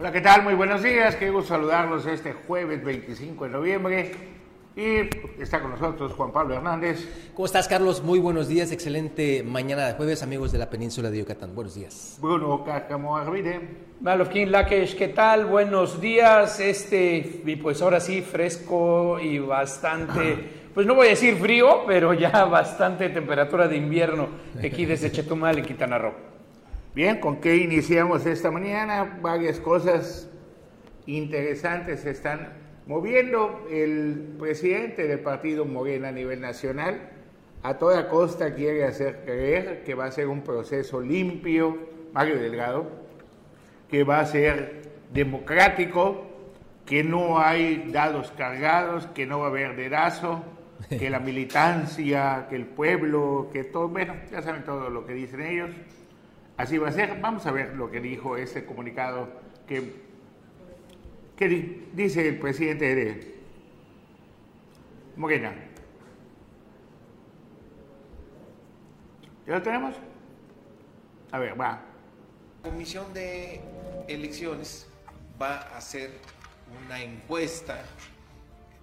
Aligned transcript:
Hola, 0.00 0.12
¿qué 0.12 0.22
tal? 0.22 0.42
Muy 0.42 0.54
buenos 0.54 0.82
días. 0.82 1.14
Qué 1.14 1.28
gusto 1.28 1.50
saludarlos 1.50 2.06
este 2.06 2.32
jueves 2.32 2.82
25 2.82 3.44
de 3.44 3.50
noviembre. 3.50 4.12
Y 4.74 4.96
está 5.38 5.60
con 5.60 5.72
nosotros 5.72 6.14
Juan 6.14 6.32
Pablo 6.32 6.54
Hernández. 6.54 7.06
¿Cómo 7.34 7.44
estás, 7.44 7.68
Carlos? 7.68 8.02
Muy 8.02 8.18
buenos 8.18 8.48
días. 8.48 8.72
Excelente 8.72 9.42
mañana 9.42 9.86
de 9.86 9.92
jueves, 9.92 10.22
amigos 10.22 10.52
de 10.52 10.58
la 10.58 10.70
península 10.70 11.10
de 11.10 11.18
Yucatán. 11.18 11.54
Buenos 11.54 11.74
días. 11.74 12.16
Bruno 12.18 12.64
Cácamo 12.64 13.14
Arvide. 13.14 13.60
Malofkin 14.00 14.50
Lakesh, 14.50 14.96
¿qué 14.96 15.08
tal? 15.08 15.44
Buenos 15.44 16.00
días. 16.00 16.60
Este, 16.60 17.42
y 17.44 17.56
pues 17.56 17.82
ahora 17.82 18.00
sí, 18.00 18.22
fresco 18.22 19.20
y 19.20 19.38
bastante, 19.38 20.70
pues 20.72 20.86
no 20.86 20.94
voy 20.94 21.08
a 21.08 21.10
decir 21.10 21.36
frío, 21.36 21.84
pero 21.86 22.14
ya 22.14 22.44
bastante 22.46 23.10
temperatura 23.10 23.68
de 23.68 23.76
invierno 23.76 24.28
aquí 24.64 24.86
desde 24.86 25.12
Chetumal, 25.12 25.58
en 25.58 25.64
Quintana 25.66 25.98
Roo. 25.98 26.29
Bien, 26.92 27.20
¿con 27.20 27.40
qué 27.40 27.54
iniciamos 27.54 28.26
esta 28.26 28.50
mañana? 28.50 29.18
Varias 29.22 29.60
cosas 29.60 30.28
interesantes 31.06 32.00
se 32.00 32.10
están 32.10 32.52
moviendo. 32.88 33.64
El 33.70 34.34
presidente 34.40 35.06
del 35.06 35.20
partido 35.20 35.64
Morena 35.64 36.08
a 36.08 36.12
nivel 36.12 36.40
nacional 36.40 37.10
a 37.62 37.78
toda 37.78 38.08
costa 38.08 38.54
quiere 38.54 38.84
hacer 38.84 39.22
creer 39.24 39.84
que 39.84 39.94
va 39.94 40.06
a 40.06 40.10
ser 40.10 40.26
un 40.26 40.42
proceso 40.42 41.00
limpio, 41.00 41.78
Mario 42.12 42.40
Delgado, 42.40 42.90
que 43.88 44.02
va 44.02 44.18
a 44.18 44.26
ser 44.26 44.82
democrático, 45.12 46.26
que 46.86 47.04
no 47.04 47.38
hay 47.38 47.88
dados 47.92 48.32
cargados, 48.36 49.06
que 49.14 49.26
no 49.26 49.38
va 49.38 49.46
a 49.46 49.50
haber 49.50 49.76
dedazo, 49.76 50.42
que 50.88 51.08
la 51.08 51.20
militancia, 51.20 52.48
que 52.50 52.56
el 52.56 52.66
pueblo, 52.66 53.48
que 53.52 53.62
todo, 53.62 53.86
bueno, 53.86 54.16
ya 54.32 54.42
saben 54.42 54.64
todo 54.64 54.90
lo 54.90 55.06
que 55.06 55.12
dicen 55.12 55.40
ellos. 55.42 55.70
Así 56.60 56.76
va 56.76 56.88
a 56.90 56.92
ser. 56.92 57.18
Vamos 57.22 57.46
a 57.46 57.52
ver 57.52 57.74
lo 57.74 57.90
que 57.90 58.00
dijo 58.00 58.36
ese 58.36 58.66
comunicado 58.66 59.30
que, 59.66 59.94
que 61.34 61.48
dice 61.94 62.28
el 62.28 62.38
presidente 62.38 62.94
de 62.94 63.40
Morena. 65.16 65.54
¿Ya 69.46 69.54
lo 69.54 69.62
tenemos? 69.62 69.94
A 71.32 71.38
ver, 71.38 71.58
va. 71.58 71.80
La 72.62 72.70
Comisión 72.70 73.10
de 73.14 73.62
Elecciones 74.06 74.86
va 75.40 75.62
a 75.62 75.78
hacer 75.78 76.10
una 76.84 77.02
encuesta 77.02 77.82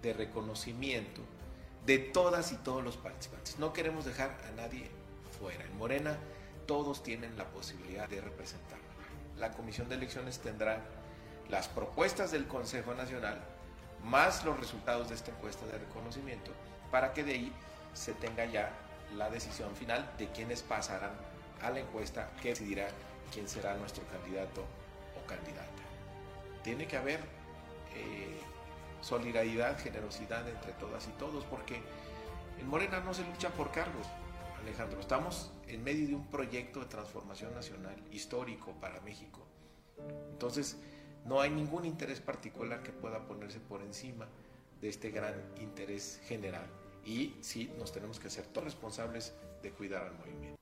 de 0.01 0.13
reconocimiento 0.13 1.21
de 1.85 1.99
todas 1.99 2.51
y 2.53 2.55
todos 2.55 2.83
los 2.83 2.97
participantes. 2.97 3.59
No 3.59 3.71
queremos 3.71 4.03
dejar 4.03 4.35
a 4.47 4.55
nadie 4.55 4.89
fuera. 5.39 5.63
En 5.63 5.77
Morena 5.77 6.17
todos 6.67 7.01
tienen 7.01 7.37
la 7.37 7.45
posibilidad 7.45 8.07
de 8.07 8.21
representar. 8.21 8.77
La 9.37 9.51
Comisión 9.51 9.89
de 9.89 9.95
Elecciones 9.95 10.39
tendrá 10.39 10.81
las 11.49 11.67
propuestas 11.67 12.31
del 12.31 12.45
Consejo 12.47 12.93
Nacional 12.93 13.41
más 14.03 14.45
los 14.45 14.59
resultados 14.59 15.09
de 15.09 15.15
esta 15.15 15.31
encuesta 15.31 15.65
de 15.65 15.77
reconocimiento 15.77 16.51
para 16.91 17.13
que 17.13 17.23
de 17.23 17.33
ahí 17.33 17.53
se 17.93 18.13
tenga 18.13 18.45
ya 18.45 18.71
la 19.15 19.29
decisión 19.29 19.75
final 19.75 20.09
de 20.17 20.27
quiénes 20.27 20.61
pasarán 20.61 21.11
a 21.61 21.71
la 21.71 21.79
encuesta 21.79 22.29
que 22.41 22.49
decidirá 22.49 22.87
quién 23.33 23.47
será 23.47 23.75
nuestro 23.75 24.03
candidato 24.07 24.63
o 25.15 25.27
candidata. 25.27 25.83
Tiene 26.63 26.87
que 26.87 26.97
haber 26.97 27.19
eh, 27.95 28.39
solidaridad, 29.01 29.79
generosidad 29.79 30.47
entre 30.47 30.73
todas 30.73 31.07
y 31.07 31.11
todos, 31.11 31.43
porque 31.45 31.81
en 32.59 32.67
Morena 32.67 32.99
no 32.99 33.13
se 33.13 33.23
lucha 33.23 33.49
por 33.49 33.71
cargos, 33.71 34.07
Alejandro. 34.61 34.99
Estamos 34.99 35.51
en 35.67 35.83
medio 35.83 36.07
de 36.07 36.15
un 36.15 36.27
proyecto 36.27 36.79
de 36.79 36.85
transformación 36.87 37.53
nacional 37.53 37.95
histórico 38.11 38.73
para 38.79 39.01
México. 39.01 39.45
Entonces, 40.31 40.77
no 41.25 41.41
hay 41.41 41.49
ningún 41.49 41.85
interés 41.85 42.21
particular 42.21 42.83
que 42.83 42.91
pueda 42.91 43.27
ponerse 43.27 43.59
por 43.59 43.81
encima 43.81 44.27
de 44.81 44.89
este 44.89 45.11
gran 45.11 45.35
interés 45.59 46.21
general. 46.25 46.67
Y 47.05 47.35
sí, 47.41 47.71
nos 47.77 47.91
tenemos 47.91 48.19
que 48.19 48.29
ser 48.29 48.45
todos 48.47 48.65
responsables 48.65 49.33
de 49.61 49.71
cuidar 49.71 50.03
al 50.03 50.13
movimiento. 50.17 50.57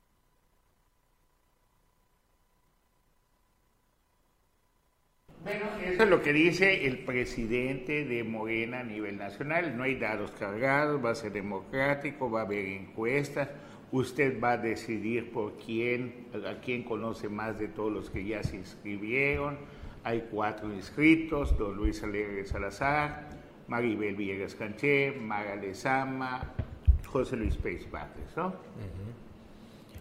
Bueno, 5.43 5.65
eso 5.83 6.03
es 6.03 6.09
lo 6.09 6.23
que 6.23 6.33
dice 6.33 6.87
el 6.87 7.05
presidente 7.05 8.03
de 8.03 8.23
Morena 8.23 8.79
a 8.79 8.83
nivel 8.83 9.17
nacional. 9.17 9.77
No 9.77 9.83
hay 9.83 9.99
dados 9.99 10.31
cargados, 10.31 11.05
va 11.05 11.11
a 11.11 11.15
ser 11.15 11.31
democrático, 11.31 12.31
va 12.31 12.41
a 12.41 12.43
haber 12.45 12.65
encuestas. 12.65 13.49
Usted 13.95 14.41
va 14.41 14.51
a 14.51 14.57
decidir 14.57 15.31
por 15.31 15.53
quién, 15.53 16.27
a 16.45 16.59
quién 16.59 16.83
conoce 16.83 17.29
más 17.29 17.57
de 17.57 17.69
todos 17.69 17.93
los 17.93 18.09
que 18.09 18.25
ya 18.25 18.43
se 18.43 18.57
inscribieron. 18.57 19.57
Hay 20.03 20.27
cuatro 20.29 20.73
inscritos, 20.73 21.57
don 21.57 21.77
Luis 21.77 22.03
Alegre 22.03 22.43
Salazar, 22.43 23.29
Maribel 23.69 24.17
Villegas 24.17 24.53
Canché, 24.53 25.13
Mara 25.13 25.55
Lezama, 25.55 26.53
José 27.07 27.37
Luis 27.37 27.55
Pérez 27.55 27.89
Vázquez, 27.89 28.35
¿no? 28.35 28.53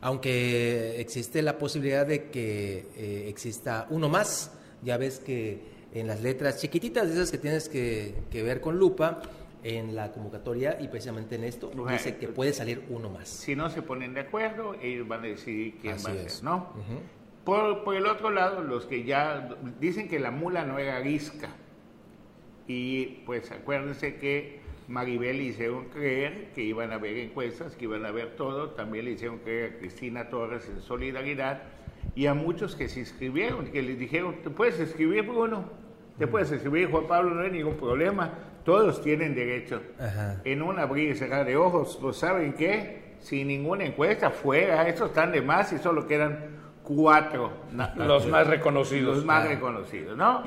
Aunque 0.00 1.00
existe 1.00 1.41
la 1.41 1.56
posibilidad 1.56 2.04
de 2.04 2.31
que 2.31 2.88
eh, 2.97 3.27
exista 3.28 3.87
uno 3.91 4.09
más, 4.09 4.50
ya 4.83 4.97
ves 4.97 5.21
que 5.21 5.60
en 5.93 6.09
las 6.09 6.21
letras 6.21 6.60
chiquititas, 6.60 7.09
esas 7.09 7.31
que 7.31 7.38
tienes 7.38 7.69
que, 7.69 8.12
que 8.28 8.43
ver 8.43 8.60
con 8.60 8.77
lupa, 8.77 9.22
en 9.64 9.97
la 9.97 10.12
convocatoria 10.12 10.76
y 10.78 10.88
precisamente 10.88 11.34
en 11.36 11.44
esto 11.44 11.72
dice 11.88 12.16
que 12.19 12.28
puede 12.28 12.52
salir 12.52 12.84
uno 12.91 13.08
más. 13.08 13.28
Si 13.28 13.56
no 13.56 13.70
se 13.70 13.82
ponen 13.82 14.12
de 14.12 14.20
acuerdo, 14.20 14.75
ellos 14.75 15.08
van 15.08 15.20
a 15.20 15.26
decidir 15.28 15.78
quién 15.80 15.94
Así 15.94 16.04
va 16.04 16.12
a 16.12 16.28
ser, 16.28 16.44
¿no? 16.44 16.69
por, 17.44 17.82
por 17.82 17.97
el 17.97 18.06
otro 18.06 18.30
lado, 18.30 18.62
los 18.62 18.84
que 18.84 19.04
ya 19.04 19.56
dicen 19.80 20.08
que 20.08 20.20
la 20.20 20.30
mula 20.30 20.64
no 20.64 20.78
era 20.78 20.98
arisca. 20.98 21.48
Y 22.69 23.22
pues 23.26 23.50
acuérdense 23.50 24.16
que 24.16 24.60
Maribel 24.86 25.41
hicieron 25.41 25.86
creer 25.86 26.53
que 26.54 26.62
iban 26.62 26.92
a 26.92 26.97
haber 26.97 27.16
encuestas, 27.16 27.74
que 27.74 27.84
iban 27.84 28.04
a 28.04 28.10
ver 28.10 28.36
todo. 28.36 28.70
También 28.70 29.06
le 29.06 29.12
hicieron 29.12 29.38
creer 29.38 29.72
a 29.72 29.78
Cristina 29.78 30.28
Torres 30.28 30.69
en 30.69 30.82
solidaridad 30.82 31.62
y 32.14 32.26
a 32.26 32.34
muchos 32.34 32.76
que 32.76 32.88
se 32.88 33.00
inscribieron, 33.00 33.66
que 33.66 33.82
les 33.82 33.98
dijeron, 33.98 34.36
te 34.42 34.50
puedes 34.50 34.78
inscribir 34.78 35.22
Bruno, 35.22 35.64
te 36.19 36.26
puedes 36.26 36.53
inscribir 36.53 36.91
Juan 36.91 37.06
Pablo, 37.06 37.34
no 37.34 37.42
hay 37.42 37.50
ningún 37.50 37.76
problema. 37.76 38.32
Todos 38.64 39.02
tienen 39.02 39.34
derecho. 39.34 39.82
Ajá. 39.98 40.41
En 40.44 40.62
un 40.62 40.78
abrir 40.78 41.10
y 41.10 41.14
cerrar 41.14 41.44
de 41.44 41.56
ojos, 41.56 41.98
¿lo 42.00 42.12
saben 42.12 42.54
qué? 42.54 43.14
Sin 43.20 43.48
ninguna 43.48 43.84
encuesta, 43.84 44.30
fuera, 44.30 44.88
estos 44.88 45.10
están 45.10 45.32
de 45.32 45.42
más 45.42 45.72
y 45.72 45.78
solo 45.78 46.06
quedan 46.06 46.54
cuatro. 46.82 47.53
Los 47.97 48.26
más 48.26 48.47
reconocidos. 48.47 49.16
los 49.16 49.24
más 49.24 49.48
reconocidos, 49.48 50.16
¿no? 50.16 50.42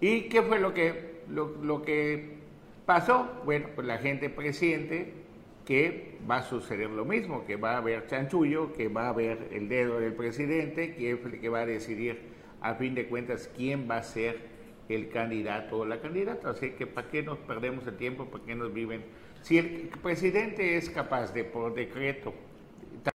¿Y 0.00 0.22
qué 0.22 0.42
fue 0.42 0.58
lo 0.58 0.72
que, 0.72 1.22
lo, 1.28 1.56
lo 1.62 1.82
que 1.82 2.38
pasó? 2.86 3.28
Bueno, 3.44 3.68
pues 3.74 3.86
la 3.86 3.98
gente 3.98 4.30
presiente 4.30 5.12
que 5.64 6.18
va 6.28 6.38
a 6.38 6.42
suceder 6.42 6.90
lo 6.90 7.04
mismo, 7.04 7.44
que 7.44 7.56
va 7.56 7.72
a 7.72 7.76
haber 7.76 8.06
chanchullo, 8.06 8.72
que 8.72 8.88
va 8.88 9.06
a 9.06 9.08
haber 9.10 9.48
el 9.52 9.68
dedo 9.68 10.00
del 10.00 10.14
presidente, 10.14 10.94
que 10.94 11.12
es 11.12 11.24
el 11.24 11.40
que 11.40 11.48
va 11.48 11.60
a 11.60 11.66
decidir 11.66 12.18
a 12.60 12.74
fin 12.74 12.94
de 12.94 13.06
cuentas 13.06 13.50
quién 13.56 13.88
va 13.88 13.98
a 13.98 14.02
ser 14.02 14.40
el 14.94 15.08
candidato 15.08 15.78
o 15.78 15.84
la 15.84 16.00
candidata. 16.00 16.50
Así 16.50 16.70
que 16.70 16.86
¿para 16.86 17.08
qué 17.08 17.22
nos 17.22 17.38
perdemos 17.38 17.86
el 17.86 17.96
tiempo? 17.96 18.26
¿Para 18.26 18.44
qué 18.44 18.54
nos 18.54 18.72
viven? 18.72 19.04
Si 19.42 19.58
el 19.58 19.90
presidente 20.02 20.76
es 20.76 20.90
capaz 20.90 21.32
de, 21.32 21.44
por 21.44 21.74
decreto, 21.74 22.34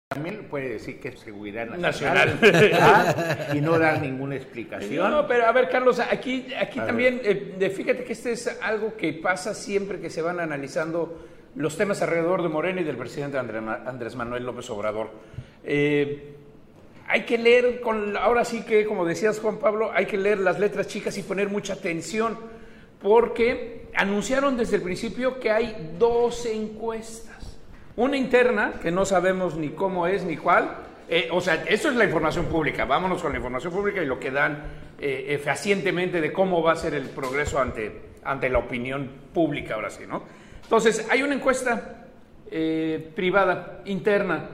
también 0.08 0.46
puede 0.48 0.70
decir 0.70 0.98
que 0.98 1.08
es 1.08 1.20
seguridad 1.20 1.66
nacional, 1.66 2.38
Nacional. 2.40 2.74
¿ah? 2.80 3.54
y 3.54 3.60
no 3.60 3.78
dar 3.78 4.00
ninguna 4.00 4.36
explicación. 4.36 5.10
No, 5.10 5.26
pero 5.26 5.46
a 5.46 5.52
ver, 5.52 5.68
Carlos, 5.68 6.00
aquí, 6.00 6.46
aquí 6.58 6.80
A 6.80 6.86
también, 6.86 7.20
eh, 7.22 7.70
fíjate 7.74 8.04
que 8.04 8.12
este 8.12 8.32
es 8.32 8.58
algo 8.62 8.96
que 8.96 9.12
pasa 9.12 9.54
siempre 9.54 10.00
que 10.00 10.10
se 10.10 10.22
van 10.22 10.40
analizando 10.40 11.26
los 11.54 11.76
temas 11.76 12.02
alrededor 12.02 12.42
de 12.42 12.48
Morena 12.48 12.80
y 12.80 12.84
del 12.84 12.96
presidente 12.96 13.38
Andrés 13.38 14.16
Manuel 14.16 14.44
López 14.44 14.68
Obrador. 14.70 15.10
Eh, 15.64 16.35
hay 17.08 17.22
que 17.24 17.38
leer, 17.38 17.80
con, 17.80 18.16
ahora 18.16 18.44
sí 18.44 18.62
que, 18.64 18.84
como 18.84 19.04
decías 19.04 19.40
Juan 19.40 19.58
Pablo, 19.58 19.90
hay 19.92 20.06
que 20.06 20.16
leer 20.16 20.38
las 20.40 20.58
letras 20.58 20.88
chicas 20.88 21.16
y 21.18 21.22
poner 21.22 21.48
mucha 21.48 21.74
atención, 21.74 22.38
porque 23.00 23.88
anunciaron 23.94 24.56
desde 24.56 24.76
el 24.76 24.82
principio 24.82 25.38
que 25.38 25.50
hay 25.50 25.94
dos 25.98 26.46
encuestas. 26.46 27.58
Una 27.96 28.16
interna, 28.16 28.74
que 28.82 28.90
no 28.90 29.04
sabemos 29.04 29.56
ni 29.56 29.70
cómo 29.70 30.06
es 30.06 30.24
ni 30.24 30.36
cuál. 30.36 30.78
eh, 31.08 31.28
o 31.30 31.40
sea, 31.40 31.64
eso 31.68 31.88
es 31.88 31.94
la 31.94 32.04
información 32.04 32.46
pública. 32.46 32.84
Vámonos 32.84 33.22
con 33.22 33.30
la 33.30 33.38
información 33.38 33.72
pública 33.72 34.02
y 34.02 34.06
lo 34.06 34.18
que 34.18 34.30
dan 34.30 34.64
eh, 34.98 35.26
eh, 35.28 35.38
fehacientemente 35.38 36.20
de 36.20 36.32
cómo 36.32 36.62
va 36.62 36.72
a 36.72 36.76
ser 36.76 36.94
el 36.94 37.08
progreso 37.10 37.60
ante, 37.60 37.92
ante 38.24 38.48
la 38.48 38.58
opinión 38.58 39.10
pública, 39.32 39.74
ahora 39.74 39.90
sí, 39.90 40.04
¿no? 40.08 40.22
Entonces, 40.62 41.06
hay 41.10 41.22
una 41.22 41.34
encuesta 41.34 42.06
eh, 42.50 43.12
privada, 43.14 43.82
interna, 43.84 44.48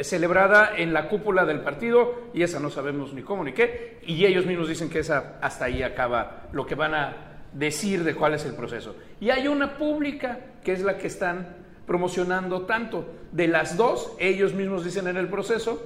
celebrada 0.00 0.76
en 0.76 0.92
la 0.92 1.08
cúpula 1.08 1.44
del 1.44 1.60
partido 1.60 2.30
y 2.32 2.42
esa 2.42 2.60
no 2.60 2.70
sabemos 2.70 3.12
ni 3.12 3.22
cómo 3.22 3.44
ni 3.44 3.52
qué. 3.52 3.98
Y 4.02 4.24
ellos 4.24 4.46
mismos 4.46 4.68
dicen 4.68 4.88
que 4.88 5.00
esa 5.00 5.38
hasta 5.40 5.66
ahí 5.66 5.82
acaba 5.82 6.48
lo 6.52 6.66
que 6.66 6.74
van 6.74 6.94
a 6.94 7.16
decir 7.52 8.04
de 8.04 8.14
cuál 8.14 8.34
es 8.34 8.44
el 8.44 8.54
proceso. 8.54 8.96
Y 9.20 9.30
hay 9.30 9.48
una 9.48 9.76
pública 9.76 10.38
que 10.64 10.72
es 10.72 10.82
la 10.82 10.98
que 10.98 11.06
están 11.06 11.56
promocionando 11.86 12.62
tanto. 12.62 13.06
De 13.32 13.48
las 13.48 13.76
dos, 13.76 14.14
ellos 14.18 14.54
mismos 14.54 14.84
dicen 14.84 15.08
en 15.08 15.16
el 15.16 15.28
proceso, 15.28 15.82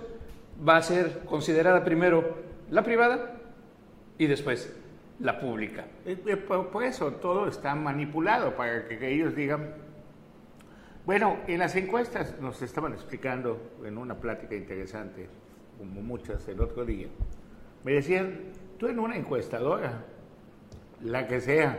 va 0.67 0.77
a 0.77 0.83
ser 0.83 1.21
considerada 1.27 1.85
primero 1.85 2.39
la 2.71 2.83
privada 2.83 3.33
y 4.19 4.27
después 4.27 4.75
la 5.21 5.39
pública. 5.41 5.87
Eh, 6.05 6.19
eh, 6.27 6.37
por, 6.37 6.85
eso 6.85 7.13
todo 7.13 7.49
está 7.49 7.75
manipulado 7.75 8.55
para 8.57 8.87
que, 8.87 9.15
ellos 9.15 9.35
digan, 9.35 9.75
bueno, 11.07 11.39
en 11.47 11.61
las 11.61 11.77
encuestas 11.77 12.35
nos 12.41 12.61
estaban 12.63 12.93
explicando 12.93 13.61
en 13.85 13.97
una 13.97 14.17
plática 14.17 14.57
interesante, 14.57 15.29
como 15.79 16.03
muchas 16.03 16.47
el 16.49 16.61
otro 16.61 16.85
día, 16.85 17.07
me 17.85 17.93
decían, 17.93 18.41
tú 18.77 18.89
en 18.89 18.99
una 18.99 19.17
encuestadora, 19.17 20.05
la 21.01 21.29
que 21.29 21.41
sea, 21.41 21.79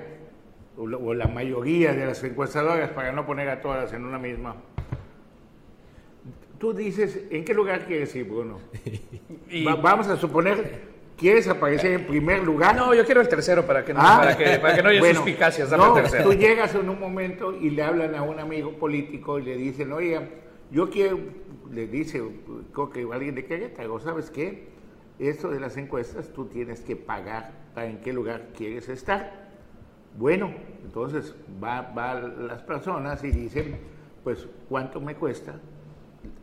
o 0.77 1.13
la, 1.13 1.27
mayoría 1.27 1.93
de 1.93 2.05
las 2.05 2.23
encuestadoras, 2.23 2.91
para 2.91 3.11
no 3.11 3.25
poner 3.25 3.49
a 3.49 3.61
todas 3.61 3.91
en 3.91 4.05
una 4.05 4.17
misma, 4.17 4.55
tú 6.57 6.71
dices, 6.71 7.25
¿en 7.29 7.43
qué 7.43 7.53
lugar 7.53 7.85
quieres 7.85 8.15
ir, 8.15 8.29
Bruno? 8.29 8.59
vamos 9.81 10.07
a 10.07 10.15
suponer 10.15 10.96
¿Quieres 11.17 11.47
aparecer 11.47 11.93
en 11.93 12.05
primer 12.05 12.43
lugar? 12.43 12.75
No, 12.75 12.93
yo 12.93 13.03
quiero 13.03 13.21
el 13.21 13.27
tercero 13.27 13.65
para 13.65 13.83
que 13.83 13.91
no, 13.91 13.99
ah, 14.01 14.17
para 14.19 14.37
que, 14.37 14.59
para 14.59 14.75
que 14.75 14.83
no 14.83 14.89
haya 14.89 14.99
bueno, 15.01 15.15
suspicacias. 15.15 15.71
no, 15.71 15.95
tú 16.23 16.33
llegas 16.33 16.75
en 16.75 16.87
un 16.87 16.99
momento 16.99 17.55
y 17.55 17.71
le 17.71 17.81
hablan 17.81 18.13
a 18.13 18.21
un 18.21 18.39
amigo 18.39 18.73
político 18.73 19.39
y 19.39 19.43
le 19.43 19.57
dicen, 19.57 19.91
oiga, 19.91 20.29
yo 20.69 20.91
quiero, 20.91 21.19
le 21.71 21.87
dice, 21.87 22.21
creo 22.71 22.89
que 22.91 23.07
alguien 23.11 23.33
de 23.33 23.45
Querétaro, 23.45 23.99
¿sabes 23.99 24.29
qué? 24.29 24.67
Esto 25.17 25.49
de 25.49 25.59
las 25.59 25.75
encuestas, 25.77 26.31
tú 26.33 26.45
tienes 26.45 26.81
que 26.81 26.95
pagar 26.95 27.51
para 27.73 27.87
en 27.87 27.99
qué 27.99 28.13
lugar 28.13 28.49
quieres 28.55 28.87
estar. 28.87 29.47
Bueno, 30.15 30.53
entonces 30.83 31.35
va, 31.63 31.81
va 31.81 32.13
las 32.13 32.61
personas 32.61 33.23
y 33.23 33.31
dicen, 33.31 33.79
pues, 34.23 34.47
¿cuánto 34.69 35.01
me 35.01 35.15
cuesta 35.15 35.55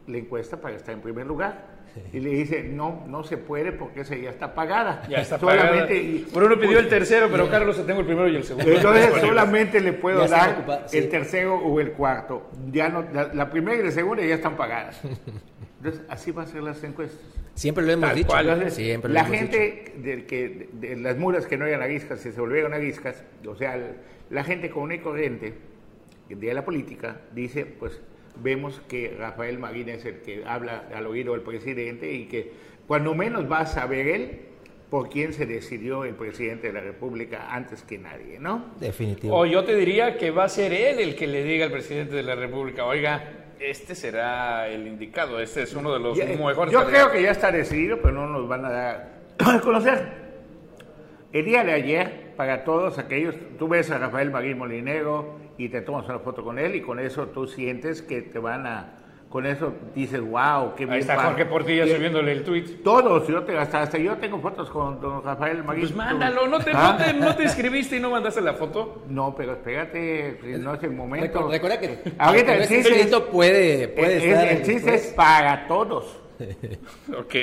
la 0.08 0.18
encuesta 0.18 0.60
para 0.60 0.74
estar 0.74 0.94
en 0.94 1.00
primer 1.00 1.26
lugar? 1.28 1.73
Y 2.12 2.20
le 2.20 2.30
dice, 2.30 2.64
no, 2.64 3.04
no 3.06 3.22
se 3.22 3.36
puede 3.36 3.72
porque 3.72 4.00
esa 4.00 4.16
ya 4.16 4.30
está 4.30 4.54
pagada. 4.54 5.02
Ya 5.08 5.18
está 5.18 5.38
solamente, 5.38 5.80
pagada. 5.80 5.94
Y, 5.94 6.26
Bruno 6.32 6.58
pidió 6.58 6.78
el 6.78 6.88
tercero, 6.88 7.28
pero 7.30 7.48
Carlos 7.48 7.84
tengo 7.86 8.00
el 8.00 8.06
primero 8.06 8.28
y 8.28 8.36
el 8.36 8.44
segundo. 8.44 8.70
Entonces 8.70 9.10
solamente 9.20 9.80
le 9.80 9.92
puedo 9.92 10.26
dar 10.26 10.86
el 10.92 11.08
tercero 11.08 11.56
o 11.56 11.80
el 11.80 11.92
cuarto. 11.92 12.50
Ya 12.72 12.88
no, 12.88 13.04
la, 13.12 13.50
primera 13.50 13.80
y 13.80 13.84
la 13.84 13.90
segunda 13.90 14.24
ya 14.24 14.34
están 14.34 14.56
pagadas. 14.56 15.00
Entonces 15.78 16.02
así 16.08 16.30
van 16.32 16.46
a 16.46 16.48
ser 16.48 16.62
las 16.62 16.82
encuestas. 16.82 17.20
Siempre 17.54 17.84
lo 17.84 17.92
hemos 17.92 18.14
dicho. 18.14 18.32
Siempre 18.70 19.12
la 19.12 19.24
gente 19.24 19.94
De, 19.96 20.26
que, 20.26 20.68
de 20.72 20.96
las 20.96 21.16
mulas 21.16 21.46
que 21.46 21.56
no 21.56 21.66
eran 21.66 21.82
aguiscas 21.82 22.20
se 22.20 22.32
volvieron 22.32 22.74
aguiscas, 22.74 23.22
o 23.46 23.54
sea, 23.54 23.78
la 24.30 24.44
gente 24.44 24.70
común 24.70 24.92
y 24.92 24.98
corriente 24.98 25.54
de 26.28 26.54
la 26.54 26.64
política 26.64 27.20
dice, 27.32 27.64
pues 27.66 28.00
vemos 28.36 28.80
que 28.88 29.14
Rafael 29.18 29.58
Marín 29.58 29.88
es 29.88 30.04
el 30.04 30.20
que 30.20 30.44
habla 30.46 30.88
al 30.94 31.06
oído 31.06 31.32
del 31.32 31.42
presidente 31.42 32.12
y 32.12 32.26
que 32.26 32.52
cuando 32.86 33.14
menos 33.14 33.50
va 33.50 33.60
a 33.60 33.66
saber 33.66 34.08
él 34.08 34.40
por 34.90 35.08
quién 35.08 35.32
se 35.32 35.46
decidió 35.46 36.04
el 36.04 36.14
presidente 36.14 36.68
de 36.68 36.72
la 36.72 36.80
República 36.80 37.48
antes 37.50 37.82
que 37.82 37.98
nadie, 37.98 38.38
¿no? 38.38 38.74
Definitivo. 38.78 39.36
O 39.36 39.46
yo 39.46 39.64
te 39.64 39.74
diría 39.74 40.16
que 40.16 40.30
va 40.30 40.44
a 40.44 40.48
ser 40.48 40.72
él 40.72 40.98
el 41.00 41.16
que 41.16 41.26
le 41.26 41.42
diga 41.42 41.64
al 41.66 41.72
presidente 41.72 42.14
de 42.14 42.22
la 42.22 42.34
República, 42.34 42.84
oiga, 42.84 43.44
este 43.58 43.94
será 43.94 44.68
el 44.68 44.86
indicado, 44.86 45.40
este 45.40 45.62
es 45.62 45.74
uno 45.74 45.92
de 45.92 46.00
los 46.00 46.16
mejores. 46.16 46.72
Yo 46.72 46.84
creo 46.86 47.10
que 47.10 47.22
ya 47.22 47.30
está 47.30 47.50
decidido, 47.50 48.00
pero 48.00 48.12
no 48.12 48.26
nos 48.28 48.48
van 48.48 48.64
a 48.64 48.70
dar 48.70 49.14
a 49.38 49.60
conocer. 49.60 50.24
El 51.32 51.44
día 51.44 51.64
de 51.64 51.72
ayer, 51.72 52.34
para 52.36 52.62
todos 52.62 52.98
aquellos, 52.98 53.34
tú 53.58 53.66
ves 53.66 53.90
a 53.90 53.98
Rafael 53.98 54.30
Marín 54.30 54.58
Molinero, 54.58 55.40
y 55.58 55.68
te 55.68 55.80
tomas 55.82 56.08
una 56.08 56.18
foto 56.18 56.42
con 56.44 56.58
él 56.58 56.74
y 56.74 56.80
con 56.80 56.98
eso 56.98 57.28
tú 57.28 57.46
sientes 57.46 58.02
que 58.02 58.22
te 58.22 58.38
van 58.38 58.66
a 58.66 59.04
con 59.34 59.46
eso 59.46 59.74
dices, 59.96 60.20
wow, 60.20 60.76
qué 60.76 60.84
bien. 60.84 60.92
Ahí 60.92 61.00
está 61.00 61.20
Jorge 61.20 61.44
Portilla 61.46 61.84
subiéndole 61.88 62.30
el 62.30 62.44
tweet. 62.44 62.82
Todos, 62.84 63.26
yo 63.26 63.42
te, 63.42 63.58
hasta, 63.58 63.82
hasta, 63.82 63.98
yo 63.98 64.16
tengo 64.18 64.38
fotos 64.38 64.70
con 64.70 65.00
don 65.00 65.24
Rafael 65.24 65.64
Maguín. 65.64 65.86
Pues 65.86 65.96
mándalo, 65.96 66.46
¿no 66.46 66.60
te, 66.60 66.72
no, 66.72 66.96
te, 66.96 67.12
¿no 67.14 67.34
te, 67.34 67.42
escribiste 67.42 67.96
y 67.96 68.00
no 68.00 68.10
mandaste 68.10 68.40
la 68.40 68.54
foto? 68.54 69.02
No, 69.08 69.34
pero 69.34 69.54
espérate, 69.54 70.38
no 70.60 70.74
es 70.74 70.82
el 70.84 70.92
momento. 70.92 71.48
Recuerda, 71.48 71.80
que 71.80 71.98
ahorita 72.18 72.54
el 72.54 72.68
chiste 72.68 73.00
es, 73.00 73.10
puede, 73.22 73.88
puede 73.88 74.18
el, 74.18 74.22
estar. 74.22 74.46
El, 74.46 74.62
chiste 74.62 74.94
es 74.94 75.06
para 75.08 75.66
todos. 75.66 76.20
ok. 77.18 77.34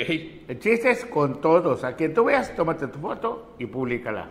El 0.48 0.58
chiste 0.60 0.92
es 0.92 1.04
con 1.04 1.42
todos. 1.42 1.84
A 1.84 1.94
quien 1.94 2.14
tú 2.14 2.24
veas, 2.24 2.56
tómate 2.56 2.86
tu 2.86 3.00
foto 3.00 3.54
y 3.58 3.66
públicala. 3.66 4.30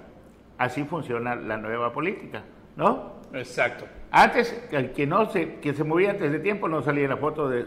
Así 0.58 0.84
funciona 0.84 1.36
la 1.36 1.58
nueva 1.58 1.94
política, 1.94 2.42
¿no? 2.76 3.21
Exacto. 3.34 3.86
Antes, 4.12 4.54
el 4.72 4.92
que 4.92 5.08
no 5.08 5.30
se, 5.30 5.56
que 5.56 5.74
se 5.74 5.84
movía 5.84 6.12
antes 6.12 6.32
de 6.32 6.40
tiempo 6.40 6.68
no 6.68 6.82
salía 6.82 7.08
la 7.08 7.18
foto 7.18 7.48
de, 7.50 7.66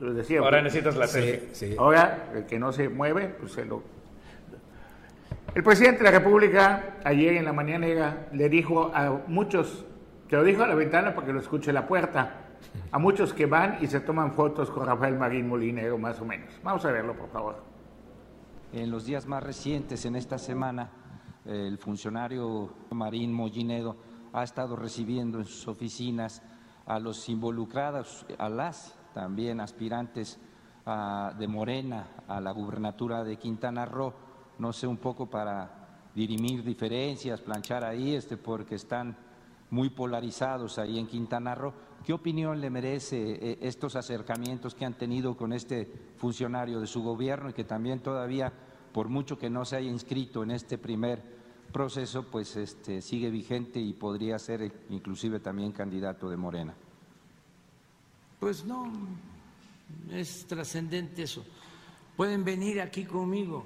lo 0.00 0.14
decía. 0.14 0.40
Ahora 0.40 0.62
necesitas 0.62 0.96
la 0.96 1.06
selfie. 1.06 1.48
Sí, 1.52 1.76
Ahora, 1.78 2.30
el 2.34 2.46
que 2.46 2.58
no 2.58 2.72
se 2.72 2.88
mueve, 2.88 3.28
pues 3.28 3.52
se 3.52 3.64
lo... 3.64 3.82
El 5.54 5.62
presidente 5.62 5.98
de 5.98 6.04
la 6.04 6.18
República 6.18 6.96
ayer 7.04 7.34
en 7.34 7.44
la 7.44 7.52
mañana 7.52 8.26
le 8.32 8.48
dijo 8.48 8.90
a 8.94 9.22
muchos, 9.26 9.86
se 10.28 10.36
lo 10.36 10.44
dijo 10.44 10.62
a 10.62 10.66
la 10.66 10.74
ventana 10.74 11.14
para 11.14 11.26
que 11.26 11.32
lo 11.32 11.40
escuche 11.40 11.72
la 11.72 11.86
puerta, 11.86 12.42
a 12.90 12.98
muchos 12.98 13.32
que 13.32 13.46
van 13.46 13.78
y 13.80 13.86
se 13.86 14.00
toman 14.00 14.32
fotos 14.32 14.70
con 14.70 14.84
Rafael 14.84 15.16
Marín 15.16 15.48
Molinero, 15.48 15.96
más 15.96 16.20
o 16.20 16.26
menos. 16.26 16.50
Vamos 16.62 16.84
a 16.84 16.92
verlo, 16.92 17.14
por 17.14 17.30
favor. 17.30 17.62
En 18.72 18.90
los 18.90 19.06
días 19.06 19.26
más 19.26 19.42
recientes, 19.42 20.04
en 20.04 20.16
esta 20.16 20.36
semana, 20.36 20.90
el 21.46 21.78
funcionario 21.78 22.70
Marín 22.90 23.32
Molinero 23.32 23.96
ha 24.36 24.42
estado 24.42 24.76
recibiendo 24.76 25.38
en 25.38 25.46
sus 25.46 25.66
oficinas 25.66 26.42
a 26.84 26.98
los 26.98 27.26
involucrados, 27.30 28.26
a 28.36 28.50
las 28.50 28.94
también 29.14 29.60
aspirantes 29.60 30.38
de 31.38 31.48
Morena 31.48 32.06
a 32.28 32.38
la 32.38 32.52
gubernatura 32.52 33.24
de 33.24 33.38
Quintana 33.38 33.86
Roo, 33.86 34.12
no 34.58 34.74
sé, 34.74 34.86
un 34.86 34.98
poco 34.98 35.24
para 35.26 36.10
dirimir 36.14 36.62
diferencias, 36.62 37.40
planchar 37.40 37.82
ahí, 37.82 38.14
este, 38.14 38.36
porque 38.36 38.74
están 38.74 39.16
muy 39.70 39.88
polarizados 39.88 40.78
ahí 40.78 40.98
en 40.98 41.06
Quintana 41.06 41.54
Roo. 41.54 41.72
¿Qué 42.04 42.12
opinión 42.12 42.60
le 42.60 42.68
merece 42.68 43.32
eh, 43.32 43.58
estos 43.62 43.96
acercamientos 43.96 44.74
que 44.74 44.84
han 44.84 44.98
tenido 44.98 45.34
con 45.34 45.54
este 45.54 45.90
funcionario 46.18 46.78
de 46.78 46.86
su 46.86 47.02
gobierno 47.02 47.48
y 47.48 47.54
que 47.54 47.64
también 47.64 48.00
todavía, 48.00 48.52
por 48.92 49.08
mucho 49.08 49.38
que 49.38 49.48
no 49.48 49.64
se 49.64 49.76
haya 49.76 49.90
inscrito 49.90 50.42
en 50.42 50.50
este 50.50 50.76
primer 50.76 51.35
proceso 51.66 52.24
pues 52.24 52.56
este, 52.56 53.02
sigue 53.02 53.30
vigente 53.30 53.80
y 53.80 53.92
podría 53.92 54.38
ser 54.38 54.72
inclusive 54.90 55.40
también 55.40 55.72
candidato 55.72 56.28
de 56.28 56.36
Morena. 56.36 56.74
Pues 58.40 58.64
no, 58.64 58.92
es 60.10 60.46
trascendente 60.46 61.22
eso. 61.22 61.44
Pueden 62.16 62.44
venir 62.44 62.80
aquí 62.80 63.04
conmigo 63.04 63.64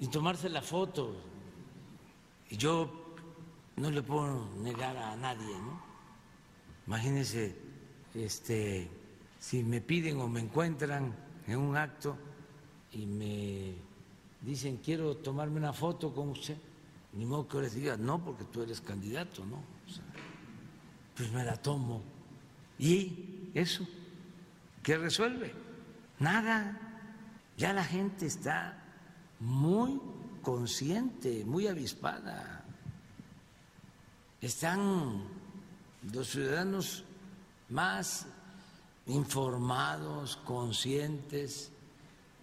y 0.00 0.08
tomarse 0.08 0.48
la 0.48 0.62
foto. 0.62 1.14
Y 2.50 2.56
yo 2.56 3.14
no 3.76 3.90
le 3.90 4.02
puedo 4.02 4.48
negar 4.62 4.96
a 4.96 5.16
nadie, 5.16 5.54
¿no? 5.58 5.80
Imagínense, 6.86 7.56
este, 8.14 8.88
si 9.40 9.62
me 9.62 9.80
piden 9.80 10.20
o 10.20 10.28
me 10.28 10.40
encuentran 10.40 11.14
en 11.46 11.58
un 11.58 11.76
acto 11.76 12.16
y 12.92 13.06
me 13.06 13.74
dicen, 14.40 14.78
quiero 14.78 15.16
tomarme 15.16 15.58
una 15.58 15.72
foto 15.72 16.12
con 16.14 16.30
usted, 16.30 16.56
ni 17.12 17.24
modo 17.24 17.48
que 17.48 17.60
les 17.62 17.74
diga, 17.74 17.96
no, 17.96 18.22
porque 18.22 18.44
tú 18.44 18.62
eres 18.62 18.80
candidato, 18.80 19.44
¿no? 19.44 19.76
pues 21.16 21.32
me 21.32 21.42
la 21.44 21.56
tomo. 21.56 22.02
¿Y 22.78 23.50
eso? 23.54 23.86
¿Qué 24.82 24.98
resuelve? 24.98 25.54
Nada. 26.18 26.78
Ya 27.56 27.72
la 27.72 27.84
gente 27.84 28.26
está 28.26 28.84
muy 29.40 29.98
consciente, 30.42 31.44
muy 31.46 31.66
avispada. 31.66 32.64
Están 34.42 35.22
los 36.12 36.28
ciudadanos 36.28 37.04
más 37.70 38.26
informados, 39.06 40.36
conscientes, 40.44 41.72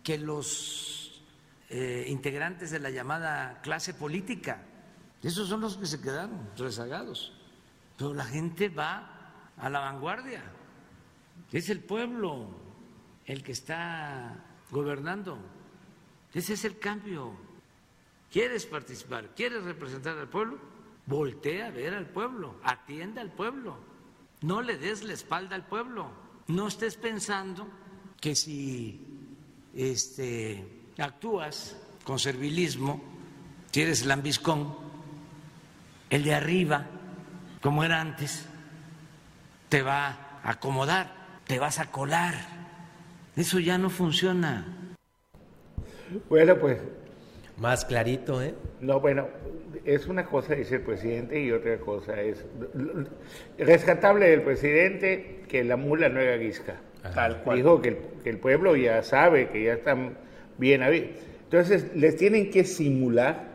que 0.03 0.17
los 0.17 1.02
eh, 1.75 2.05
integrantes 2.07 2.69
de 2.69 2.77
la 2.77 2.91
llamada 2.91 3.59
clase 3.63 3.95
política. 3.95 4.61
Esos 5.23 5.49
son 5.49 5.61
los 5.61 5.75
que 5.75 5.87
se 5.87 5.99
quedaron 5.99 6.51
rezagados. 6.55 7.33
Pero 7.97 8.13
la 8.13 8.25
gente 8.25 8.69
va 8.69 9.41
a 9.57 9.71
la 9.71 9.79
vanguardia. 9.79 10.43
Es 11.51 11.71
el 11.71 11.79
pueblo 11.79 12.47
el 13.25 13.41
que 13.41 13.53
está 13.53 14.37
gobernando. 14.69 15.39
Ese 16.31 16.53
es 16.53 16.63
el 16.63 16.77
cambio. 16.77 17.33
¿Quieres 18.31 18.67
participar? 18.67 19.33
¿Quieres 19.35 19.63
representar 19.63 20.15
al 20.19 20.29
pueblo? 20.29 20.59
Voltea 21.07 21.65
a 21.65 21.71
ver 21.71 21.95
al 21.95 22.05
pueblo, 22.05 22.57
atienda 22.63 23.19
al 23.23 23.31
pueblo. 23.31 23.79
No 24.41 24.61
le 24.61 24.77
des 24.77 25.03
la 25.03 25.13
espalda 25.13 25.55
al 25.55 25.65
pueblo. 25.65 26.11
No 26.45 26.67
estés 26.67 26.97
pensando 26.97 27.67
que 28.21 28.35
si 28.35 29.01
este 29.73 30.82
actúas 30.97 31.77
con 32.03 32.19
servilismo, 32.19 33.01
si 33.71 33.81
eres 33.81 34.05
lambiscón, 34.05 34.75
el 36.09 36.23
de 36.23 36.35
arriba, 36.35 36.85
como 37.61 37.83
era 37.83 37.99
antes, 38.01 38.45
te 39.69 39.81
va 39.81 40.39
a 40.43 40.51
acomodar, 40.51 41.11
te 41.47 41.57
vas 41.57 41.79
a 41.79 41.89
colar. 41.89 42.35
Eso 43.35 43.59
ya 43.59 43.77
no 43.77 43.89
funciona. 43.89 44.67
Bueno, 46.29 46.55
pues 46.57 46.77
Más 47.57 47.85
clarito, 47.85 48.41
¿eh? 48.41 48.53
No, 48.81 48.99
bueno, 48.99 49.27
es 49.85 50.07
una 50.07 50.25
cosa 50.25 50.55
dice 50.55 50.75
el 50.75 50.81
presidente 50.81 51.41
y 51.41 51.51
otra 51.51 51.77
cosa 51.77 52.19
es 52.21 52.45
rescatable 53.57 54.29
del 54.29 54.41
presidente 54.41 55.43
que 55.47 55.63
la 55.63 55.77
mula 55.77 56.09
no 56.09 56.19
era 56.19 56.37
guisca. 56.37 56.75
Tal 57.13 57.43
cual. 57.43 57.57
Dijo 57.57 57.81
que 57.81 57.89
el, 57.89 57.97
que 58.23 58.29
el 58.29 58.37
pueblo 58.37 58.75
ya 58.75 59.03
sabe, 59.03 59.49
que 59.49 59.63
ya 59.63 59.73
están 59.73 60.17
bien 60.63 60.81
ahí. 60.81 61.13
Entonces, 61.43 61.91
les 61.93 62.15
tienen 62.15 62.49
que 62.49 62.63
simular 62.63 63.51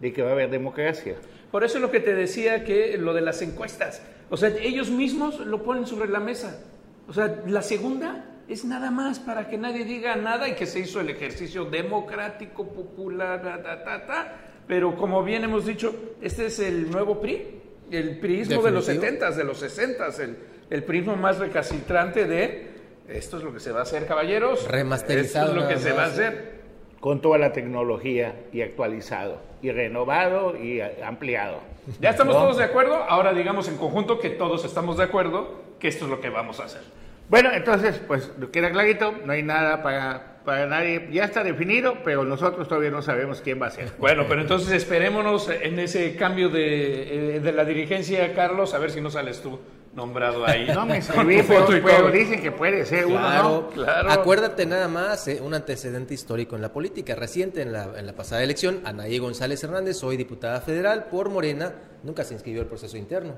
de 0.00 0.12
que 0.12 0.22
va 0.22 0.30
a 0.30 0.32
haber 0.32 0.48
democracia. 0.48 1.16
Por 1.50 1.64
eso 1.64 1.76
es 1.76 1.82
lo 1.82 1.90
que 1.90 2.00
te 2.00 2.14
decía 2.14 2.64
que 2.64 2.96
lo 2.96 3.12
de 3.12 3.20
las 3.20 3.42
encuestas. 3.42 4.00
O 4.30 4.36
sea, 4.36 4.48
ellos 4.48 4.90
mismos 4.90 5.40
lo 5.40 5.62
ponen 5.62 5.86
sobre 5.86 6.08
la 6.08 6.20
mesa. 6.20 6.64
O 7.08 7.12
sea, 7.12 7.42
la 7.46 7.60
segunda 7.60 8.24
es 8.48 8.64
nada 8.64 8.90
más 8.90 9.18
para 9.18 9.48
que 9.48 9.58
nadie 9.58 9.84
diga 9.84 10.16
nada 10.16 10.48
y 10.48 10.54
que 10.54 10.66
se 10.66 10.80
hizo 10.80 11.00
el 11.00 11.10
ejercicio 11.10 11.64
democrático, 11.66 12.68
popular, 12.68 13.42
ta, 13.42 13.62
ta, 13.62 13.84
ta, 13.84 14.06
ta. 14.06 14.36
Pero 14.66 14.96
como 14.96 15.22
bien 15.22 15.44
hemos 15.44 15.66
dicho, 15.66 16.14
este 16.22 16.46
es 16.46 16.58
el 16.60 16.90
nuevo 16.90 17.20
PRI, 17.20 17.60
el 17.90 18.18
priismo 18.20 18.62
de 18.62 18.70
los 18.70 18.86
Definitivo. 18.86 19.26
70s, 19.26 19.34
de 19.34 19.44
los 19.44 19.62
60s, 19.62 20.20
el, 20.20 20.36
el 20.70 20.84
prismo 20.84 21.16
más 21.16 21.38
recalcitrante 21.38 22.24
de 22.24 22.71
esto 23.08 23.38
es 23.38 23.42
lo 23.44 23.52
que 23.52 23.60
se 23.60 23.72
va 23.72 23.80
a 23.80 23.82
hacer, 23.82 24.06
caballeros. 24.06 24.66
Remasterizado 24.68 25.48
Esto 25.48 25.58
es 25.58 25.62
lo 25.64 25.68
que 25.68 25.78
se 25.78 25.92
va 25.92 26.04
a 26.04 26.06
hacer. 26.06 26.62
Con 27.00 27.20
toda 27.20 27.36
la 27.36 27.52
tecnología 27.52 28.44
y 28.52 28.62
actualizado, 28.62 29.40
y 29.60 29.72
renovado 29.72 30.56
y 30.56 30.80
a- 30.80 30.92
ampliado. 31.04 31.58
Ya 32.00 32.10
estamos 32.10 32.34
todos 32.36 32.58
de 32.58 32.64
acuerdo. 32.64 32.94
Ahora 32.94 33.32
digamos 33.32 33.66
en 33.68 33.76
conjunto 33.76 34.20
que 34.20 34.30
todos 34.30 34.64
estamos 34.64 34.96
de 34.98 35.04
acuerdo 35.04 35.62
que 35.80 35.88
esto 35.88 36.04
es 36.04 36.10
lo 36.12 36.20
que 36.20 36.30
vamos 36.30 36.60
a 36.60 36.64
hacer. 36.66 36.82
Bueno, 37.28 37.50
entonces, 37.52 38.00
pues 38.06 38.30
queda 38.52 38.70
clarito, 38.70 39.12
no 39.24 39.32
hay 39.32 39.42
nada 39.42 39.82
para, 39.82 40.36
para 40.44 40.66
nadie. 40.66 41.08
Ya 41.10 41.24
está 41.24 41.42
definido, 41.42 41.96
pero 42.04 42.24
nosotros 42.24 42.68
todavía 42.68 42.90
no 42.90 43.02
sabemos 43.02 43.40
quién 43.40 43.60
va 43.60 43.66
a 43.66 43.70
ser. 43.70 43.90
Bueno, 43.98 44.26
pero 44.28 44.40
entonces 44.42 44.70
esperémonos 44.70 45.48
en 45.48 45.78
ese 45.80 46.14
cambio 46.14 46.50
de, 46.50 47.36
eh, 47.36 47.40
de 47.40 47.52
la 47.52 47.64
dirigencia, 47.64 48.32
Carlos, 48.34 48.74
a 48.74 48.78
ver 48.78 48.92
si 48.92 49.00
no 49.00 49.10
sales 49.10 49.40
tú 49.42 49.58
nombrado 49.94 50.44
ahí. 50.46 50.66
No 50.72 50.86
me 50.86 50.96
escribí, 50.98 51.42
pero, 51.46 51.66
pero 51.66 52.10
dicen 52.10 52.40
que 52.40 52.50
puede 52.52 52.84
ser 52.86 53.06
uno, 53.06 53.16
Claro, 53.18 53.48
¿no? 53.48 53.68
Claro. 53.70 54.10
Acuérdate 54.10 54.64
nada 54.66 54.88
más, 54.88 55.28
eh, 55.28 55.40
un 55.42 55.52
antecedente 55.54 56.14
histórico 56.14 56.56
en 56.56 56.62
la 56.62 56.72
política 56.72 57.14
reciente, 57.14 57.62
en 57.62 57.72
la, 57.72 57.98
en 57.98 58.06
la 58.06 58.14
pasada 58.14 58.42
elección, 58.42 58.80
Anaí 58.84 59.18
González 59.18 59.62
Hernández, 59.64 60.02
hoy 60.02 60.16
diputada 60.16 60.60
federal 60.60 61.04
por 61.10 61.28
Morena, 61.28 61.74
nunca 62.02 62.24
se 62.24 62.34
inscribió 62.34 62.62
al 62.62 62.68
proceso 62.68 62.96
interno. 62.96 63.34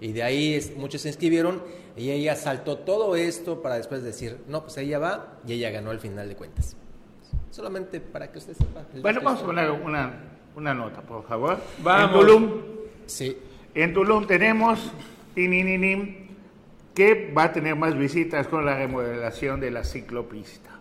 Y 0.00 0.12
de 0.12 0.22
ahí 0.22 0.54
es- 0.54 0.76
muchos 0.76 1.00
se 1.02 1.08
inscribieron 1.08 1.62
y 1.96 2.10
ella 2.10 2.34
saltó 2.36 2.78
todo 2.78 3.16
esto 3.16 3.62
para 3.62 3.76
después 3.76 4.02
decir, 4.02 4.38
no, 4.48 4.62
pues 4.64 4.76
ella 4.76 4.98
va 4.98 5.38
y 5.46 5.54
ella 5.54 5.70
ganó 5.70 5.90
al 5.90 6.00
final 6.00 6.28
de 6.28 6.36
cuentas. 6.36 6.76
Solamente 7.50 8.00
para 8.00 8.30
que 8.30 8.38
usted 8.38 8.54
sepa. 8.54 8.84
Bueno, 9.00 9.20
vamos 9.22 9.42
a 9.42 9.46
poner 9.46 9.70
una, 9.70 10.12
una 10.56 10.74
nota, 10.74 11.00
por 11.00 11.24
favor. 11.26 11.56
Vamos. 11.78 12.10
En 12.12 12.20
Tulum, 12.20 12.50
Sí, 13.06 13.38
en 13.74 13.94
Tulum 13.94 14.26
tenemos 14.26 14.80
que 16.94 17.32
va 17.36 17.44
a 17.44 17.52
tener 17.52 17.76
más 17.76 17.96
visitas 17.96 18.46
con 18.46 18.64
la 18.64 18.76
remodelación 18.76 19.60
de 19.60 19.70
la 19.70 19.84
ciclopista. 19.84 20.80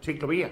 Ciclovía. 0.00 0.50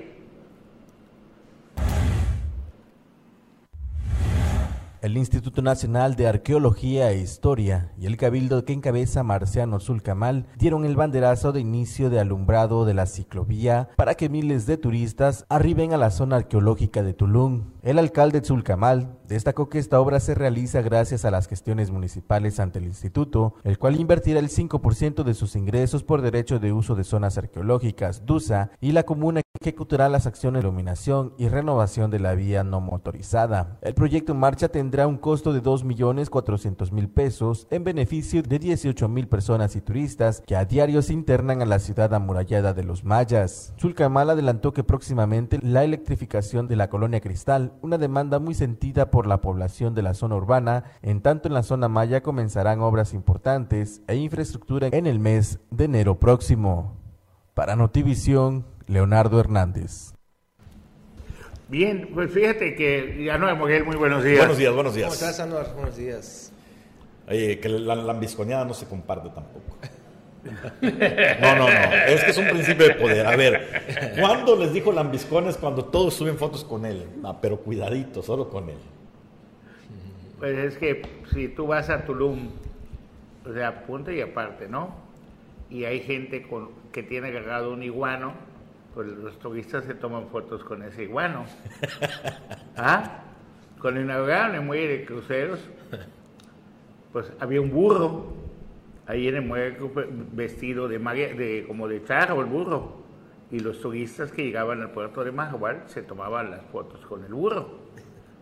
El 5.00 5.16
Instituto 5.16 5.62
Nacional 5.62 6.16
de 6.16 6.26
Arqueología 6.26 7.12
e 7.12 7.20
Historia 7.20 7.92
y 7.96 8.06
el 8.06 8.16
Cabildo 8.16 8.64
que 8.64 8.72
encabeza 8.72 9.22
Marciano 9.22 9.78
Zulcamal 9.78 10.46
dieron 10.58 10.84
el 10.84 10.96
banderazo 10.96 11.52
de 11.52 11.60
inicio 11.60 12.10
de 12.10 12.18
alumbrado 12.18 12.84
de 12.84 12.94
la 12.94 13.06
ciclovía 13.06 13.90
para 13.94 14.16
que 14.16 14.28
miles 14.28 14.66
de 14.66 14.76
turistas 14.76 15.46
arriben 15.48 15.92
a 15.92 15.98
la 15.98 16.10
zona 16.10 16.34
arqueológica 16.34 17.04
de 17.04 17.14
Tulum. 17.14 17.70
El 17.88 17.98
alcalde 17.98 18.42
Zulcamal 18.44 19.16
destacó 19.28 19.70
que 19.70 19.78
esta 19.78 19.98
obra 19.98 20.20
se 20.20 20.34
realiza 20.34 20.82
gracias 20.82 21.24
a 21.24 21.30
las 21.30 21.48
gestiones 21.48 21.90
municipales 21.90 22.60
ante 22.60 22.80
el 22.80 22.84
instituto, 22.84 23.54
el 23.64 23.78
cual 23.78 23.98
invertirá 23.98 24.40
el 24.40 24.50
5% 24.50 25.22
de 25.22 25.32
sus 25.32 25.56
ingresos 25.56 26.04
por 26.04 26.20
derecho 26.20 26.58
de 26.58 26.74
uso 26.74 26.94
de 26.94 27.04
zonas 27.04 27.38
arqueológicas, 27.38 28.26
DUSA, 28.26 28.72
y 28.82 28.92
la 28.92 29.04
comuna 29.04 29.40
ejecutará 29.58 30.10
las 30.10 30.26
acciones 30.26 30.62
de 30.62 30.68
iluminación 30.68 31.32
y 31.38 31.48
renovación 31.48 32.10
de 32.10 32.20
la 32.20 32.34
vía 32.34 32.62
no 32.62 32.82
motorizada. 32.82 33.78
El 33.80 33.94
proyecto 33.94 34.32
en 34.32 34.38
marcha 34.38 34.68
tendrá 34.68 35.06
un 35.06 35.16
costo 35.16 35.54
de 35.54 35.62
2.400.000 35.62 37.12
pesos 37.12 37.66
en 37.70 37.84
beneficio 37.84 38.42
de 38.42 38.60
18.000 38.60 39.28
personas 39.28 39.76
y 39.76 39.80
turistas 39.80 40.42
que 40.46 40.56
a 40.56 40.66
diario 40.66 41.00
se 41.00 41.14
internan 41.14 41.62
a 41.62 41.66
la 41.66 41.78
ciudad 41.78 42.12
amurallada 42.12 42.74
de 42.74 42.84
los 42.84 43.02
mayas. 43.02 43.72
Zulcamal 43.80 44.28
adelantó 44.28 44.74
que 44.74 44.84
próximamente 44.84 45.58
la 45.62 45.84
electrificación 45.84 46.68
de 46.68 46.76
la 46.76 46.90
colonia 46.90 47.20
Cristal, 47.20 47.77
una 47.82 47.98
demanda 47.98 48.38
muy 48.38 48.54
sentida 48.54 49.10
por 49.10 49.26
la 49.26 49.40
población 49.40 49.94
de 49.94 50.02
la 50.02 50.14
zona 50.14 50.36
urbana, 50.36 50.84
en 51.02 51.20
tanto 51.20 51.48
en 51.48 51.54
la 51.54 51.62
zona 51.62 51.88
maya 51.88 52.22
comenzarán 52.22 52.80
obras 52.80 53.14
importantes 53.14 54.02
e 54.06 54.16
infraestructura 54.16 54.88
en 54.92 55.06
el 55.06 55.18
mes 55.18 55.60
de 55.70 55.84
enero 55.84 56.18
próximo. 56.18 56.96
Para 57.54 57.76
Notivisión, 57.76 58.64
Leonardo 58.86 59.40
Hernández. 59.40 60.14
Bien, 61.68 62.08
pues 62.14 62.30
fíjate 62.30 62.74
que 62.74 63.24
ya 63.24 63.36
no 63.36 63.54
Moguel, 63.56 63.84
muy 63.84 63.96
buenos 63.96 64.24
días. 64.24 64.38
Buenos 64.38 64.56
días, 64.58 64.72
buenos 64.72 64.92
¿cómo 64.92 65.04
días. 65.04 65.12
estás, 65.14 65.40
Anuar? 65.40 65.74
Buenos 65.74 65.96
días. 65.96 66.52
Oye, 67.28 67.60
que 67.60 67.68
la 67.68 67.94
lambisconeada 67.94 68.64
no 68.64 68.72
se 68.72 68.86
comparte 68.86 69.28
tampoco. 69.28 69.76
No, 71.40 71.56
no, 71.56 71.64
no. 71.64 71.68
Es 71.68 72.24
que 72.24 72.30
es 72.30 72.38
un 72.38 72.48
principio 72.48 72.88
de 72.88 72.94
poder. 72.94 73.26
A 73.26 73.36
ver, 73.36 74.14
¿cuándo 74.18 74.56
les 74.56 74.72
dijo 74.72 74.92
lambiscones 74.92 75.56
cuando 75.56 75.84
todos 75.84 76.14
suben 76.14 76.36
fotos 76.36 76.64
con 76.64 76.86
él? 76.86 77.04
Ah, 77.24 77.38
pero 77.40 77.58
cuidadito, 77.58 78.22
solo 78.22 78.48
con 78.48 78.68
él. 78.68 78.78
Pues 80.38 80.56
es 80.56 80.78
que 80.78 81.02
si 81.32 81.48
tú 81.48 81.66
vas 81.66 81.90
a 81.90 82.04
Tulum, 82.04 82.50
o 83.44 83.52
sea, 83.52 83.84
punto 83.84 84.12
y 84.12 84.20
aparte, 84.20 84.68
¿no? 84.68 84.94
Y 85.70 85.84
hay 85.84 86.00
gente 86.00 86.42
con, 86.42 86.70
que 86.92 87.02
tiene 87.02 87.28
agarrado 87.28 87.72
un 87.72 87.82
iguano, 87.82 88.34
pues 88.94 89.08
los 89.08 89.38
turistas 89.38 89.84
se 89.84 89.94
toman 89.94 90.28
fotos 90.28 90.62
con 90.64 90.82
ese 90.82 91.04
iguano. 91.04 91.44
¿Ah? 92.76 93.22
Cuando 93.80 94.00
inauguraron 94.00 94.56
el 94.56 94.62
muelle 94.62 94.88
de 94.88 95.04
cruceros, 95.04 95.60
pues 97.12 97.32
había 97.40 97.60
un 97.60 97.70
burro 97.70 98.47
ahí 99.08 99.26
en 99.26 99.36
el 99.36 99.42
muelle 99.42 99.76
vestido 100.32 100.86
de, 100.86 100.98
de 100.98 101.64
como 101.66 101.88
de 101.88 102.04
charro 102.04 102.40
el 102.40 102.46
burro. 102.46 103.08
Y 103.50 103.60
los 103.60 103.80
turistas 103.80 104.30
que 104.30 104.44
llegaban 104.44 104.82
al 104.82 104.90
puerto 104.90 105.24
de 105.24 105.32
Mahahual 105.32 105.84
se 105.86 106.02
tomaban 106.02 106.50
las 106.50 106.62
fotos 106.66 107.04
con 107.06 107.24
el 107.24 107.32
burro. 107.32 107.88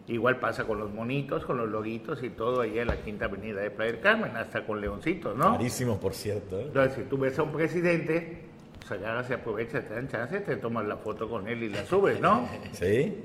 Igual 0.08 0.38
pasa 0.38 0.64
con 0.64 0.78
los 0.78 0.92
monitos, 0.92 1.44
con 1.44 1.56
los 1.56 1.68
loguitos 1.68 2.22
y 2.22 2.30
todo 2.30 2.60
allá 2.60 2.82
en 2.82 2.88
la 2.88 2.96
quinta 2.96 3.24
avenida 3.26 3.60
de 3.60 3.70
Playa 3.70 3.92
del 3.92 4.00
Carmen, 4.00 4.36
hasta 4.36 4.66
con 4.66 4.80
leoncitos, 4.80 5.36
¿no? 5.36 5.52
Carísimo, 5.52 5.98
por 5.98 6.14
cierto. 6.14 6.58
¿eh? 6.58 6.64
Entonces, 6.66 6.94
si 6.94 7.02
tú 7.04 7.18
ves 7.18 7.38
a 7.38 7.44
un 7.44 7.52
presidente, 7.52 8.44
pues 8.78 8.90
agarras 8.90 9.30
y 9.30 9.32
aprovechas, 9.32 9.86
te 9.86 9.94
dan 9.94 10.08
chance, 10.08 10.40
te 10.40 10.56
tomas 10.56 10.86
la 10.86 10.96
foto 10.96 11.28
con 11.28 11.48
él 11.48 11.62
y 11.62 11.68
la 11.68 11.84
subes, 11.84 12.20
¿no? 12.20 12.48
¿Sí? 12.72 13.16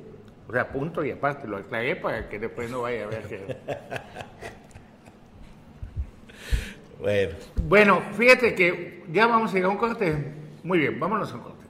O 0.47 0.51
sea, 0.51 0.71
punto 0.71 1.03
y 1.03 1.11
aparte, 1.11 1.47
lo 1.47 1.57
aclaré 1.57 1.95
para 1.95 2.27
que 2.29 2.39
después 2.39 2.69
no 2.69 2.81
vaya 2.81 3.05
a 3.05 3.07
ver 3.07 3.23
que... 3.23 3.57
Bueno, 7.01 7.35
Bueno, 7.67 8.01
fíjate 8.15 8.53
que 8.53 9.03
ya 9.11 9.25
vamos 9.27 9.53
a 9.53 9.57
ir 9.59 9.65
a 9.65 9.69
un 9.69 9.77
corte. 9.77 10.15
Muy 10.63 10.77
bien, 10.79 10.99
vámonos 10.99 11.31
a 11.31 11.35
un 11.35 11.41
corte. 11.41 11.65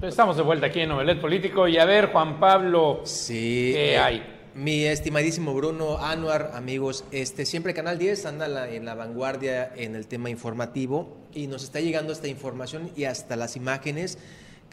Estamos 0.00 0.36
de 0.36 0.42
vuelta 0.42 0.66
aquí 0.66 0.80
en 0.80 0.88
Novelet 0.88 1.20
Político 1.20 1.68
y 1.68 1.78
a 1.78 1.84
ver, 1.84 2.06
Juan 2.06 2.40
Pablo, 2.40 3.02
Sí. 3.04 3.70
¿qué 3.74 3.92
eh, 3.94 3.98
hay? 3.98 4.22
Mi 4.54 4.84
estimadísimo 4.84 5.54
Bruno 5.54 5.98
Anuar, 5.98 6.50
amigos, 6.54 7.04
este 7.12 7.46
siempre 7.46 7.72
Canal 7.72 7.98
10 7.98 8.26
anda 8.26 8.48
la- 8.48 8.68
en 8.68 8.84
la 8.84 8.94
vanguardia 8.94 9.72
en 9.76 9.94
el 9.94 10.08
tema 10.08 10.28
informativo 10.28 11.16
y 11.32 11.46
nos 11.46 11.62
está 11.62 11.80
llegando 11.80 12.12
esta 12.12 12.26
información 12.28 12.90
y 12.96 13.04
hasta 13.04 13.36
las 13.36 13.56
imágenes 13.56 14.18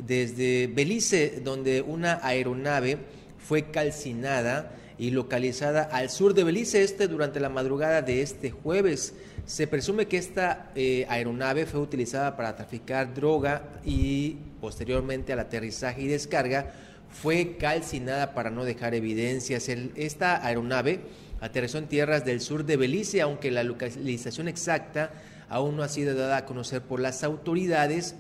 desde 0.04 0.68
Belice, 0.68 1.42
donde 1.44 1.82
una 1.82 2.20
aeronave 2.24 2.98
fue 3.38 3.70
calcinada 3.72 4.76
y 5.00 5.12
localizada 5.12 5.84
al 5.84 6.10
sur 6.10 6.34
de 6.34 6.44
Belice 6.44 6.84
este 6.84 7.08
durante 7.08 7.40
la 7.40 7.50
madrugada 7.50 8.02
de 8.02 8.22
este 8.22 8.52
jueves. 8.52 9.14
Se 9.46 9.66
presume 9.66 10.08
que 10.08 10.18
esta 10.18 10.72
eh, 10.76 11.06
aeronave 11.10 11.66
fue 11.66 11.80
utilizada 11.80 12.36
para 12.36 12.56
traficar 12.56 13.14
droga 13.14 13.64
y 13.86 14.36
posteriormente 14.60 15.32
al 15.34 15.40
aterrizaje 15.40 16.02
y 16.02 16.08
descarga 16.08 16.74
fue 17.10 17.58
calcinada 17.58 18.34
para 18.34 18.52
no 18.52 18.66
dejar 18.66 18.94
evidencias. 18.94 19.70
Esta 19.70 20.46
aeronave 20.46 21.00
aterrizó 21.42 21.78
en 21.78 21.88
tierras 21.88 22.26
del 22.26 22.42
sur 22.42 22.66
de 22.66 22.78
Belice, 22.78 23.22
aunque 23.22 23.52
la 23.52 23.64
localización 23.64 24.48
exacta 24.48 25.12
aún 25.48 25.78
no 25.78 25.84
ha 25.84 25.90
sido 25.90 26.14
dada 26.14 26.38
a 26.38 26.46
conocer 26.46 26.82
por 26.82 27.00
las 27.00 27.24
autoridades. 27.24 28.16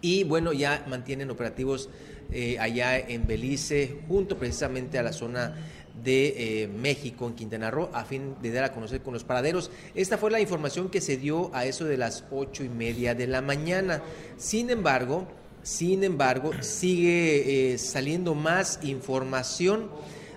Y 0.00 0.24
bueno, 0.24 0.52
ya 0.52 0.84
mantienen 0.88 1.30
operativos 1.30 1.90
eh, 2.32 2.58
allá 2.58 2.98
en 2.98 3.26
Belice, 3.26 3.98
junto 4.08 4.38
precisamente 4.38 4.98
a 4.98 5.02
la 5.02 5.12
zona 5.12 5.54
de 6.02 6.62
eh, 6.62 6.68
México, 6.68 7.26
en 7.26 7.34
Quintana 7.34 7.70
Roo, 7.70 7.90
a 7.92 8.04
fin 8.04 8.34
de 8.42 8.50
dar 8.50 8.64
a 8.64 8.72
conocer 8.72 9.02
con 9.02 9.14
los 9.14 9.24
paraderos. 9.24 9.70
Esta 9.94 10.18
fue 10.18 10.30
la 10.30 10.40
información 10.40 10.88
que 10.88 11.00
se 11.00 11.16
dio 11.16 11.50
a 11.54 11.64
eso 11.64 11.84
de 11.84 11.96
las 11.96 12.24
ocho 12.30 12.64
y 12.64 12.68
media 12.68 13.14
de 13.14 13.26
la 13.26 13.42
mañana. 13.42 14.02
Sin 14.36 14.70
embargo, 14.70 15.26
Sin 15.66 16.04
embargo, 16.04 16.52
sigue 16.60 17.72
eh, 17.72 17.78
saliendo 17.78 18.36
más 18.36 18.78
información. 18.84 19.90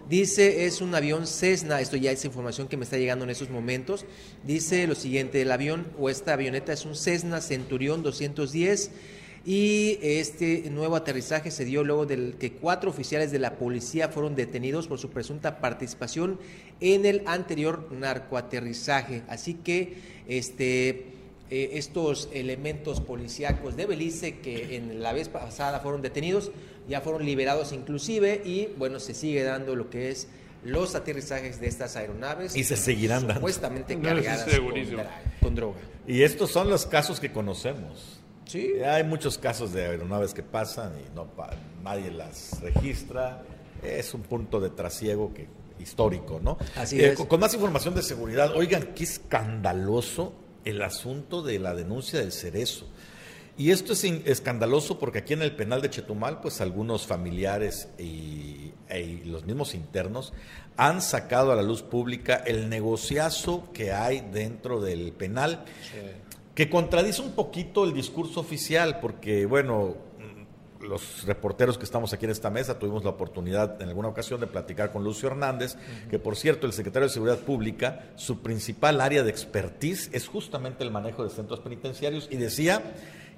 Dice, 0.10 0.66
es 0.66 0.82
un 0.82 0.96
avión 0.96 1.28
Cessna, 1.28 1.82
esto 1.82 1.98
ya 1.98 2.10
es 2.12 2.26
información 2.26 2.68
que 2.68 2.78
me 2.78 2.84
está 2.84 2.98
llegando 2.98 3.26
en 3.26 3.30
estos 3.30 3.52
momentos. 3.52 4.06
Dice 4.44 4.88
lo 4.88 4.96
siguiente, 4.96 5.40
el 5.44 5.52
avión 5.52 5.86
o 6.00 6.10
esta 6.10 6.34
avioneta 6.34 6.74
es 6.74 6.84
un 6.84 6.96
Cessna 6.96 7.42
Centurión 7.42 8.02
210 8.02 8.90
y 9.46 9.98
este 10.02 10.70
nuevo 10.70 10.96
aterrizaje 10.96 11.50
se 11.52 11.66
dio 11.66 11.84
luego 11.84 12.06
de 12.06 12.34
que 12.38 12.52
cuatro 12.54 12.90
oficiales 12.90 13.32
de 13.32 13.40
la 13.40 13.58
policía 13.58 14.10
fueron 14.10 14.36
detenidos 14.36 14.88
por 14.88 15.00
su 15.00 15.10
presunta 15.10 15.60
participación 15.60 16.40
en 16.82 17.06
el 17.06 17.24
anterior 17.26 17.88
narcoaterrizaje. 17.92 19.24
Así 19.28 19.56
que 19.56 19.94
este 20.28 21.06
eh, 21.52 21.72
estos 21.74 22.30
elementos 22.32 23.02
policíacos 23.02 23.76
de 23.76 23.86
Belice 23.88 24.38
que 24.40 24.76
en 24.76 25.02
la 25.02 25.14
vez 25.14 25.30
pasada 25.30 25.80
fueron 25.80 26.02
detenidos, 26.04 26.52
ya 26.88 27.02
fueron 27.02 27.26
liberados 27.26 27.72
inclusive 27.74 28.42
y 28.46 28.68
bueno, 28.78 29.00
se 29.00 29.14
sigue 29.16 29.42
dando 29.44 29.76
lo 29.76 29.90
que 29.90 30.12
es 30.12 30.28
los 30.64 30.94
aterrizajes 30.94 31.60
de 31.62 31.68
estas 31.68 31.96
aeronaves. 31.96 32.56
Y 32.56 32.64
se 32.66 32.76
seguirán 32.76 33.22
dando. 33.22 33.36
Supuestamente 33.36 33.96
No, 33.96 34.04
cargadas 34.04 34.44
con, 34.60 34.74
dra- 34.76 35.10
con 35.42 35.56
droga. 35.56 35.80
Y 36.06 36.22
estos 36.24 36.52
son 36.52 36.70
los 36.70 36.86
casos 36.86 37.20
que 37.20 37.32
conocemos. 37.32 38.19
Sí. 38.50 38.82
Hay 38.84 39.04
muchos 39.04 39.38
casos 39.38 39.72
de 39.74 39.86
aeronaves 39.86 40.34
que 40.34 40.42
pasan 40.42 40.94
y 41.00 41.16
no 41.16 41.26
pa- 41.28 41.52
nadie 41.84 42.10
las 42.10 42.60
registra. 42.62 43.44
Es 43.84 44.14
un 44.16 44.24
punto 44.24 44.60
de 44.60 44.72
trasiego 44.72 45.34
que 45.34 45.48
histórico, 45.80 46.40
¿no? 46.44 46.58
Así 46.76 47.00
Eh, 47.00 47.10
es. 47.12 47.16
Con, 47.18 47.28
con 47.28 47.40
más 47.40 47.54
información 47.54 47.94
de 47.94 48.02
seguridad, 48.02 48.56
oigan, 48.56 48.94
qué 48.96 49.04
escandaloso 49.04 50.34
el 50.66 50.82
asunto 50.82 51.42
de 51.44 51.60
la 51.60 51.76
denuncia 51.76 52.20
del 52.20 52.32
cerezo. 52.32 52.88
Y 53.58 53.72
esto 53.72 53.94
es 53.94 54.04
escandaloso 54.04 54.98
porque 55.00 55.20
aquí 55.20 55.34
en 55.34 55.42
el 55.42 55.56
penal 55.56 55.82
de 55.82 55.90
Chetumal, 55.90 56.40
pues 56.42 56.60
algunos 56.62 57.06
familiares 57.06 57.90
y, 58.00 58.72
e- 58.90 59.02
y 59.02 59.24
los 59.26 59.46
mismos 59.46 59.76
internos 59.76 60.34
han 60.78 61.02
sacado 61.02 61.52
a 61.52 61.56
la 61.56 61.62
luz 61.62 61.84
pública 61.84 62.36
el 62.36 62.70
negociazo 62.70 63.70
que 63.74 63.92
hay 63.92 64.22
dentro 64.32 64.80
del 64.82 65.12
penal 65.12 65.66
que 66.60 66.70
contradice 66.70 67.22
un 67.22 67.32
poquito 67.32 67.86
el 67.86 67.94
discurso 67.94 68.42
oficial, 68.42 69.00
porque, 69.00 69.46
bueno, 69.46 69.96
los 70.82 71.24
reporteros 71.24 71.78
que 71.78 71.86
estamos 71.86 72.12
aquí 72.12 72.26
en 72.26 72.32
esta 72.32 72.50
mesa 72.50 72.78
tuvimos 72.78 73.06
la 73.06 73.12
oportunidad 73.12 73.82
en 73.82 73.88
alguna 73.88 74.10
ocasión 74.10 74.42
de 74.42 74.48
platicar 74.48 74.92
con 74.92 75.06
Lucio 75.06 75.30
Hernández, 75.30 75.78
que 76.10 76.20
por 76.20 76.36
cierto, 76.36 76.68
el 76.68 76.74
secretario 76.74 77.08
de 77.08 77.14
Seguridad 77.14 77.38
Pública, 77.38 78.10
su 78.18 78.42
principal 78.42 79.00
área 79.00 79.24
de 79.24 79.30
expertise 79.30 80.10
es 80.12 80.28
justamente 80.28 80.84
el 80.84 80.92
manejo 80.92 81.24
de 81.24 81.30
centros 81.30 81.62
penitenciarios, 81.62 82.28
y 82.30 82.36
decía 82.36 82.84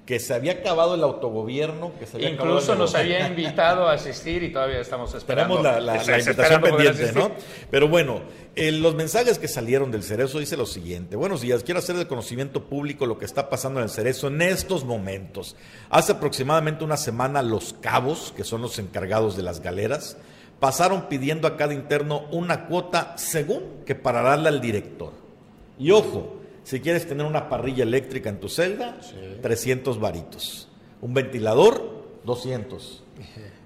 que 0.06 0.18
se 0.18 0.34
había 0.34 0.52
acabado 0.52 0.96
el 0.96 1.02
autogobierno, 1.04 1.92
que 1.98 2.06
se 2.06 2.16
había 2.16 2.30
acabado 2.30 2.56
Incluso 2.56 2.74
nos 2.74 2.94
había 2.96 3.24
invitado 3.26 3.86
a 3.88 3.92
asistir 3.92 4.42
y 4.42 4.52
todavía 4.52 4.80
estamos 4.80 5.14
esperando. 5.14 5.56
Esperamos 5.58 5.84
la, 5.86 5.94
la- 5.96 6.18
invitación 6.18 6.60
pendiente, 6.60 7.12
¿no? 7.12 7.30
Pero 7.70 7.86
bueno, 7.88 8.22
eh, 8.56 8.72
los 8.72 8.96
mensajes 8.96 9.38
que 9.38 9.46
salieron 9.46 9.92
del 9.92 10.02
Cerezo 10.02 10.40
dice 10.40 10.56
lo 10.56 10.66
siguiente. 10.66 11.14
Buenos 11.14 11.40
días, 11.40 11.62
quiero 11.62 11.78
hacer 11.78 11.96
de 11.96 12.08
conocimiento 12.08 12.64
público 12.64 13.06
lo 13.06 13.16
que 13.16 13.24
está 13.24 13.48
pasando 13.48 13.78
en 13.78 13.84
el 13.84 13.90
Cerezo 13.90 14.26
en 14.26 14.42
estos 14.42 14.84
momentos. 14.84 15.54
Hace 15.88 16.12
aproximadamente 16.12 16.82
una 16.82 16.96
semana 16.96 17.40
los 17.40 17.72
cabos, 17.74 18.34
que 18.36 18.42
son 18.42 18.60
los 18.60 18.80
encargados 18.80 19.36
de 19.36 19.44
las 19.44 19.60
galeras, 19.60 20.16
pasaron 20.58 21.08
pidiendo 21.08 21.46
a 21.46 21.56
cada 21.56 21.74
interno 21.74 22.24
una 22.32 22.66
cuota 22.66 23.14
según 23.16 23.62
que 23.86 23.94
para 23.94 24.20
darle 24.22 24.48
al 24.48 24.60
director. 24.60 25.12
Y 25.78 25.92
ojo, 25.92 26.38
si 26.64 26.80
quieres 26.80 27.06
tener 27.06 27.26
una 27.26 27.48
parrilla 27.48 27.82
eléctrica 27.82 28.28
en 28.28 28.40
tu 28.40 28.48
celda, 28.48 28.98
300 29.40 29.98
varitos. 30.00 30.68
Un 31.00 31.14
ventilador, 31.14 32.20
200. 32.24 33.04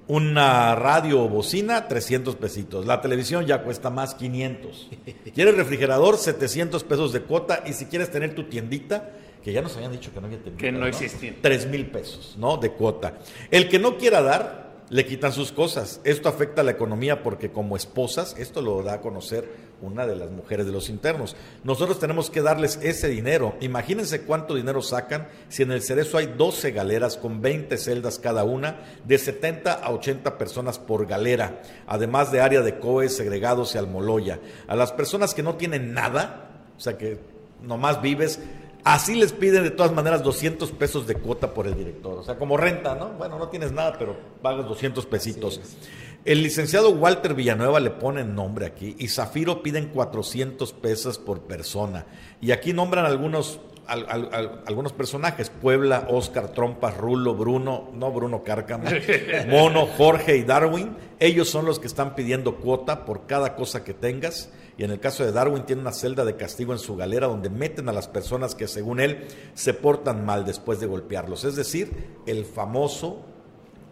Una 0.09 0.75
radio 0.75 1.25
o 1.25 1.29
bocina, 1.29 1.89
300 1.89 2.37
pesitos. 2.37 2.87
La 2.87 3.01
televisión 3.01 3.45
ya 3.45 3.63
cuesta 3.63 3.91
más, 3.91 4.15
500. 4.15 4.91
¿Quieres 5.35 5.57
refrigerador? 5.57 6.17
700 6.17 6.85
pesos 6.85 7.13
de 7.13 7.23
cuota. 7.23 7.65
Y 7.67 7.73
si 7.73 7.87
quieres 7.87 8.11
tener 8.11 8.35
tu 8.35 8.45
tiendita, 8.45 9.11
que 9.43 9.53
ya 9.53 9.63
nos 9.63 9.77
habían 9.77 9.93
dicho 9.93 10.13
que 10.15 10.21
no 10.21 10.27
había 10.27 10.39
tiendita. 10.39 10.65
Que 10.65 10.73
no 10.73 10.87
existía. 10.87 11.35
3 11.41 11.67
mil 11.67 11.91
pesos, 11.91 12.37
¿no? 12.39 12.57
De 12.57 12.71
cuota. 12.71 13.19
El 13.51 13.69
que 13.69 13.79
no 13.79 13.99
quiera 13.99 14.23
dar, 14.23 14.67
le 14.89 15.05
quitan 15.05 15.33
sus 15.33 15.53
cosas. 15.53 16.01
Esto 16.05 16.29
afecta 16.29 16.63
a 16.63 16.65
la 16.65 16.71
economía 16.71 17.23
porque 17.23 17.51
como 17.51 17.77
esposas, 17.77 18.37
esto 18.39 18.63
lo 18.63 18.83
da 18.83 18.95
a 18.95 19.01
conocer 19.01 19.49
una 19.83 20.07
de 20.07 20.17
las 20.17 20.31
mujeres 20.31 20.67
de 20.67 20.73
los 20.73 20.89
internos. 20.89 21.37
Nosotros 21.65 21.99
tenemos 21.99 22.31
que 22.31 22.43
darles 22.43 22.79
ese 22.83 23.09
dinero. 23.09 23.57
Imagínense 23.61 24.23
cuánto 24.23 24.55
dinero 24.55 24.83
sacan 24.83 25.29
si 25.49 25.63
en 25.63 25.73
el 25.73 25.83
Cerezo 25.83 26.19
hay 26.19 26.27
12 26.27 26.73
galeras 26.73 27.17
con 27.17 27.41
20 27.41 27.77
celdas 27.77 28.19
cada 28.19 28.45
una, 28.45 28.81
de 29.05 29.19
70 29.19 29.73
a 29.73 29.91
80 29.93 30.39
personas 30.39 30.79
por 30.79 31.07
galera, 31.07 31.63
además 31.87 32.33
de 32.33 32.41
área 32.41 32.63
de 32.63 32.79
COE, 32.79 33.09
segregados 33.09 33.75
y 33.75 33.79
almoloya. 33.79 34.41
A 34.67 34.77
las 34.77 34.93
personas 34.93 35.35
que 35.35 35.43
no 35.43 35.57
tienen 35.57 35.93
nada, 35.93 36.65
o 36.77 36.81
sea 36.81 36.97
que 36.97 37.19
nomás 37.63 38.01
vives, 38.01 38.41
Así 38.87 39.17
les 39.17 39.33
piden 39.33 39.65
de 39.65 39.73
todas 39.73 39.91
maneras 39.91 40.23
200 40.23 40.71
pesos 40.71 41.09
de 41.09 41.17
cuota 41.17 41.53
por 41.53 41.67
el 41.67 41.75
director. 41.75 42.19
O 42.19 42.23
sea, 42.23 42.39
como 42.39 42.57
renta, 42.57 42.95
¿no? 42.95 43.09
Bueno, 43.15 43.37
no 43.37 43.49
tienes 43.49 43.73
nada, 43.73 43.97
pero 43.99 44.17
pagas 44.41 44.65
200 44.69 45.05
pesitos. 45.07 45.61
El 46.27 46.43
licenciado 46.43 46.91
Walter 46.91 47.35
Villanueva 47.35 47.79
le 47.79 47.91
pone 47.91 48.25
nombre 48.25 48.67
aquí 48.67 48.97
y 48.99 49.07
Zafiro 49.09 49.63
piden 49.63 49.87
400 49.91 50.73
pesos 50.73 51.19
por 51.19 51.43
persona. 51.43 52.05
Y 52.41 52.51
aquí 52.51 52.73
nombran 52.73 53.07
algunos, 53.07 53.61
al- 53.87 54.07
al- 54.09 54.29
al- 54.35 54.63
algunos 54.67 54.93
personajes. 54.93 55.51
Puebla, 55.51 56.09
Oscar, 56.11 56.49
Trompas, 56.49 56.97
Rulo, 56.97 57.37
Bruno, 57.37 57.91
no 57.95 58.11
Bruno 58.11 58.43
Cárcamo, 58.43 58.89
Mono, 59.49 59.87
Jorge 59.87 60.37
y 60.37 60.43
Darwin. 60.43 60.97
Ellos 61.21 61.49
son 61.49 61.65
los 61.65 61.79
que 61.79 61.87
están 61.87 62.17
pidiendo 62.17 62.57
cuota 62.57 63.05
por 63.05 63.27
cada 63.29 63.55
cosa 63.55 63.85
que 63.85 63.95
tengas. 63.95 64.51
Y 64.77 64.83
en 64.83 64.91
el 64.91 64.99
caso 64.99 65.25
de 65.25 65.31
Darwin 65.31 65.63
tiene 65.63 65.83
una 65.83 65.93
celda 65.93 66.25
de 66.25 66.35
castigo 66.37 66.73
en 66.73 66.81
su 66.81 66.97
galera 66.97 67.29
donde 67.29 67.51
meten 67.51 67.89
a 67.89 67.93
las 67.93 68.09
personas 68.09 68.57
que 68.57 68.67
según 68.67 68.99
él 68.99 69.29
se 69.55 69.75
portan 69.75 70.27
mal 70.27 70.45
después 70.45 70.81
de 70.81 70.87
golpearlos. 70.87 71.45
Es 71.45 71.55
decir, 71.55 71.93
el 72.27 72.45
famoso 72.45 73.25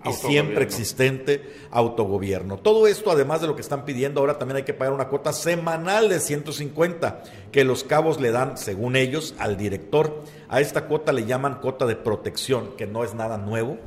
y 0.05 0.13
siempre 0.13 0.65
existente 0.65 1.43
autogobierno. 1.71 2.59
Todo 2.59 2.87
esto, 2.87 3.11
además 3.11 3.41
de 3.41 3.47
lo 3.47 3.55
que 3.55 3.63
están 3.63 3.85
pidiendo, 3.85 4.21
ahora 4.21 4.39
también 4.39 4.59
hay 4.59 4.63
que 4.65 4.75
pagar 4.75 4.95
una 4.95 5.09
cuota 5.09 5.33
semanal 5.33 6.09
de 6.09 6.21
150 6.21 7.23
que 7.53 7.65
los 7.65 7.85
cabos 7.85 8.21
le 8.21 8.31
dan, 8.31 8.57
según 8.59 8.97
ellos, 8.97 9.35
al 9.39 9.57
director. 9.57 10.23
A 10.49 10.61
esta 10.61 10.87
cuota 10.87 11.13
le 11.13 11.25
llaman 11.25 11.61
cuota 11.61 11.87
de 11.87 11.97
protección, 11.97 12.77
que 12.77 12.87
no 12.87 13.05
es 13.05 13.15
nada 13.15 13.39
nuevo. 13.39 13.79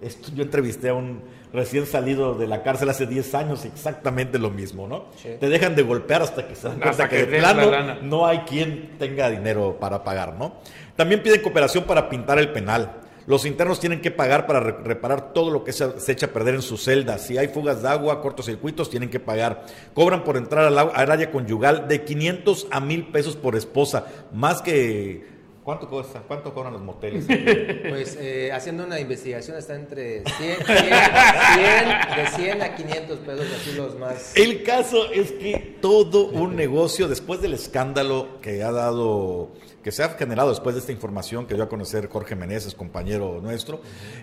Esto, 0.00 0.30
yo 0.34 0.42
entrevisté 0.42 0.90
a 0.90 0.94
un 0.94 1.22
recién 1.52 1.86
salido 1.86 2.34
de 2.34 2.46
la 2.46 2.62
cárcel 2.62 2.88
hace 2.88 3.06
10 3.06 3.34
años, 3.34 3.64
exactamente 3.64 4.38
lo 4.38 4.50
mismo, 4.50 4.86
¿no? 4.86 5.06
Te 5.22 5.48
dejan 5.48 5.74
de 5.74 5.82
golpear 5.82 6.22
hasta 6.22 6.46
que 6.46 6.54
se 6.54 6.68
dan 6.68 6.78
cuenta 6.78 6.90
Hasta 6.90 7.08
que, 7.08 7.16
que 7.16 7.26
de 7.26 7.38
plano 7.38 7.94
no 8.02 8.26
hay 8.26 8.40
quien 8.40 8.96
tenga 8.98 9.30
dinero 9.30 9.78
para 9.80 10.04
pagar, 10.04 10.34
¿no? 10.34 10.56
También 10.94 11.22
piden 11.22 11.40
cooperación 11.42 11.84
para 11.84 12.08
pintar 12.08 12.38
el 12.38 12.52
penal. 12.52 13.07
Los 13.28 13.44
internos 13.44 13.78
tienen 13.78 14.00
que 14.00 14.10
pagar 14.10 14.46
para 14.46 14.58
re- 14.58 14.72
reparar 14.82 15.32
todo 15.32 15.50
lo 15.50 15.62
que 15.62 15.72
se, 15.72 16.00
se 16.00 16.12
echa 16.12 16.26
a 16.26 16.30
perder 16.30 16.54
en 16.56 16.62
su 16.62 16.76
celda. 16.78 17.18
Si 17.18 17.36
hay 17.38 17.48
fugas 17.48 17.82
de 17.82 17.88
agua, 17.88 18.20
cortocircuitos, 18.22 18.88
tienen 18.90 19.10
que 19.10 19.20
pagar. 19.20 19.66
Cobran 19.94 20.24
por 20.24 20.36
entrar 20.36 20.64
al, 20.64 20.78
al 20.78 21.10
área 21.12 21.30
conyugal 21.30 21.86
de 21.86 22.02
500 22.04 22.68
a 22.70 22.80
1000 22.80 23.08
pesos 23.12 23.36
por 23.36 23.54
esposa. 23.54 24.06
Más 24.32 24.62
que... 24.62 25.36
¿Cuánto 25.62 25.86
cuesta? 25.90 26.22
¿Cuánto 26.26 26.54
cobran 26.54 26.72
los 26.72 26.80
moteles? 26.80 27.26
Pues 27.90 28.16
eh, 28.18 28.50
haciendo 28.50 28.84
una 28.86 28.98
investigación 28.98 29.58
está 29.58 29.74
entre 29.74 30.22
100, 30.24 30.56
100, 30.64 30.66
100, 30.66 32.16
de 32.16 32.30
100 32.36 32.62
a 32.62 32.74
500 32.74 33.18
pesos, 33.18 33.46
así 33.60 33.72
los 33.76 33.98
más... 33.98 34.34
El 34.36 34.62
caso 34.62 35.12
es 35.12 35.32
que 35.32 35.76
todo 35.82 36.28
un 36.28 36.56
negocio, 36.56 37.06
después 37.08 37.42
del 37.42 37.52
escándalo 37.52 38.40
que 38.40 38.62
ha 38.62 38.72
dado, 38.72 39.50
que 39.82 39.92
se 39.92 40.02
ha 40.02 40.08
generado 40.10 40.50
después 40.50 40.74
de 40.74 40.80
esta 40.80 40.92
información 40.92 41.46
que 41.46 41.54
dio 41.54 41.62
a 41.64 41.68
conocer 41.68 42.08
Jorge 42.08 42.34
Meneses, 42.36 42.74
compañero 42.74 43.40
nuestro, 43.40 43.80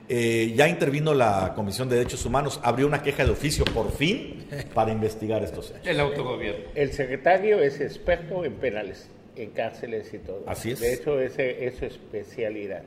eh, 0.10 0.54
ya 0.56 0.68
intervino 0.68 1.14
la 1.14 1.54
Comisión 1.56 1.90
de 1.90 1.96
Derechos 1.98 2.26
Humanos, 2.26 2.60
abrió 2.64 2.88
una 2.88 3.02
queja 3.02 3.24
de 3.26 3.32
oficio 3.32 3.64
por 3.66 3.92
fin 3.92 4.46
para 4.74 4.92
investigar 4.92 5.44
estos 5.44 5.72
hechos. 5.72 5.88
El 5.88 6.00
autogobierno. 6.00 6.66
El 6.76 6.92
secretario 6.92 7.60
es 7.62 7.80
experto 7.82 8.44
en 8.46 8.54
penales, 8.56 9.10
en 9.36 9.52
cárceles 9.52 10.14
y 10.14 10.20
todo. 10.20 10.44
Así 10.48 10.72
es. 10.72 10.80
De 10.82 10.94
hecho, 10.94 11.20
ese 11.20 11.66
es 11.66 11.76
su 11.78 11.86
especialidad. 11.86 12.84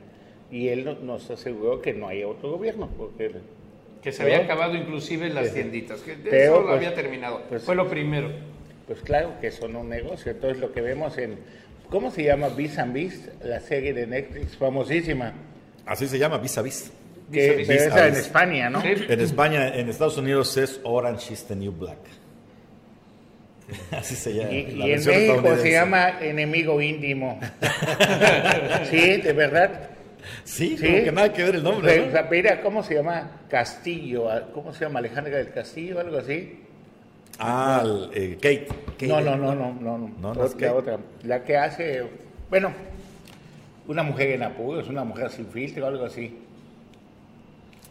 Y 0.51 0.69
él 0.69 0.85
no- 0.85 0.95
nos 0.95 1.29
aseguró 1.29 1.81
que 1.81 1.93
no 1.93 2.07
hay 2.07 2.21
autogobierno, 2.21 2.89
porque 2.97 3.31
Que 4.01 4.13
se 4.13 4.23
había 4.23 4.37
¿No? 4.37 4.43
acabado 4.45 4.75
inclusive 4.75 5.27
las 5.29 5.47
Sí. 5.49 5.55
tienditas. 5.55 5.99
Que 5.99 6.15
de 6.15 6.29
Pero, 6.29 6.43
eso 6.53 6.59
lo 6.61 6.67
pues, 6.67 6.77
había 6.77 6.93
terminado. 6.95 7.41
pues- 7.49 7.63
Fue 7.63 7.75
lo 7.75 7.89
primero. 7.89 8.31
pues 8.87 9.01
claro 9.01 9.33
que 9.41 9.51
son 9.51 9.75
un 9.75 9.89
negocio. 9.89 10.31
Entonces 10.31 10.57
lo 10.61 10.71
que 10.71 10.79
vemos 10.79 11.17
en, 11.17 11.35
¿cómo 11.89 12.11
se 12.11 12.23
llama? 12.23 12.49
Vis 12.49 12.77
and 12.77 12.93
Vis, 12.93 13.29
la 13.43 13.59
serie 13.59 13.93
de 13.93 14.07
Netflix 14.07 14.55
famosísima. 14.57 15.33
Así 15.85 16.07
se 16.07 16.17
llama, 16.19 16.37
vis 16.37 16.57
a 16.57 16.61
vis. 16.61 16.91
Que, 17.31 17.57
Vis 17.57 17.69
a 17.69 17.73
Vis. 17.73 17.81
pero 17.83 17.83
Vis 17.85 17.93
a 17.93 17.97
esa 17.97 18.07
en. 18.07 18.15
España, 18.15 18.69
¿no? 18.69 18.81
Sí. 18.81 18.89
En 19.07 19.19
España, 19.19 19.67
en 19.75 19.89
Estados 19.89 20.17
Unidos 20.17 20.55
es 20.57 20.79
Orange 20.83 21.33
is 21.33 21.43
the 21.45 21.55
New 21.55 21.71
Black. 21.71 21.97
Así 23.91 24.15
se 24.15 24.33
llama. 24.33 24.51
Y, 24.51 24.71
la 24.75 24.87
y 24.87 24.91
en 24.93 25.05
México 25.05 25.55
se 25.57 25.71
llama 25.71 26.19
enemigo 26.21 26.81
íntimo. 26.81 27.39
sí, 28.89 29.17
de 29.17 29.33
verdad. 29.33 29.89
Sí, 30.43 30.75
Sí. 30.77 30.85
como 30.85 31.03
que 31.03 31.11
nada 31.11 31.33
que 31.33 31.43
ver 31.43 31.55
el 31.55 31.63
nombre. 31.63 31.93
Se- 31.93 32.05
¿no? 32.05 32.11
se 32.11 32.19
apellida, 32.19 32.61
¿cómo 32.61 32.83
se 32.83 32.95
llama? 32.95 33.41
Castillo, 33.49 34.27
¿cómo 34.53 34.73
se 34.73 34.85
llama? 34.85 34.99
Alejandra 34.99 35.37
del 35.37 35.51
Castillo, 35.51 35.99
algo 35.99 36.17
así. 36.17 36.59
Ah, 37.39 37.81
el, 37.85 38.09
eh, 38.13 38.35
Kate. 38.35 38.67
No, 39.07 39.21
no, 39.21 39.35
no, 39.37 39.55
no, 39.55 39.73
no, 39.73 39.97
no. 39.97 40.11
No, 40.21 40.33
no 40.33 40.45
es 40.45 40.51
Kate. 40.53 40.69
otra. 40.69 40.97
La 41.23 41.43
que 41.43 41.55
hace, 41.57 42.03
bueno, 42.49 42.71
una 43.87 44.03
mujer 44.03 44.31
en 44.31 44.43
apuros, 44.43 44.87
una 44.89 45.03
mujer 45.03 45.29
sin 45.31 45.47
filtro, 45.47 45.87
algo 45.87 46.05
así. 46.05 46.37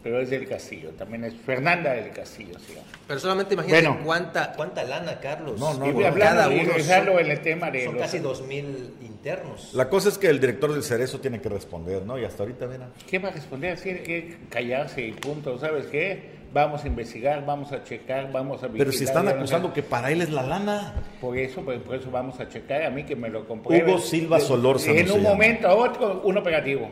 Pero 0.00 0.20
es 0.20 0.30
del 0.30 0.46
Castillo, 0.48 0.90
también 0.90 1.24
es 1.24 1.34
Fernanda 1.34 1.92
del 1.92 2.10
Castillo, 2.12 2.56
sí. 2.60 2.74
Pero 3.08 3.18
solamente 3.18 3.54
imagínate 3.54 3.88
Bueno. 3.88 4.04
cuánta, 4.04 4.52
cuánta 4.52 4.84
lana, 4.84 5.18
Carlos. 5.18 5.58
No, 5.58 5.74
no, 5.74 5.86
y 5.88 5.90
bueno, 5.92 6.08
hablando 6.10 6.34
cada 6.42 6.48
uno 6.48 6.72
son- 6.78 7.18
en 7.18 7.30
el 7.32 7.40
tema 7.40 7.70
de 7.72 7.84
Son 7.84 7.94
los- 7.94 8.02
casi 8.02 8.18
2.000 8.20 8.94
internos. 9.02 9.70
La 9.74 9.88
cosa 9.88 10.08
es 10.10 10.16
que 10.16 10.28
el 10.28 10.38
director 10.38 10.72
del 10.72 10.84
Cerezo 10.84 11.18
tiene 11.20 11.40
que 11.40 11.48
responder, 11.48 12.04
¿no? 12.06 12.16
Y 12.16 12.24
hasta 12.24 12.44
ahorita, 12.44 12.66
mira. 12.68 12.88
¿Qué 13.10 13.18
va 13.18 13.30
a 13.30 13.32
responder? 13.32 13.78
Tiene 13.80 14.02
que 14.04 14.36
callarse 14.48 15.02
y 15.04 15.12
punto. 15.12 15.58
¿Sabes 15.58 15.86
qué? 15.86 16.37
Vamos 16.52 16.82
a 16.84 16.86
investigar, 16.88 17.44
vamos 17.44 17.72
a 17.72 17.84
checar, 17.84 18.32
vamos 18.32 18.62
a 18.62 18.68
Pero 18.68 18.90
si 18.90 19.04
están 19.04 19.26
no 19.26 19.32
acusando 19.32 19.68
sé. 19.68 19.74
que 19.74 19.82
para 19.82 20.10
él 20.10 20.22
es 20.22 20.30
la 20.30 20.42
lana. 20.42 20.94
Por 21.20 21.36
eso, 21.36 21.60
pues, 21.62 21.78
por 21.80 21.96
eso 21.96 22.10
vamos 22.10 22.40
a 22.40 22.48
checar. 22.48 22.82
A 22.84 22.90
mí 22.90 23.04
que 23.04 23.14
me 23.16 23.28
lo 23.28 23.46
comprueben. 23.46 23.86
Hugo 23.86 23.98
Silva 23.98 24.40
Solórzano 24.40 24.96
En 24.98 25.10
un 25.10 25.22
momento 25.22 25.68
a 25.68 25.74
otro, 25.74 26.22
un 26.24 26.38
operativo. 26.38 26.88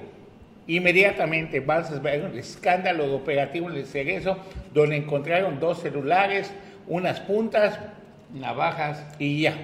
Inmediatamente 0.66 1.61
vas 1.61 1.90
a 1.92 1.99
ver 2.01 2.25
un 2.25 2.37
escándalo 2.38 3.07
de 3.07 3.14
operativo 3.14 3.71
en 3.71 3.77
el 3.77 3.87
Cerezo, 3.87 4.37
donde 4.75 4.97
encontraron 4.97 5.59
dos 5.61 5.79
celulares, 5.81 6.53
unas 6.88 7.21
puntas 7.21 7.79
Navajas. 8.35 9.05
y 9.19 9.42
ya. 9.42 9.55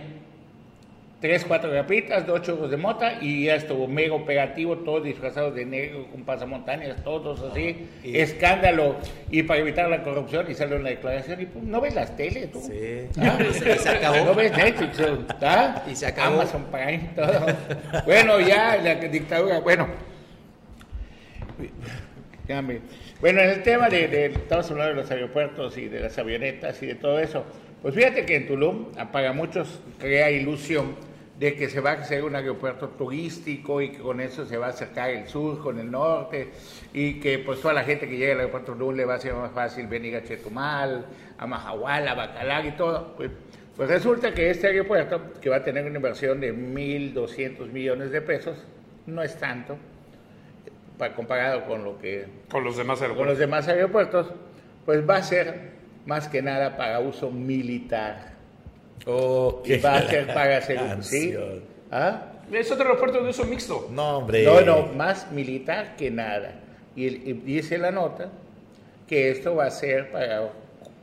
Tres, 1.23 1.45
cuatro 1.47 1.71
grapitas, 1.71 2.27
dos 2.27 2.43
churros 2.43 2.69
de 2.69 2.77
mota 2.77 3.19
y 3.21 3.45
ya 3.45 3.55
estuvo 3.55 3.87
mega 3.87 4.13
operativo, 4.13 4.79
todos 4.79 5.05
disfrazados 5.05 5.55
de 5.55 5.65
negro 5.65 6.09
con 6.11 6.25
pasamontañas, 6.25 7.03
todos 7.05 7.41
así. 7.43 7.87
Y- 8.03 8.19
Escándalo. 8.19 8.97
Y 9.31 9.45
para 9.45 9.61
evitar 9.61 9.89
la 9.89 10.03
corrupción 10.03 10.51
y 10.51 10.55
salió 10.55 10.77
una 10.79 10.89
declaración. 10.91 11.41
Y 11.41 11.47
pues, 11.47 11.65
no 11.65 11.81
ves 11.81 11.95
las 11.95 12.17
tele, 12.17 12.49
tú. 12.49 12.61
Sí. 12.61 13.07
Ah, 13.21 13.39
Y 13.51 13.55
se- 13.55 13.73
y 13.73 13.79
se 13.79 13.89
acabó. 13.89 14.17
No 14.25 14.35
ves 14.35 14.51
Netflix, 14.57 15.01
¿ah? 15.43 15.85
Y 15.89 15.95
se 15.95 16.07
acabó. 16.07 16.41
Amazon 16.41 16.65
Prime, 16.73 17.11
todo. 17.15 17.47
bueno, 18.05 18.41
ya 18.41 18.77
la 18.79 18.97
dictadura, 18.97 19.61
bueno. 19.61 19.87
Bueno, 23.21 23.41
en 23.41 23.49
el 23.51 23.63
tema 23.63 23.89
de, 23.89 24.09
de- 24.09 24.27
estamos 24.27 24.69
hablando 24.73 24.95
de 24.97 25.01
los 25.03 25.11
aeropuertos 25.13 25.79
y 25.79 25.87
de 25.89 26.01
las 26.01 26.19
avionetas 26.19 26.83
y 26.83 26.87
de 26.87 26.97
todo 26.97 27.21
eso, 27.21 27.45
pues 27.81 27.95
fíjate 27.95 28.27
que 28.27 28.35
en 28.37 28.47
Tulum, 28.49 28.87
para 29.13 29.33
muchos 29.33 29.81
crea 29.99 30.31
ilusión 30.31 30.97
de 31.43 31.57
que 31.57 31.69
se 31.69 31.81
va 31.81 31.91
a 31.91 31.95
hacer 31.95 32.23
un 32.23 32.37
aeropuerto 32.37 32.91
turístico 32.91 33.81
y 33.83 33.89
que 33.91 33.99
con 33.99 34.21
eso 34.21 34.47
se 34.47 34.57
va 34.57 34.67
a 34.67 34.71
acercar 34.71 35.11
el 35.11 35.27
sur 35.27 35.61
con 35.61 35.77
el 35.81 35.91
norte 35.91 36.51
y 36.95 37.15
que 37.19 37.41
pues 37.41 37.61
toda 37.61 37.75
la 37.75 37.83
gente 37.83 38.09
que 38.09 38.17
llega 38.17 38.35
al 38.35 38.39
aeropuerto 38.39 38.75
Tulum 38.75 38.95
le 38.95 39.05
va 39.05 39.15
a 39.15 39.19
ser 39.19 39.35
más 39.35 39.51
fácil 39.51 39.89
venir 39.89 40.15
a 40.15 40.23
Chetumal, 40.23 41.05
a 41.37 41.45
Mahahual, 41.49 42.07
a 42.07 42.15
Bacalar 42.15 42.65
y 42.67 42.71
todo. 42.73 43.15
Pues, 43.17 43.33
pues 43.77 43.89
resulta 43.91 44.33
que 44.33 44.51
este 44.51 44.69
aeropuerto, 44.69 45.33
que 45.41 45.51
va 45.51 45.57
a 45.57 45.65
tener 45.65 45.85
una 45.85 45.97
inversión 45.97 46.39
de 46.39 46.53
1.200 46.55 47.73
millones 47.73 48.13
de 48.13 48.21
pesos, 48.23 48.57
no 49.07 49.21
es 49.21 49.35
tanto, 49.37 49.77
pa- 50.97 51.13
comparado 51.13 51.65
con 51.67 51.83
lo 51.83 51.99
que 51.99 52.25
Con 52.53 52.63
los 52.63 52.77
demás 52.77 53.01
con 53.01 53.09
los 53.09 53.17
aeropuertos. 53.17 53.39
demás 53.39 53.67
aeropuertos, 53.67 54.33
pues 54.87 55.09
va 55.11 55.17
a 55.17 55.23
ser 55.25 55.73
más 56.07 56.29
que 56.29 56.41
nada 56.41 56.77
para 56.77 57.01
uso 57.01 57.33
militar. 57.33 58.32
Oh, 59.07 59.63
Y 59.65 59.77
va 59.79 59.97
a 59.97 60.09
ser 60.09 60.27
para 60.33 60.59
hacer 60.59 60.77
canción. 60.77 61.03
¿sí? 61.55 61.63
¿Ah? 61.91 62.27
Es 62.53 62.71
otro 62.71 62.85
aeropuerto 62.87 63.23
de 63.23 63.31
uso 63.31 63.45
mixto. 63.45 63.89
No, 63.91 64.19
hombre. 64.19 64.45
No, 64.45 64.61
no, 64.61 64.87
más 64.95 65.31
militar 65.33 65.97
que 65.97 66.11
nada. 66.11 66.61
Y, 66.95 67.07
y 67.07 67.33
dice 67.33 67.79
la 67.79 67.91
nota 67.91 68.31
que 69.09 69.31
esto 69.31 69.55
va 69.55 69.67
a 69.67 69.71
ser 69.71 70.11
para 70.13 70.51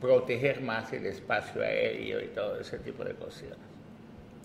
proteger 0.00 0.60
más 0.62 0.92
el 0.92 1.06
espacio 1.06 1.62
aéreo 1.62 2.20
y 2.22 2.28
todo 2.28 2.58
ese 2.60 2.78
tipo 2.78 3.04
de 3.04 3.14
cosas. 3.14 3.44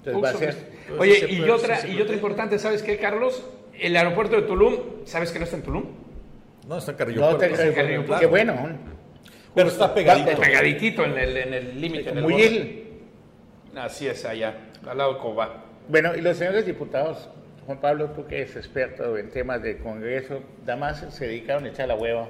Entonces 0.04 0.24
va 0.24 0.30
a 0.30 0.34
ser... 0.34 0.56
mixto. 0.56 1.00
Oye, 1.00 1.28
y 1.30 1.42
otra, 1.50 1.88
y 1.88 2.02
otra 2.02 2.16
importante, 2.16 2.60
¿sabes 2.60 2.82
qué, 2.84 2.98
Carlos? 2.98 3.44
El 3.80 3.96
aeropuerto 3.96 4.36
de 4.36 4.44
Tulum, 4.44 4.76
¿sabes 5.06 5.32
que 5.32 5.40
no 5.40 5.46
está 5.46 5.58
en 5.58 5.64
Tulum? 5.64 5.84
No, 6.68 6.78
está 6.78 6.92
en 6.92 6.98
Carrillo 6.98 7.22
No 7.22 7.38
Puerto. 7.38 7.56
te- 7.58 7.74
Carrillo 7.74 8.06
qué 8.20 8.26
bueno. 8.26 8.56
Pero 9.54 9.70
está 9.70 9.94
pegadito. 9.94 10.40
Pegaditito 10.40 11.06
en 11.06 11.18
el 11.18 11.38
en 11.38 11.54
el 11.54 11.82
límite. 11.82 12.10
en 12.10 12.18
el. 12.18 12.85
Así 13.76 14.08
es, 14.08 14.26
allá, 14.26 14.56
al 14.88 14.98
lado 14.98 15.14
de 15.16 15.20
Cobá. 15.20 15.64
Bueno, 15.88 16.16
y 16.16 16.22
los 16.22 16.38
señores 16.38 16.66
diputados, 16.66 17.30
Juan 17.66 17.80
Pablo, 17.80 18.10
tú 18.12 18.26
que 18.26 18.38
eres 18.42 18.56
experto 18.56 19.18
en 19.18 19.30
temas 19.30 19.62
de 19.62 19.78
Congreso, 19.78 20.42
nada 20.62 20.78
más 20.78 21.06
se 21.14 21.28
dedicaron 21.28 21.66
a 21.66 21.70
echar 21.70 21.88
la 21.88 21.96
hueva. 21.96 22.28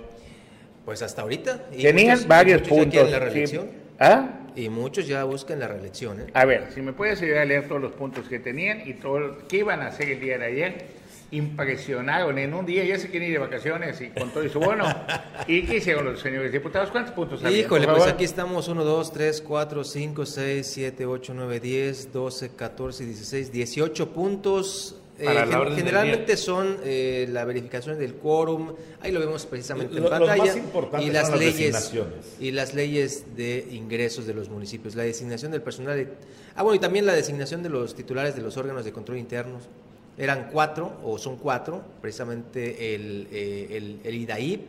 Pues 0.85 1.01
hasta 1.01 1.21
ahorita. 1.21 1.63
Y 1.71 1.83
Tenían 1.83 2.09
muchos- 2.11 2.27
varios 2.27 2.61
muchos 2.61 2.77
puntos. 2.77 3.11
la 3.11 3.17
sí. 3.17 3.23
reelección. 3.23 3.69
¿Ah? 3.99 4.29
Y 4.55 4.69
muchos 4.69 5.07
ya 5.07 5.23
buscan 5.23 5.59
la 5.59 5.67
reelección. 5.67 6.21
¿eh? 6.21 6.25
A 6.33 6.45
ver, 6.45 6.67
si 6.73 6.81
me 6.81 6.93
puedes 6.93 7.21
ayudar 7.21 7.41
a 7.41 7.45
leer 7.45 7.67
todos 7.67 7.81
los 7.81 7.91
puntos 7.93 8.27
que 8.27 8.39
tenían 8.39 8.87
y 8.87 8.93
todo 8.93 9.19
lo 9.19 9.47
que 9.47 9.57
iban 9.57 9.81
a 9.81 9.87
hacer 9.87 10.09
el 10.09 10.19
día 10.19 10.37
de 10.37 10.45
ayer. 10.45 10.75
Impresionaron 11.31 12.37
en 12.37 12.53
un 12.53 12.65
día, 12.65 12.83
ya 12.83 12.97
se 12.99 13.09
quieren 13.09 13.29
ir 13.29 13.33
de 13.35 13.39
vacaciones 13.39 13.99
y 14.01 14.09
con 14.09 14.29
todo 14.31 14.43
y 14.43 14.49
su 14.49 14.59
bono. 14.59 14.85
¿Y 15.47 15.63
qué 15.63 15.77
hicieron 15.77 16.05
los 16.05 16.19
señores 16.19 16.51
diputados? 16.51 16.91
¿Cuántos 16.91 17.13
puntos 17.13 17.43
había? 17.43 17.59
Híjole, 17.59 17.87
pues 17.87 18.03
aquí 18.05 18.23
estamos 18.23 18.67
1, 18.67 18.83
2, 18.83 19.11
3, 19.13 19.41
4, 19.41 19.83
5, 19.83 20.25
6, 20.25 20.67
7, 20.67 21.05
8, 21.05 21.33
9, 21.35 21.59
10, 21.59 22.13
12, 22.13 22.49
14, 22.55 23.05
16, 23.05 23.51
18 23.51 24.09
puntos. 24.09 24.95
Eh, 25.17 25.27
generalmente 25.75 26.35
son 26.35 26.77
eh, 26.83 27.25
la 27.31 27.45
verificación 27.45 27.97
del 27.97 28.15
quórum, 28.15 28.73
ahí 28.99 29.13
lo 29.13 29.21
vemos 29.21 29.45
precisamente 29.45 29.95
en 29.95 30.03
Lo- 30.03 30.09
los 30.09 30.19
pantalla, 30.19 30.53
y 31.01 31.09
las 31.09 31.29
las 31.29 31.39
leyes 31.39 31.93
y 32.37 32.51
las 32.51 32.73
leyes 32.73 33.23
de 33.37 33.65
ingresos 33.71 34.27
de 34.27 34.33
los 34.33 34.49
municipios, 34.49 34.93
la 34.95 35.03
designación 35.03 35.53
del 35.53 35.61
personal, 35.61 35.95
de- 35.95 36.09
ah 36.55 36.63
bueno 36.63 36.75
y 36.75 36.79
también 36.79 37.05
la 37.05 37.13
designación 37.13 37.63
de 37.63 37.69
los 37.69 37.95
titulares 37.95 38.35
de 38.35 38.41
los 38.41 38.57
órganos 38.57 38.83
de 38.83 38.91
control 38.91 39.17
internos, 39.17 39.63
eran 40.17 40.49
cuatro 40.51 40.93
o 41.03 41.17
son 41.17 41.37
cuatro, 41.37 41.81
precisamente 42.01 42.95
el, 42.95 43.27
eh, 43.31 43.67
el, 43.71 43.99
el 44.03 44.15
IDAIP, 44.15 44.61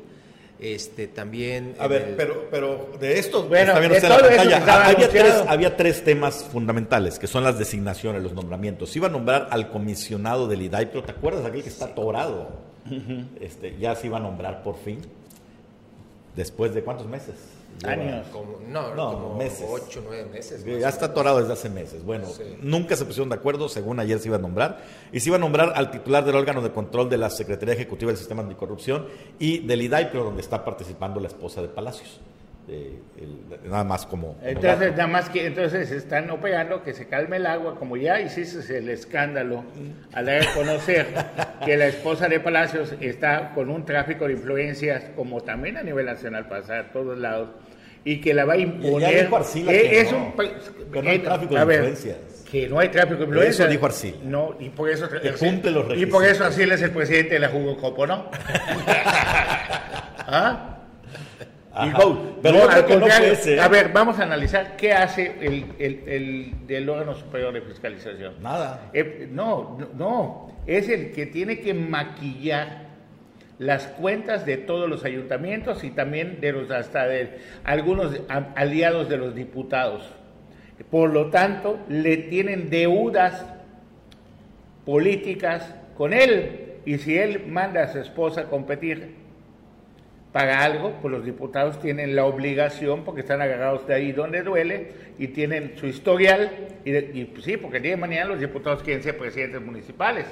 este 0.58 1.06
también 1.08 1.74
A 1.78 1.86
ver, 1.86 2.02
el- 2.08 2.14
pero, 2.16 2.48
pero 2.50 2.88
de 2.98 3.18
esto 3.18 3.44
Bueno, 3.46 3.72
está 3.72 3.78
viendo 3.80 3.94
de 3.94 3.98
usted 3.98 4.08
la 4.08 4.16
eso 4.16 4.72
había, 4.96 5.08
tres, 5.10 5.34
había 5.46 5.76
tres 5.76 6.02
temas 6.02 6.44
fundamentales, 6.44 7.18
que 7.18 7.26
son 7.26 7.44
las 7.44 7.58
designaciones, 7.58 8.22
los 8.22 8.32
nombramientos. 8.32 8.90
Se 8.90 8.98
iba 8.98 9.08
a 9.08 9.10
nombrar 9.10 9.48
al 9.50 9.70
comisionado 9.70 10.48
del 10.48 10.62
IDAI, 10.62 10.86
pero 10.86 11.02
¿te 11.04 11.12
acuerdas 11.12 11.44
aquel 11.44 11.62
que 11.62 11.68
está 11.68 11.84
atorado? 11.86 12.48
este, 13.40 13.76
ya 13.78 13.94
se 13.96 14.06
iba 14.06 14.16
a 14.16 14.20
nombrar 14.20 14.62
por 14.62 14.78
fin. 14.78 15.00
¿Después 16.34 16.74
de 16.74 16.82
cuántos 16.82 17.06
meses? 17.06 17.34
Años. 17.84 18.26
Como, 18.32 18.58
no, 18.68 18.94
No, 18.94 19.12
como 19.12 19.36
meses. 19.36 19.66
ocho, 19.70 20.00
nueve 20.04 20.26
meses. 20.32 20.64
Ya 20.64 20.88
está 20.88 21.06
atorado 21.06 21.38
desde 21.40 21.52
hace 21.52 21.68
meses. 21.68 22.04
Bueno, 22.04 22.26
Sí. 22.26 22.42
nunca 22.62 22.96
se 22.96 23.04
pusieron 23.04 23.28
de 23.28 23.34
acuerdo, 23.36 23.68
según 23.68 24.00
ayer 24.00 24.18
se 24.18 24.28
iba 24.28 24.36
a 24.36 24.40
nombrar. 24.40 24.82
Y 25.12 25.20
se 25.20 25.28
iba 25.28 25.36
a 25.36 25.40
nombrar 25.40 25.72
al 25.76 25.90
titular 25.90 26.24
del 26.24 26.36
órgano 26.36 26.62
de 26.62 26.70
control 26.70 27.08
de 27.10 27.18
la 27.18 27.30
Secretaría 27.30 27.74
Ejecutiva 27.74 28.10
del 28.10 28.18
Sistema 28.18 28.42
Anticorrupción 28.42 29.06
y 29.38 29.58
del 29.66 29.82
IDAI, 29.82 30.10
pero 30.10 30.24
donde 30.24 30.40
está 30.42 30.64
participando 30.64 31.20
la 31.20 31.28
esposa 31.28 31.60
de 31.62 31.68
Palacios. 31.68 32.20
Eh, 32.68 32.98
el- 33.18 33.70
nada 33.70 33.84
más 33.84 34.06
como... 34.06 34.36
Entonces, 34.42 34.90
nada 34.92 35.06
más 35.06 35.30
que 35.30 35.46
entonces 35.46 35.90
están 35.92 36.28
operando 36.30 36.82
que 36.82 36.94
se 36.94 37.06
calme 37.06 37.36
el 37.36 37.46
agua, 37.46 37.76
como 37.78 37.96
ya 37.96 38.20
hiciste 38.20 38.78
el 38.78 38.88
escándalo 38.88 39.64
al 40.12 40.26
dar 40.26 40.42
a 40.42 40.52
conocer 40.54 41.06
que 41.64 41.76
la 41.76 41.86
esposa 41.86 42.26
de 42.28 42.40
Palacios 42.40 42.94
está 43.00 43.52
con 43.54 43.70
un 43.70 43.84
tráfico 43.84 44.26
de 44.26 44.32
influencias, 44.32 45.04
como 45.14 45.42
también 45.42 45.76
a 45.76 45.82
nivel 45.84 46.06
nacional 46.06 46.48
pasa 46.48 46.80
a 46.80 46.92
todos 46.92 47.16
lados, 47.18 47.50
y 48.04 48.20
que 48.20 48.34
la 48.34 48.44
va 48.44 48.54
a 48.54 48.58
imponer. 48.58 49.32
Arcila 49.32 49.72
Eh, 49.72 49.80
que 49.82 50.00
es 50.00 50.10
no, 50.12 50.18
un 50.18 50.32
que 50.92 51.02
no 51.02 51.10
hay 51.10 51.18
tráfico 51.20 51.54
de 51.54 51.64
ver, 51.64 51.76
influencias. 51.78 52.16
Que 52.50 52.68
no 52.68 52.78
hay 52.80 52.88
tráfico 52.88 53.18
de 53.18 53.24
influencias. 53.26 53.60
Eso 53.60 53.68
dijo 53.68 53.86
Arcila. 53.86 54.16
No, 54.24 54.56
y 54.58 54.68
por 54.70 54.90
eso. 54.90 55.08
Que 55.08 55.32
cumple 55.32 55.70
los 55.70 55.96
Y 55.96 56.06
por 56.06 56.24
eso 56.24 56.44
Arcila 56.44 56.74
es 56.74 56.82
el 56.82 56.90
presidente 56.90 57.34
de 57.34 57.40
la 57.40 57.48
Jugo 57.48 57.76
Copo, 57.76 58.06
¿no? 58.08 58.28
¿Ah? 60.28 60.72
Pero 62.42 62.58
No. 62.98 63.62
A 63.62 63.68
ver, 63.68 63.92
vamos 63.92 64.18
a 64.18 64.22
analizar 64.22 64.76
qué 64.76 64.92
hace 64.92 65.34
el, 65.40 65.66
el, 65.78 66.02
el 66.06 66.66
del 66.66 66.88
órgano 66.88 67.14
superior 67.14 67.52
de 67.52 67.60
fiscalización. 67.60 68.34
Nada. 68.42 68.90
Eh, 68.92 69.28
no, 69.30 69.76
no, 69.78 69.88
no, 69.96 70.52
es 70.66 70.88
el 70.88 71.12
que 71.12 71.26
tiene 71.26 71.60
que 71.60 71.74
maquillar 71.74 72.86
las 73.58 73.86
cuentas 73.86 74.44
de 74.44 74.56
todos 74.56 74.88
los 74.88 75.04
ayuntamientos 75.04 75.82
y 75.84 75.90
también 75.90 76.40
de 76.40 76.52
los 76.52 76.70
hasta 76.70 77.06
de 77.06 77.38
algunos 77.64 78.20
aliados 78.54 79.08
de 79.08 79.16
los 79.16 79.34
diputados. 79.34 80.08
Por 80.90 81.10
lo 81.10 81.30
tanto, 81.30 81.78
le 81.88 82.16
tienen 82.16 82.68
deudas 82.68 83.46
políticas 84.84 85.74
con 85.96 86.12
él 86.12 86.74
y 86.84 86.98
si 86.98 87.16
él 87.16 87.46
manda 87.48 87.82
a 87.82 87.88
su 87.88 87.98
esposa 87.98 88.42
a 88.42 88.44
competir 88.44 89.25
para 90.36 90.62
algo, 90.64 90.92
pues 91.00 91.10
los 91.10 91.24
diputados 91.24 91.80
tienen 91.80 92.14
la 92.14 92.26
obligación, 92.26 93.04
porque 93.04 93.22
están 93.22 93.40
agarrados 93.40 93.86
de 93.86 93.94
ahí 93.94 94.12
donde 94.12 94.42
duele, 94.42 94.88
y 95.18 95.28
tienen 95.28 95.72
su 95.80 95.86
historial, 95.86 96.50
y, 96.84 96.90
de- 96.90 97.10
y, 97.14 97.24
pues 97.24 97.42
sí, 97.46 97.56
porque 97.56 97.78
el 97.78 97.82
día 97.84 97.92
de 97.92 97.96
mañana 97.96 98.26
los 98.26 98.40
diputados 98.40 98.82
quieren 98.82 99.02
ser 99.02 99.16
presidentes 99.16 99.62
municipales. 99.62 100.26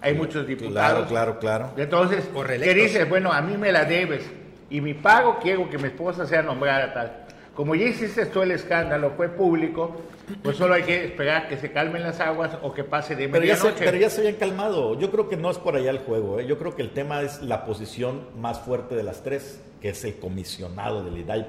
hay 0.00 0.12
muchos 0.14 0.44
diputados. 0.44 1.06
Claro, 1.06 1.38
claro, 1.38 1.38
claro. 1.68 1.70
Entonces, 1.76 2.24
Por 2.26 2.46
¿qué 2.48 2.58
reelectos. 2.58 2.82
dices? 2.82 3.08
Bueno, 3.08 3.32
a 3.32 3.40
mí 3.42 3.56
me 3.56 3.70
la 3.70 3.84
debes 3.84 4.28
y 4.70 4.80
mi 4.80 4.92
pago 4.92 5.38
quiero 5.40 5.70
que 5.70 5.78
mi 5.78 5.84
esposa 5.84 6.26
sea 6.26 6.42
nombrada 6.42 6.92
tal. 6.92 7.12
Como 7.54 7.74
ya 7.76 7.84
hiciste 7.86 8.26
tú 8.26 8.42
el 8.42 8.50
escándalo, 8.50 9.12
fue 9.16 9.28
público, 9.28 10.00
pues 10.42 10.56
solo 10.56 10.74
hay 10.74 10.82
que 10.82 11.04
esperar 11.04 11.48
que 11.48 11.56
se 11.56 11.70
calmen 11.70 12.02
las 12.02 12.18
aguas 12.18 12.58
o 12.62 12.72
que 12.74 12.82
pase 12.82 13.14
de 13.14 13.28
Pero 13.28 13.44
ya, 13.44 13.56
se, 13.56 13.70
pero 13.72 13.96
ya 13.96 14.10
se 14.10 14.20
habían 14.22 14.34
calmado. 14.36 14.98
Yo 14.98 15.10
creo 15.12 15.28
que 15.28 15.36
no 15.36 15.50
es 15.50 15.58
por 15.58 15.76
allá 15.76 15.90
el 15.90 15.98
juego. 15.98 16.40
¿eh? 16.40 16.46
Yo 16.46 16.58
creo 16.58 16.74
que 16.74 16.82
el 16.82 16.90
tema 16.90 17.22
es 17.22 17.42
la 17.42 17.64
posición 17.64 18.26
más 18.40 18.60
fuerte 18.60 18.96
de 18.96 19.04
las 19.04 19.22
tres, 19.22 19.62
que 19.80 19.90
es 19.90 20.04
el 20.04 20.16
comisionado 20.16 21.04
del 21.04 21.16
IDAI. 21.18 21.46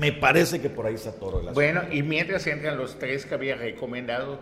Me 0.00 0.12
parece 0.12 0.62
que 0.62 0.70
por 0.70 0.86
ahí 0.86 0.96
se 0.96 1.10
atoró 1.10 1.40
el 1.40 1.48
asunto. 1.48 1.54
Bueno, 1.54 1.82
y 1.92 2.02
mientras 2.02 2.46
entran 2.46 2.78
los 2.78 2.98
tres 2.98 3.26
que 3.26 3.34
había 3.34 3.56
recomendado, 3.56 4.38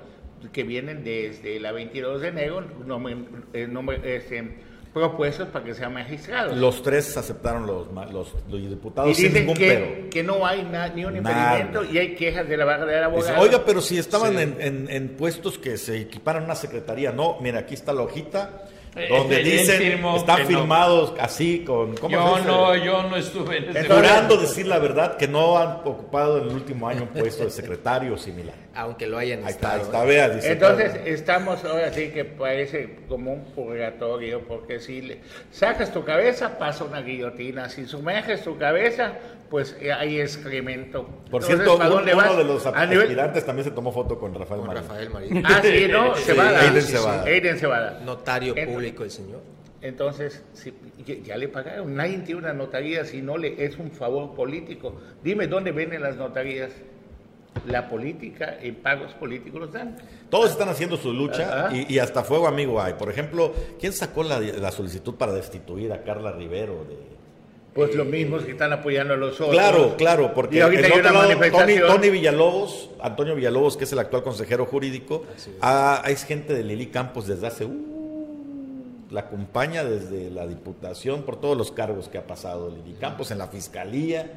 que 0.53 0.62
vienen 0.62 1.03
desde 1.03 1.59
la 1.59 1.73
22 1.73 2.23
de 2.23 2.29
enero, 2.29 2.62
nomen- 2.87 3.27
eh, 3.53 3.66
nomen- 3.68 4.05
este, 4.05 4.55
propuestos 4.92 5.48
para 5.48 5.64
que 5.64 5.74
sean 5.74 5.92
magistrados. 5.94 6.57
Los 6.57 6.83
tres 6.83 7.16
aceptaron 7.16 7.66
los, 7.66 7.92
ma- 7.92 8.07
los, 8.07 8.35
los 8.48 8.61
y 8.61 8.66
diputados 8.66 9.16
sin 9.16 9.33
ningún 9.33 9.55
que, 9.57 9.66
pero. 9.68 10.11
que 10.11 10.22
no 10.22 10.44
hay 10.46 10.62
na- 10.64 10.88
ni 10.88 11.05
un 11.05 11.22
Nada. 11.22 11.59
impedimento 11.59 11.92
y 11.92 11.98
hay 11.98 12.14
quejas 12.16 12.48
de 12.48 12.57
la 12.57 12.64
barra 12.64 12.85
de 12.87 12.92
Dice, 12.94 13.05
abogados. 13.05 13.38
Oiga, 13.42 13.62
pero 13.64 13.81
si 13.81 13.98
estaban 13.98 14.38
en, 14.38 14.57
en- 14.61 14.88
en 14.90 15.09
puestos 15.11 15.59
que 15.59 15.76
se 15.79 16.00
equiparan 16.00 16.42
a 16.42 16.46
una 16.46 16.55
secretaría, 16.57 17.12
no, 17.12 17.38
mira, 17.40 17.61
aquí 17.61 17.74
está 17.74 17.92
la 17.92 18.03
hojita 18.03 18.62
donde 19.09 19.37
él 19.40 19.44
dicen, 19.44 19.79
firmó 19.79 20.16
están 20.16 20.40
no. 20.40 20.46
firmados 20.46 21.14
así 21.20 21.64
con, 21.64 21.96
¿cómo 21.96 22.11
Yo 22.11 22.38
no, 22.44 22.74
yo 22.76 23.03
no 23.05 23.16
estuve 23.16 23.59
en 23.59 23.76
ese 23.76 23.88
Jurando 23.88 24.37
decir 24.37 24.66
la 24.66 24.79
verdad 24.79 25.16
que 25.16 25.29
no 25.29 25.57
han 25.59 25.76
ocupado 25.85 26.38
en 26.38 26.48
el 26.48 26.55
último 26.55 26.88
año 26.88 27.03
un 27.03 27.09
puesto 27.09 27.44
de 27.44 27.50
secretario 27.50 28.16
similar. 28.18 28.55
Aunque 28.74 29.07
lo 29.07 29.18
hayan 29.18 29.44
Ahí 29.44 29.50
está, 29.53 29.72
ahí 29.74 29.81
estado. 29.81 29.98
está, 30.00 30.05
vea, 30.05 30.29
dice. 30.31 30.53
Entonces 30.53 30.94
estamos 31.05 31.64
ahora 31.64 31.92
sí 31.92 32.09
que 32.11 32.24
parece 32.24 32.98
como 33.09 33.33
un 33.33 33.44
purgatorio, 33.46 34.42
porque 34.46 34.79
si 34.81 35.03
le 35.03 35.20
sacas 35.50 35.92
tu 35.92 36.05
cabeza 36.05 36.59
pasa 36.59 36.85
una 36.85 37.00
guillotina, 37.00 37.68
si 37.68 37.87
sumerges 37.87 38.42
tu 38.44 38.57
cabeza, 38.59 39.12
pues 39.50 39.76
eh, 39.81 39.92
hay 39.92 40.20
excremento. 40.20 41.05
Por 41.31 41.42
Entonces, 41.42 41.57
cierto, 41.57 41.79
¿para 41.79 41.90
un- 41.94 42.03
uno 42.03 42.16
vas? 42.16 42.37
de 42.37 42.44
los 42.44 42.64
nivel- 42.64 43.00
aspirantes 43.03 43.44
también 43.44 43.64
se 43.64 43.70
tomó 43.72 43.90
foto 43.90 44.16
con 44.18 44.33
Rafael 44.35 44.61
Con 44.61 44.68
Marín. 44.68 44.83
Rafael 44.85 45.11
Marín. 45.11 45.42
Ah, 45.44 45.61
sí, 45.62 45.87
¿no? 45.90 46.14
Sí, 46.14 46.22
Cebada. 46.22 46.61
Aiden 46.61 46.83
sí. 46.83 46.92
Cebada. 46.92 47.24
Aiden 47.24 47.59
Cebada. 47.59 48.00
Notario 48.05 48.55
Ent- 48.55 48.68
público 48.81 49.05
el 49.05 49.11
señor. 49.11 49.40
Entonces, 49.83 50.43
si- 50.53 50.75
ya, 51.07 51.14
ya 51.25 51.37
le 51.37 51.49
pagaron. 51.49 51.95
Nadie 51.95 52.19
tiene 52.19 52.40
una 52.40 52.53
notaría 52.53 53.05
si 53.05 53.23
no 53.23 53.38
le 53.38 53.64
es 53.64 53.79
un 53.79 53.90
favor 53.90 54.35
político. 54.35 54.95
Dime 55.25 55.47
dónde 55.47 55.73
venden 55.73 56.03
las 56.03 56.16
notarías. 56.16 56.71
La 57.66 57.88
política, 57.88 58.59
en 58.61 58.77
pagos 58.77 59.12
políticos 59.14 59.61
los 59.61 59.73
dan. 59.73 59.97
Todos 60.31 60.53
están 60.53 60.69
haciendo 60.69 60.97
su 60.97 61.12
lucha 61.12 61.69
y, 61.73 61.95
y 61.95 61.99
hasta 61.99 62.23
fuego 62.23 62.47
amigo 62.47 62.81
hay. 62.81 62.95
Por 62.95 63.11
ejemplo, 63.11 63.53
¿quién 63.81 63.93
sacó 63.93 64.23
la, 64.23 64.38
la 64.38 64.71
solicitud 64.71 65.14
para 65.16 65.33
destituir 65.33 65.93
a 65.93 66.03
Carla 66.05 66.31
Rivero? 66.31 66.85
De... 66.88 66.97
Pues 67.75 67.95
los 67.97 68.07
mismos 68.07 68.45
que 68.45 68.53
están 68.53 68.73
apoyando 68.73 69.14
a 69.14 69.16
los 69.16 69.35
otros. 69.40 69.51
Claro, 69.51 69.97
claro, 69.97 70.33
porque 70.33 70.59
Y 70.59 70.61
el 70.61 70.93
otro 70.93 71.03
lado. 71.12 71.87
Tony 71.88 72.11
Villalobos, 72.11 72.90
Antonio 73.01 73.35
Villalobos, 73.35 73.77
que 73.77 73.85
es 73.85 73.93
el 73.93 73.99
actual 73.99 74.23
consejero 74.23 74.64
jurídico, 74.66 75.25
ah, 75.61 76.03
es 76.07 76.25
gente 76.25 76.55
de 76.55 76.62
Lili 76.62 76.87
Campos 76.87 77.27
desde 77.27 77.49
hace... 77.49 77.64
uh, 77.64 77.89
la 79.11 79.20
acompaña 79.20 79.85
desde 79.85 80.31
la 80.31 80.46
diputación 80.46 81.23
por 81.23 81.40
todos 81.40 81.57
los 81.57 81.73
cargos 81.73 82.09
que 82.09 82.18
ha 82.18 82.27
pasado 82.27 82.70
Lili 82.70 82.94
Campos 82.94 83.31
en 83.31 83.38
la 83.38 83.49
fiscalía 83.49 84.31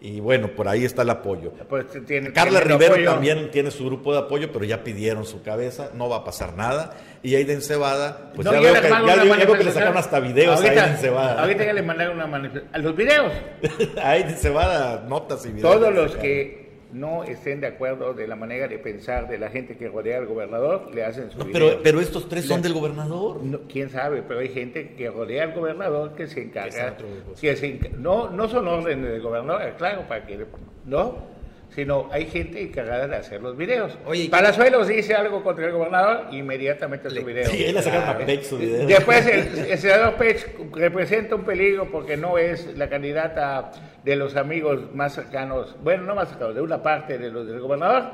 y 0.00 0.20
bueno, 0.20 0.48
por 0.48 0.68
ahí 0.68 0.84
está 0.84 1.02
el 1.02 1.10
apoyo. 1.10 1.52
Pues 1.68 1.86
tiene 2.06 2.32
Carla 2.32 2.60
tremendo 2.60 2.78
Rivero 2.78 2.94
apoyo. 2.94 3.10
también 3.10 3.50
tiene 3.50 3.70
su 3.72 3.84
grupo 3.84 4.12
de 4.12 4.20
apoyo, 4.20 4.52
pero 4.52 4.64
ya 4.64 4.84
pidieron 4.84 5.24
su 5.26 5.42
cabeza, 5.42 5.90
no 5.94 6.08
va 6.08 6.18
a 6.18 6.24
pasar 6.24 6.54
nada. 6.54 6.96
Y 7.22 7.34
Aiden 7.34 7.62
Cebada, 7.62 8.30
pues 8.34 8.44
No, 8.44 8.52
ya, 8.52 8.60
veo 8.60 8.74
que, 8.74 8.88
ya 8.88 9.24
ya 9.24 9.44
veo 9.44 9.58
que 9.58 9.64
le 9.64 9.72
sacaron 9.72 9.96
hasta 9.96 10.20
videos 10.20 10.60
ahorita, 10.60 10.80
a 10.80 10.84
Aiden 10.84 10.98
Cebada. 10.98 11.42
Ahorita 11.42 11.64
ya 11.64 11.72
le 11.72 11.82
mandaron 11.82 12.16
una 12.16 12.28
manifestación. 12.28 12.74
A 12.74 12.78
los 12.78 12.96
videos. 12.96 13.32
a 14.00 14.10
Aiden 14.10 14.36
Cebada, 14.36 15.04
notas 15.08 15.44
y 15.46 15.48
videos. 15.48 15.72
Todos 15.72 15.92
los 15.92 16.16
que 16.16 16.67
no 16.92 17.24
estén 17.24 17.60
de 17.60 17.66
acuerdo 17.66 18.14
de 18.14 18.26
la 18.26 18.36
manera 18.36 18.68
de 18.68 18.78
pensar 18.78 19.28
de 19.28 19.38
la 19.38 19.50
gente 19.50 19.76
que 19.76 19.88
rodea 19.88 20.18
al 20.18 20.26
gobernador, 20.26 20.94
le 20.94 21.04
hacen 21.04 21.30
su 21.30 21.38
video. 21.38 21.52
pero, 21.52 21.82
pero 21.82 22.00
estos 22.00 22.28
tres 22.28 22.46
son 22.46 22.62
del 22.62 22.72
gobernador. 22.72 23.42
No, 23.42 23.60
quién 23.68 23.90
sabe, 23.90 24.22
pero 24.26 24.40
hay 24.40 24.48
gente 24.48 24.94
que 24.94 25.10
rodea 25.10 25.44
al 25.44 25.54
gobernador 25.54 26.14
que 26.14 26.26
se 26.26 26.42
encarga. 26.42 26.96
que 27.40 27.56
se 27.56 27.90
no, 27.98 28.30
no 28.30 28.48
son 28.48 28.66
órdenes 28.68 29.10
del 29.10 29.22
gobernador, 29.22 29.74
claro, 29.76 30.02
para 30.08 30.26
que. 30.26 30.46
No, 30.84 31.37
sino 31.74 32.08
hay 32.10 32.26
gente 32.26 32.62
encargada 32.62 33.06
de 33.06 33.16
hacer 33.16 33.40
los 33.40 33.56
videos. 33.56 33.96
Oye, 34.06 34.24
¿y 34.24 34.28
Palazuelos 34.28 34.88
dice 34.88 35.14
algo 35.14 35.42
contra 35.42 35.66
el 35.66 35.72
gobernador, 35.72 36.26
inmediatamente 36.32 37.10
su 37.10 37.24
video. 37.24 37.46
Sí, 37.46 37.64
él 37.64 37.74
le 37.74 37.82
sacaron 37.82 38.08
a 38.08 38.18
Peck 38.18 38.42
su 38.42 38.58
video. 38.58 38.86
Después 38.86 39.26
el, 39.26 39.70
el 39.70 39.78
senador 39.78 40.14
Pech 40.14 40.56
representa 40.72 41.34
un 41.34 41.44
peligro 41.44 41.90
porque 41.90 42.16
no 42.16 42.38
es 42.38 42.76
la 42.76 42.88
candidata 42.88 43.70
de 44.04 44.16
los 44.16 44.36
amigos 44.36 44.94
más 44.94 45.14
cercanos, 45.14 45.76
bueno, 45.82 46.04
no 46.04 46.14
más 46.14 46.28
cercanos, 46.30 46.54
de 46.54 46.62
una 46.62 46.82
parte 46.82 47.18
de 47.18 47.30
los 47.30 47.46
del 47.46 47.60
gobernador. 47.60 48.04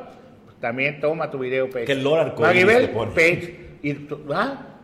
También 0.61 1.01
toma 1.01 1.31
tu 1.31 1.39
video, 1.39 1.69
Pech. 1.69 1.87
Que 1.87 1.95
Lord 1.95 2.21
Arcoíris 2.21 2.65
Maribel. 2.65 3.13
Pech. 3.15 3.65
Y 3.83 4.09
¿ah? 4.33 4.75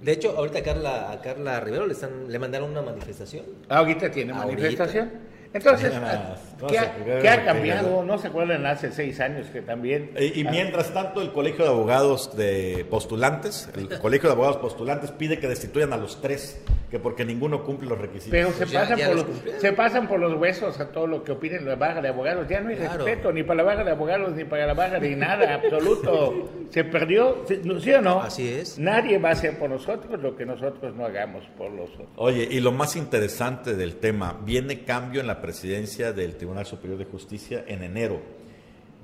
De 0.00 0.12
hecho, 0.12 0.36
ahorita 0.36 0.58
a 0.58 0.62
Carla, 0.62 1.10
a 1.10 1.20
Carla 1.20 1.58
Rivero 1.60 1.86
le, 1.86 1.92
están, 1.92 2.30
le 2.30 2.38
mandaron 2.38 2.70
una 2.70 2.82
manifestación. 2.82 3.44
Ahorita 3.68 4.10
tiene 4.10 4.32
Ahorita. 4.32 5.08
Entonces, 5.56 5.92
Ah, 5.94 6.36
no 6.60 6.66
¿qué, 6.68 6.78
ha, 6.78 6.92
porque- 6.94 7.18
qué 7.22 7.28
ha 7.28 7.44
cambiado? 7.44 8.02
¿No 8.04 8.18
se 8.18 8.28
acuerdan 8.28 8.64
hace 8.66 8.92
seis 8.92 9.20
años 9.20 9.46
que 9.48 9.62
también... 9.62 10.10
Eh, 10.14 10.32
Y, 10.34 10.40
y 10.40 10.44
mientras 10.44 10.92
tanto, 10.92 11.20
el 11.22 11.32
Colegio 11.32 11.64
de 11.64 11.70
Abogados 11.70 12.36
de 12.36 12.86
Postulantes, 12.90 13.68
el 13.76 13.88
Colegio 14.00 14.28
de 14.28 14.34
Abogados 14.34 14.58
Postulantes 14.58 15.10
pide 15.12 15.38
que 15.38 15.48
destituyan 15.48 15.92
a 15.92 15.96
los 15.96 16.20
tres, 16.20 16.60
que 16.90 16.98
porque 16.98 17.24
ninguno 17.24 17.64
cumple 17.64 17.88
los 17.88 17.98
requisitos. 17.98 18.30
Pero 18.30 18.50
se, 18.52 18.58
Pues 18.58 18.70
ya- 18.70 18.80
pasan 18.80 18.98
ya 18.98 19.06
por 19.08 19.16
los 19.16 19.26
se 19.60 19.72
pasan 19.72 20.08
por 20.08 20.20
los 20.20 20.34
huesos 20.34 20.78
a 20.80 20.88
todo 20.88 21.06
lo 21.06 21.24
que 21.24 21.32
opinen 21.32 21.66
la 21.66 21.74
barra 21.76 22.00
de 22.00 22.08
abogados. 22.08 22.46
Ya 22.48 22.60
no 22.60 22.68
hay 22.70 22.76
Claro. 22.76 23.04
respeto 23.04 23.32
ni 23.32 23.42
para 23.42 23.56
la 23.58 23.62
barra 23.64 23.84
de 23.84 23.90
abogados 23.90 24.32
ni 24.34 24.44
para 24.44 24.66
la 24.66 24.74
barra 24.74 25.00
de 25.00 25.16
nada, 25.16 25.54
absoluto. 25.62 26.48
Se 26.70 26.84
perdió, 26.84 27.44
¿sí 27.48 27.60
no- 27.64 27.80
¿sí 27.80 27.92
o 27.92 28.00
no? 28.02 28.20
Así 28.20 28.48
es. 28.48 28.78
Nadie 28.78 29.18
va 29.18 29.30
a 29.30 29.32
hacer 29.32 29.58
por 29.58 29.70
nosotros 29.70 30.20
lo 30.20 30.36
que 30.36 30.44
nosotros 30.46 30.94
no 30.94 31.04
hagamos 31.04 31.44
por 31.58 31.70
los 31.70 31.90
otros. 31.94 32.08
Oye, 32.16 32.46
y 32.50 32.60
lo 32.60 32.72
más 32.72 32.96
interesante 32.96 33.74
del 33.74 33.96
tema, 33.96 34.38
viene 34.44 34.84
cambio 34.84 35.20
en 35.20 35.26
la 35.26 35.40
presidencia 35.46 36.12
del 36.12 36.34
Tribunal 36.34 36.66
Superior 36.66 36.98
de 36.98 37.04
Justicia 37.04 37.64
en 37.68 37.84
enero. 37.84 38.20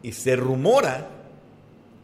Y 0.03 0.11
se 0.11 0.35
rumora 0.35 1.07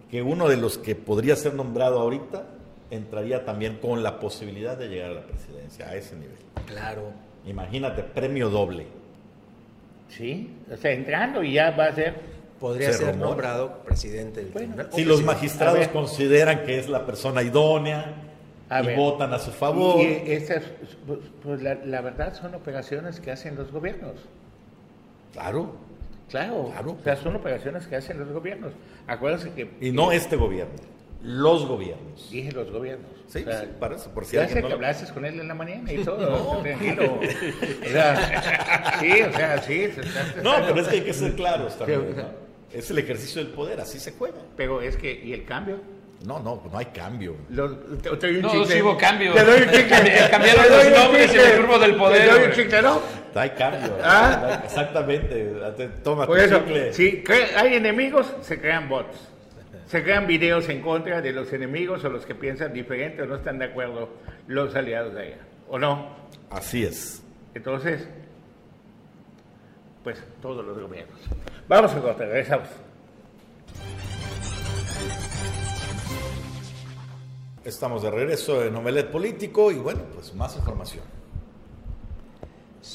que 0.08 0.22
uno 0.22 0.48
de 0.48 0.56
los 0.56 0.78
que 0.78 0.94
podría 0.94 1.34
ser 1.34 1.54
nombrado 1.54 1.98
ahorita 1.98 2.46
entraría 2.92 3.44
también 3.44 3.78
con 3.82 4.04
la 4.04 4.20
posibilidad 4.20 4.78
de 4.78 4.86
llegar 4.88 5.10
a 5.10 5.14
la 5.14 5.26
presidencia, 5.26 5.88
a 5.88 5.96
ese 5.96 6.14
nivel. 6.14 6.36
Claro. 6.66 7.10
Imagínate, 7.46 8.04
premio 8.04 8.48
doble. 8.48 8.86
¿Sí? 10.08 10.54
O 10.72 10.76
sea, 10.76 10.92
entrando 10.92 11.42
y 11.42 11.54
ya 11.54 11.72
va 11.72 11.86
a 11.86 11.92
ser... 11.92 12.38
Podría 12.60 12.92
Se 12.92 12.98
ser 12.98 13.06
rumora. 13.08 13.28
nombrado 13.30 13.78
presidente 13.84 14.40
del 14.44 14.52
Bueno, 14.52 14.74
tribunal. 14.74 14.94
Si 14.94 15.04
los 15.04 15.22
magistrados 15.24 15.88
consideran 15.88 16.64
que 16.64 16.78
es 16.78 16.88
la 16.88 17.04
persona 17.04 17.42
idónea 17.42 18.14
A 18.70 18.82
y 18.82 18.86
ver. 18.86 18.96
votan 18.96 19.32
a 19.32 19.38
su 19.38 19.50
favor. 19.50 20.00
Y, 20.00 20.04
y 20.28 20.32
estas, 20.32 20.62
pues, 21.06 21.20
pues, 21.42 21.62
la, 21.62 21.74
la 21.76 22.00
verdad 22.02 22.34
son 22.34 22.54
operaciones 22.54 23.18
que 23.20 23.30
hacen 23.30 23.56
los 23.56 23.70
gobiernos. 23.72 24.14
Claro, 25.32 25.72
Claro, 26.28 26.66
Claro. 26.72 26.90
o 27.00 27.02
sea, 27.02 27.16
son 27.16 27.36
operaciones 27.36 27.86
que 27.86 27.96
hacen 27.96 28.18
los 28.18 28.30
gobiernos. 28.30 28.72
Acuérdense 29.06 29.50
que... 29.52 29.70
y 29.80 29.90
no 29.92 30.12
este 30.12 30.36
gobierno, 30.36 30.74
los 31.22 31.64
gobiernos. 31.66 32.28
Dije 32.30 32.52
los 32.52 32.70
gobiernos. 32.70 33.10
Sí, 33.28 33.38
O 33.40 33.44
sea, 33.50 33.60
sí, 33.62 33.66
para 33.80 33.96
eso, 33.96 34.10
por 34.10 34.26
si 34.26 34.36
ya 34.36 34.42
alguien 34.42 34.60
no 34.60 34.68
que 34.68 34.74
hablaste 34.74 35.10
con 35.14 35.24
él 35.24 35.40
en 35.40 35.48
la 35.48 35.54
mañana 35.54 35.90
y 35.90 36.04
todo, 36.04 36.58
tranquilo. 36.62 37.18
O 37.20 37.88
sea, 37.88 38.98
sí, 39.00 39.22
o 39.22 39.32
sea, 39.32 39.62
sí. 39.62 39.88
se 39.90 40.00
está- 40.02 40.26
No, 40.42 40.52
pero 40.66 40.80
es 40.82 40.88
que 40.88 40.96
hay 40.96 41.02
que 41.02 41.14
ser 41.14 41.34
claros 41.34 41.78
también. 41.78 42.14
¿no? 42.14 42.24
Es 42.74 42.90
el 42.90 42.98
ejercicio 42.98 43.42
del 43.42 43.52
poder, 43.54 43.80
así 43.80 43.98
se 43.98 44.12
juega. 44.12 44.36
Pero 44.54 44.82
es 44.82 44.98
que, 44.98 45.24
¿y 45.24 45.32
el 45.32 45.46
cambio? 45.46 45.80
No, 46.24 46.40
no, 46.40 46.60
no 46.70 46.78
hay 46.78 46.86
cambio. 46.86 47.36
Lo- 47.50 47.76
te, 47.76 48.10
te 48.16 48.26
doy 48.26 48.36
un 48.36 48.42
No, 48.42 48.50
chicle. 48.50 48.66
sí 48.76 48.82
hubo 48.82 48.96
cambio. 48.98 49.32
Te 49.34 49.44
doy 49.44 49.62
un 49.62 49.68
chicle. 49.70 49.88
Cambi- 49.88 50.30
cambiaron 50.30 50.62
Te 50.64 50.68
doy 50.70 50.90
los 50.90 50.98
nombres 51.04 51.34
y 51.34 51.36
el 51.38 51.56
turbo 51.58 51.78
del 51.78 51.94
poder, 51.96 52.22
Te 52.28 52.34
doy 52.34 52.44
un 52.48 52.52
chicle, 52.52 52.82
¿no? 52.82 53.00
Hay 53.34 53.50
cambio. 53.50 53.96
¿Ah? 54.02 54.60
Exactamente. 54.64 55.52
Te- 55.76 55.88
Toma 56.02 56.26
Por 56.26 56.36
tu 56.38 56.42
eso, 56.44 56.58
chicle. 56.66 56.92
si 56.92 57.24
hay 57.56 57.74
enemigos, 57.74 58.34
se 58.40 58.60
crean 58.60 58.88
bots. 58.88 59.16
Se 59.86 60.02
crean 60.02 60.26
videos 60.26 60.68
en 60.68 60.82
contra 60.82 61.20
de 61.22 61.32
los 61.32 61.52
enemigos 61.52 62.04
o 62.04 62.10
los 62.10 62.26
que 62.26 62.34
piensan 62.34 62.72
diferente 62.72 63.22
o 63.22 63.26
no 63.26 63.36
están 63.36 63.58
de 63.58 63.66
acuerdo 63.66 64.10
los 64.48 64.74
aliados 64.74 65.14
de 65.14 65.28
ella. 65.28 65.38
¿O 65.68 65.78
no? 65.78 66.16
Así 66.50 66.84
es. 66.84 67.22
Entonces, 67.54 68.06
pues 70.02 70.22
todos 70.42 70.64
los 70.64 70.78
gobiernos. 70.78 71.18
Vamos 71.68 71.92
a 71.92 72.00
cortar, 72.00 72.26
regresamos. 72.28 72.68
Estamos 77.68 78.02
de 78.02 78.10
regreso 78.10 78.64
en 78.64 78.74
Omelet 78.74 79.10
Político 79.10 79.70
y 79.70 79.74
bueno, 79.74 80.00
pues 80.14 80.34
más 80.34 80.56
información. 80.56 81.04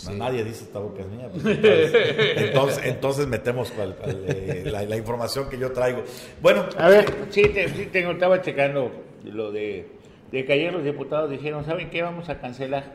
No, 0.06 0.14
Nadie 0.14 0.44
dice 0.44 0.64
esta 0.64 0.80
boca 0.80 1.02
es 1.02 1.08
mía. 1.08 1.30
pues, 1.32 1.94
entonces, 2.38 2.80
entonces, 2.86 3.28
metemos 3.28 3.70
cual- 3.72 3.96
cual, 3.96 4.24
eh, 4.28 4.64
la, 4.66 4.82
la 4.84 4.98
información 4.98 5.48
que 5.50 5.60
yo 5.60 5.72
traigo. 5.72 6.02
Bueno, 6.42 6.66
A 6.78 6.90
ver, 6.90 7.06
sí, 7.30 7.44
te- 7.50 7.70
sí 7.70 7.86
tengo, 7.92 8.12
estaba 8.14 8.42
checando 8.42 8.92
lo 9.26 9.52
de 9.52 9.88
de 10.32 10.44
que 10.46 10.54
ayer 10.54 10.74
los 10.74 10.84
diputados 10.84 11.30
dijeron, 11.30 11.64
¿saben 11.64 11.92
qué? 11.92 12.02
Vamos 12.02 12.28
a 12.30 12.40
cancelar 12.40 12.86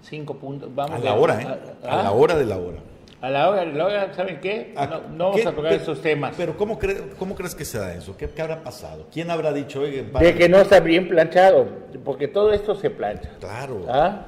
cinco 0.00 0.38
puntos. 0.38 0.74
Vamos 0.74 0.98
A 0.98 1.04
la 1.04 1.14
hora, 1.14 1.42
¿eh? 1.42 1.46
A 1.86 2.00
¿Ah? 2.00 2.02
la 2.04 2.12
hora 2.12 2.34
de 2.36 2.46
la 2.46 2.56
hora. 2.56 2.78
A 3.22 3.28
la 3.28 3.50
hora, 3.50 3.62
a 3.62 3.66
la 3.66 3.84
hora, 3.84 4.14
¿saben 4.14 4.40
qué? 4.40 4.72
¿A 4.76 4.86
No, 4.86 5.00
no 5.10 5.24
vamos 5.26 5.40
qué? 5.42 5.48
a 5.48 5.52
tocar 5.52 5.72
esos 5.74 6.00
temas. 6.00 6.34
Pero 6.36 6.56
¿cómo, 6.56 6.78
cre- 6.78 7.02
¿cómo 7.18 7.34
crees 7.34 7.54
que 7.54 7.64
se 7.66 7.78
da 7.78 7.92
eso? 7.94 8.16
¿Qué, 8.16 8.28
qué 8.28 8.40
habrá 8.42 8.62
pasado? 8.62 9.06
¿Quién 9.12 9.30
habrá 9.30 9.52
dicho, 9.52 9.82
de 9.82 10.34
que 10.36 10.48
no 10.48 10.58
está 10.58 10.80
bien 10.80 11.06
planchado, 11.08 11.66
porque 12.04 12.28
todo 12.28 12.52
esto 12.52 12.74
se 12.74 12.88
plancha. 12.88 13.30
Claro. 13.38 13.84
¿Ah? 13.88 14.26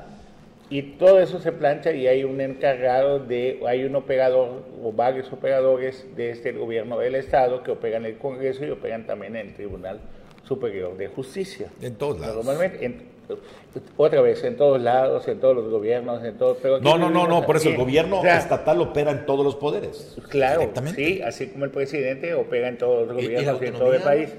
Y 0.68 0.82
todo 0.82 1.20
eso 1.20 1.38
se 1.38 1.52
plancha 1.52 1.92
y 1.92 2.06
hay 2.06 2.24
un 2.24 2.40
encargado 2.40 3.18
de, 3.18 3.60
hay 3.66 3.84
un 3.84 3.94
operador 3.96 4.64
o 4.82 4.90
varios 4.92 5.30
operadores 5.32 6.06
de 6.16 6.30
este 6.30 6.52
gobierno 6.52 6.98
del 6.98 7.14
Estado 7.14 7.62
que 7.62 7.70
operan 7.70 8.04
en 8.06 8.12
el 8.12 8.18
Congreso 8.18 8.64
y 8.64 8.70
operan 8.70 9.06
también 9.06 9.36
en 9.36 9.48
el 9.48 9.54
Tribunal 9.54 10.00
Superior 10.44 10.96
de 10.96 11.08
Justicia. 11.08 11.68
En 11.80 11.94
todos 11.96 12.18
lados. 12.20 12.36
Normalmente, 12.44 12.84
en- 12.84 13.11
otra 13.96 14.20
vez, 14.20 14.42
en 14.44 14.56
todos 14.56 14.80
lados, 14.80 15.26
en 15.28 15.40
todos 15.40 15.56
los 15.56 15.68
gobiernos, 15.70 16.22
en 16.24 16.36
todos... 16.38 16.58
pero 16.62 16.80
No, 16.80 16.98
no, 16.98 17.10
no, 17.10 17.26
no, 17.26 17.44
por 17.46 17.56
eso 17.56 17.68
el 17.70 17.76
gobierno 17.76 18.20
O 18.20 18.22
sea, 18.22 18.38
estatal 18.38 18.80
opera 18.80 19.10
en 19.10 19.24
todos 19.26 19.44
los 19.44 19.56
poderes. 19.56 20.16
Claro, 20.28 20.70
sí, 20.94 21.20
así 21.22 21.48
como 21.48 21.64
el 21.64 21.70
presidente 21.70 22.34
opera 22.34 22.68
en 22.68 22.78
todos 22.78 23.08
los 23.08 23.22
¿Y- 23.22 23.26
y 23.26 23.28
la 23.44 23.52
gobiernos 23.52 23.62
y 23.62 23.66
en 23.66 23.72
todo 23.74 23.94
el 23.94 24.02
país. 24.02 24.30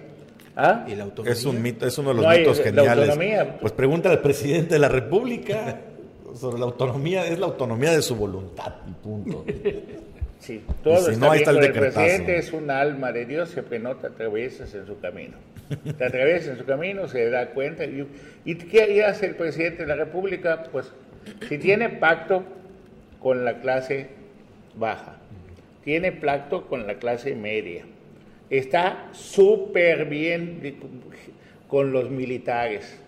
¿Ah? 0.56 0.86
Y 0.88 0.96
la 0.96 1.06
autonomía. 1.06 1.32
Es 1.34 1.46
un 1.46 1.62
mito, 1.62 1.88
es 1.88 1.98
uno 1.98 2.10
de 2.10 2.16
los 2.16 2.24
No 2.26 2.30
hay- 2.30 2.40
mitos 2.42 2.58
la 2.60 2.64
geniales. 2.64 3.10
autonomía. 3.10 3.58
Pues 3.60 3.74
pregúntale 3.74 4.16
al 4.16 4.22
presidente 4.22 4.76
de 4.76 4.80
la 4.80 4.90
República 4.90 5.82
sobre 6.36 6.60
la 6.60 6.66
autonomía, 6.66 7.26
es 7.28 7.40
la 7.40 7.48
autonomía 7.48 7.92
de 7.92 8.02
su 8.04 8.16
voluntad 8.16 8.74
y 8.88 8.92
punto. 8.92 9.44
Sí, 10.44 10.62
todo 10.84 10.98
si 10.98 11.12
está 11.14 11.26
no, 11.26 11.32
ahí 11.32 11.40
está 11.40 11.52
el 11.52 11.62
decretazo. 11.62 12.02
presidente, 12.02 12.38
es 12.38 12.52
un 12.52 12.70
alma 12.70 13.14
de 13.14 13.26
Dios, 13.26 13.50
siempre 13.50 13.80
no 13.80 13.96
te 13.96 14.08
atravesas 14.08 14.76
en 14.76 14.86
su 14.86 15.00
camino. 15.00 15.38
Te 15.98 16.04
atraviesas 16.04 16.50
en 16.50 16.58
su 16.58 16.66
camino, 16.66 17.08
se 17.08 17.30
da 17.30 17.52
cuenta. 17.52 17.86
¿Y, 17.86 18.06
y 18.44 18.56
qué 18.56 19.06
hace 19.06 19.28
el 19.28 19.36
presidente 19.36 19.84
de 19.84 19.88
la 19.88 19.96
República? 19.96 20.64
Pues 20.70 20.92
si 21.48 21.58
tiene 21.58 21.88
pacto 21.88 22.44
con 23.22 23.46
la 23.46 23.62
clase 23.62 24.10
baja, 24.76 25.16
tiene 25.86 26.12
pacto 26.12 26.68
con 26.68 26.86
la 26.86 26.96
clase 26.96 27.36
media, 27.36 27.86
está 28.50 29.08
súper 29.14 30.06
bien 30.06 30.78
con 31.70 31.94
los 31.94 32.10
militares, 32.10 33.00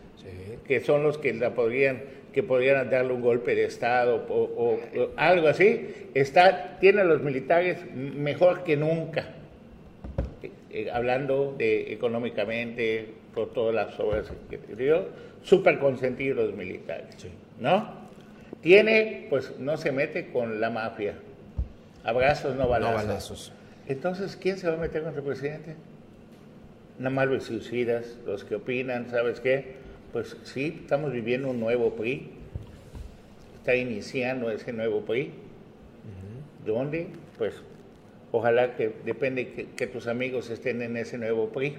que 0.65 0.79
son 0.79 1.03
los 1.03 1.17
que 1.17 1.33
la 1.33 1.53
podrían 1.53 2.01
que 2.35 2.43
podrían 2.43 2.89
darle 2.89 3.13
un 3.13 3.21
golpe 3.21 3.55
de 3.55 3.63
estado 3.63 4.25
o, 4.27 4.33
o- 4.43 4.73
o 5.01 5.09
algo 5.15 5.47
así, 5.47 5.87
está 6.13 6.77
tiene 6.81 6.99
a 7.01 7.03
los 7.05 7.21
militares 7.23 7.77
mejor 7.95 8.65
que 8.65 8.75
nunca, 8.75 9.29
eh, 10.43 10.51
eh, 10.69 10.89
hablando 10.91 11.55
de 11.57 11.93
económicamente 11.93 13.07
por 13.33 13.53
todas 13.53 13.73
las 13.73 13.97
obras 14.01 14.31
que 14.49 14.59
dio, 14.75 15.07
súper 15.43 15.79
consentidos 15.79 16.45
los 16.47 16.55
militares, 16.55 17.15
¿no? 17.59 18.03
Tiene, 18.61 19.27
pues 19.29 19.57
no 19.59 19.77
se 19.77 19.93
mete 19.93 20.27
con 20.31 20.59
la 20.59 20.69
mafia, 20.69 21.13
abrazos 22.03 22.55
no 22.55 22.63
No 22.63 22.69
balazos. 22.69 23.05
balazos. 23.07 23.51
Entonces, 23.87 24.35
¿quién 24.35 24.57
se 24.57 24.67
va 24.67 24.73
a 24.73 24.77
meter 24.77 25.03
contra 25.03 25.21
el 25.21 25.25
presidente? 25.27 25.75
Nada 26.99 27.11
más 27.11 27.27
los 27.27 27.45
suicidas, 27.45 28.17
los 28.25 28.43
que 28.43 28.55
opinan, 28.55 29.09
¿sabes 29.09 29.39
qué? 29.39 29.84
Pues 30.15 30.38
sí, 30.43 30.80
estamos 30.82 31.12
viviendo 31.12 31.49
un 31.49 31.60
nuevo 31.60 31.93
PRI. 31.93 32.32
Está 33.58 33.75
iniciando 33.75 34.49
ese 34.49 34.71
nuevo 34.71 35.01
PRI. 35.01 35.34
¿Dónde? 36.65 37.10
Pues 37.38 37.56
ojalá 38.32 38.78
que 38.78 38.93
depende 39.04 39.51
que, 39.51 39.71
que 39.71 39.88
tus 39.88 40.08
amigos 40.08 40.49
estén 40.49 40.82
en 40.82 40.95
ese 40.95 41.17
nuevo 41.17 41.49
PRI. 41.49 41.75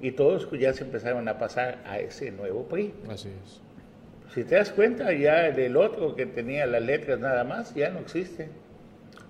Y 0.00 0.12
todos 0.12 0.48
ya 0.52 0.72
se 0.74 0.84
empezaron 0.84 1.26
a 1.26 1.40
pasar 1.40 1.82
a 1.86 1.98
ese 1.98 2.30
nuevo 2.30 2.68
PRI. 2.68 2.94
Así 3.10 3.30
es. 3.30 3.60
Si 4.32 4.44
te 4.44 4.54
das 4.54 4.70
cuenta, 4.70 5.12
ya 5.12 5.50
del 5.50 5.76
otro 5.76 6.14
que 6.14 6.24
tenía 6.24 6.66
las 6.66 6.82
letras 6.82 7.18
nada 7.18 7.42
más, 7.42 7.74
ya 7.74 7.90
no 7.90 7.98
existe. 7.98 8.48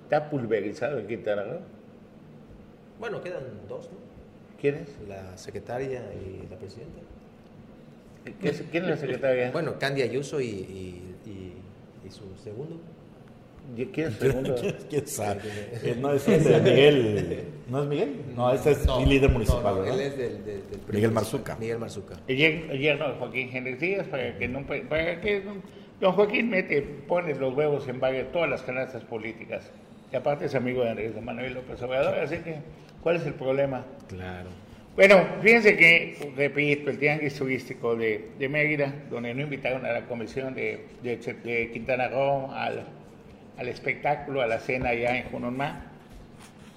Está 0.03 0.29
pulverizado 0.29 0.99
en 0.99 1.07
Quintana 1.07 1.45
Roo. 1.45 1.61
Bueno, 3.01 3.23
quedan 3.23 3.45
dos, 3.67 3.91
¿no? 3.91 3.97
¿Quién 4.61 4.75
es? 4.75 5.09
La 5.09 5.39
secretaria 5.39 6.03
y 6.13 6.47
la 6.51 6.59
presidenta. 6.59 7.16
¿Qué 8.41 8.49
es- 8.49 8.65
¿Quién 8.71 8.85
es 8.85 8.91
la 8.91 8.97
secretaria? 8.97 9.51
Bueno, 9.53 9.79
Candy 9.79 10.03
Ayuso 10.03 10.41
y, 10.41 10.47
y, 10.47 11.03
y- 11.27 11.53
y 12.07 12.11
su 12.11 12.25
segundo. 12.43 12.81
¿Y 13.77 13.85
¿Quién 13.87 14.09
es 14.09 14.15
el 14.23 14.31
segundo? 14.31 14.55
¿Quién 14.89 15.07
sabe? 15.09 15.41
Eh, 15.83 15.97
No 16.01 16.13
es 16.13 16.27
ese 16.29 16.61
Miguel. 16.61 17.45
¿No 17.69 17.83
es 17.83 17.89
Miguel? 17.89 18.15
No, 18.37 18.53
ese 18.53 18.71
es 18.73 18.87
No, 18.87 19.01
mi 19.01 19.07
líder 19.07 19.29
no, 19.31 19.33
municipal, 19.35 19.63
no, 19.75 19.81
¿verdad? 19.83 19.95
él 19.95 20.01
es 20.07 20.17
del, 20.17 20.45
del- 20.45 20.71
del 20.71 20.81
Miguel 20.93 21.11
Marzuca. 21.11 21.57
Miguel 21.59 21.79
Marzuca. 21.79 22.15
El 22.29 22.37
yer- 22.37 22.71
el 22.71 22.79
yerno 22.79 23.09
de 23.09 23.15
Joaquín 23.19 23.51
Henry 23.53 23.75
Díaz, 23.75 24.07
para 24.07 24.39
que, 24.39 24.47
no, 24.47 24.65
para 24.67 25.21
que 25.21 25.41
don- 25.41 25.63
don 26.01 26.13
Joaquín 26.13 26.49
mete, 26.51 26.81
pone 26.83 27.35
los 27.35 27.55
huevos 27.55 27.89
en 27.89 27.99
varias, 27.99 28.31
todas 28.31 28.49
las 28.49 28.63
canastas 28.63 29.03
políticas. 29.05 29.69
Y 30.13 30.17
aparte 30.17 30.45
es 30.45 30.55
amigo 30.55 30.85
de 30.85 30.91
Andrés 30.91 31.21
Manuel 31.21 31.55
López 31.55 31.83
Obrador, 31.83 32.15
así 32.21 32.37
que, 32.37 32.59
¿cuál 33.03 33.17
es 33.17 33.27
el 33.27 33.35
problema? 33.35 33.85
Claro. 34.09 34.49
Bueno, 34.97 35.27
fíjense 35.43 35.77
que, 35.77 36.33
repito, 36.35 36.89
el 36.89 36.99
tianguis 36.99 37.35
turístico 37.35 37.95
de, 37.95 38.31
de 38.39 38.49
Mérida, 38.49 38.95
donde 39.11 39.35
no 39.35 39.43
invitaron 39.43 39.85
a 39.85 39.93
la 39.93 40.07
comisión 40.07 40.55
de, 40.55 40.87
Quintana 41.71 42.09
Roo 42.09 42.51
al, 42.51 42.87
al 43.59 43.69
espectáculo, 43.69 44.41
a 44.41 44.47
la 44.47 44.59
cena 44.59 44.89
allá 44.89 45.19
en 45.19 45.25
Junonmá, 45.25 45.93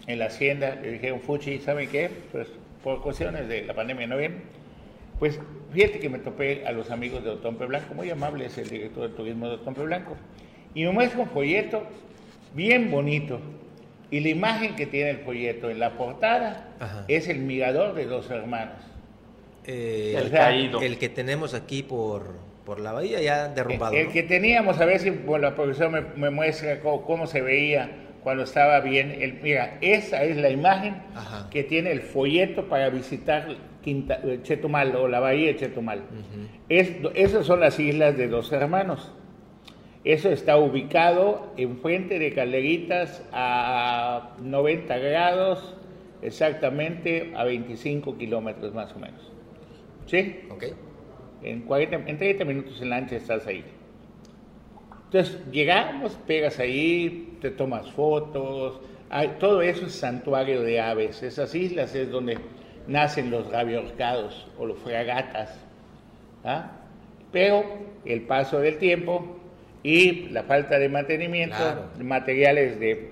en 0.06 0.20
la 0.20 0.26
hacienda, 0.26 0.76
le 0.76 0.92
dijeron, 0.92 1.22
Fuchi, 1.22 1.60
¿saben 1.60 1.88
qué? 1.88 2.10
Pues 2.34 2.50
por 2.84 3.02
cuestiones 3.02 3.48
de 3.48 3.64
la 3.64 3.74
pandemia 3.74 4.06
no 4.08 4.18
vienen. 4.18 4.42
Pues 5.18 5.40
fíjate 5.72 6.00
que 6.00 6.10
me 6.10 6.20
topé 6.20 6.66
a 6.68 6.74
los 6.74 6.92
amigos 6.92 7.24
de 7.24 7.30
Otompe 7.30 7.68
Blanco, 7.68 7.94
muy 7.94 8.10
amable 8.10 8.48
es 8.48 8.58
el 8.58 8.70
director 8.70 9.10
de 9.10 9.16
turismo 9.16 9.48
de 9.48 9.56
Otompe 9.56 9.84
Blanco, 9.84 10.18
y 10.74 10.84
me 10.84 10.92
muestra 10.92 11.22
un 11.22 11.30
folleto 11.30 11.84
bien 12.54 12.92
bonito. 12.92 13.40
Y 14.12 14.22
la 14.22 14.30
imagen 14.30 14.76
que 14.76 14.86
tiene 14.88 15.12
el 15.12 15.18
folleto 15.20 15.70
en 15.70 15.80
la 15.80 15.92
portada 15.98 16.68
Ajá. 16.80 17.06
es 17.08 17.28
el 17.28 17.40
mirador 17.40 17.94
de 17.94 18.06
dos 18.06 18.30
hermanos. 18.32 18.76
Eh, 19.66 20.16
El 20.18 20.26
el, 20.26 20.32
caído. 20.32 20.82
el 20.82 20.98
que 20.98 21.10
tenemos 21.10 21.54
aquí 21.54 21.84
por, 21.84 22.34
por 22.66 22.80
la 22.80 22.92
bahía 22.92 23.22
ya 23.22 23.50
derrumbado. 23.50 23.94
El 23.94 24.08
¿no? 24.08 24.12
que 24.14 24.24
teníamos, 24.24 24.80
a 24.82 24.86
ver 24.86 25.00
si 25.00 25.12
bueno, 25.12 25.50
la 25.50 25.56
profesora 25.56 25.90
me, 25.90 26.02
me 26.16 26.30
muestra 26.32 26.80
cómo, 26.80 27.04
cómo 27.04 27.28
se 27.28 27.42
veía 27.42 27.92
cuando 28.24 28.44
estaba 28.44 28.80
bien. 28.80 29.16
El, 29.22 29.34
mira, 29.42 29.78
esa 29.82 30.24
es 30.24 30.38
la 30.38 30.50
imagen 30.50 30.96
Ajá. 31.16 31.48
que 31.52 31.64
tiene 31.64 31.92
el 31.92 32.02
folleto 32.02 32.68
para 32.68 32.90
visitar 32.90 33.48
Quinta- 33.84 34.20
eh, 34.24 34.40
Chetumal 34.42 34.96
o 34.96 35.08
la 35.08 35.20
bahía 35.20 35.48
de 35.48 35.56
Chetumal. 35.58 36.02
Es- 36.68 36.94
esas 37.14 37.46
son 37.46 37.60
las 37.60 37.80
islas 37.80 38.18
de 38.18 38.28
dos 38.28 38.52
hermanos. 38.52 39.12
Eso 40.04 40.30
está 40.30 40.58
ubicado 40.58 41.52
enfrente 41.58 42.20
de 42.20 42.34
Caleritas 42.34 43.22
a 43.34 44.36
90 44.42 44.98
grados, 44.98 45.76
exactamente 46.22 47.34
a 47.36 47.44
25 47.44 48.18
kilómetros 48.18 48.74
más 48.74 48.94
o 48.96 49.00
menos. 49.00 49.32
¿Sí? 50.06 50.42
Ok. 50.50 50.64
En, 51.44 51.62
40, 51.62 52.10
en 52.10 52.18
30 52.18 52.46
minutos 52.46 52.82
en 52.82 52.90
lancha 52.90 53.16
estás 53.18 53.46
ahí. 53.48 53.64
Entonces, 55.06 55.40
llegamos, 55.52 56.14
pegas 56.28 56.60
ahí, 56.60 57.38
te 57.42 57.50
tomas 57.50 57.90
fotos, 57.92 58.80
hay- 59.10 59.36
todo 59.40 59.62
eso 59.62 59.86
es 59.86 59.94
santuario 59.94 60.62
de 60.62 60.80
aves. 60.80 61.24
Esas 61.24 61.56
islas 61.56 61.96
es 61.96 62.12
donde 62.12 62.38
nacen 62.88 63.32
los 63.32 63.52
rabiorcados 63.52 64.48
o 64.58 64.66
los 64.66 64.78
fragatas. 64.80 65.60
¿ah? 66.44 66.72
Pero 67.32 67.64
el 68.06 68.22
paso 68.22 68.60
del 68.60 68.78
tiempo 68.78 69.39
y 69.84 70.30
la 70.30 70.44
falta 70.44 70.78
de 70.80 70.90
mantenimiento, 70.90 71.56
Claro. 71.56 71.90
materiales 72.02 72.80
de, 72.80 73.12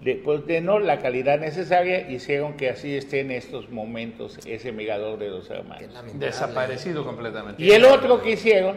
de, 0.00 0.14
pues, 0.16 0.46
de 0.46 0.60
no 0.60 0.78
la 0.78 0.98
calidad 0.98 1.38
necesaria, 1.40 2.08
hicieron 2.10 2.56
que 2.56 2.70
así 2.70 2.96
esté 2.96 3.20
en 3.20 3.30
estos 3.30 3.70
momentos 3.70 4.38
ese 4.46 4.72
mirador 4.72 5.18
de 5.18 5.28
dos 5.28 5.48
hermanos. 5.50 5.92
Desaparecido 6.14 7.04
completamente. 7.04 7.62
Y 7.62 7.70
el 7.70 7.84
otro 7.84 8.22
que 8.22 8.32
hicieron, 8.32 8.76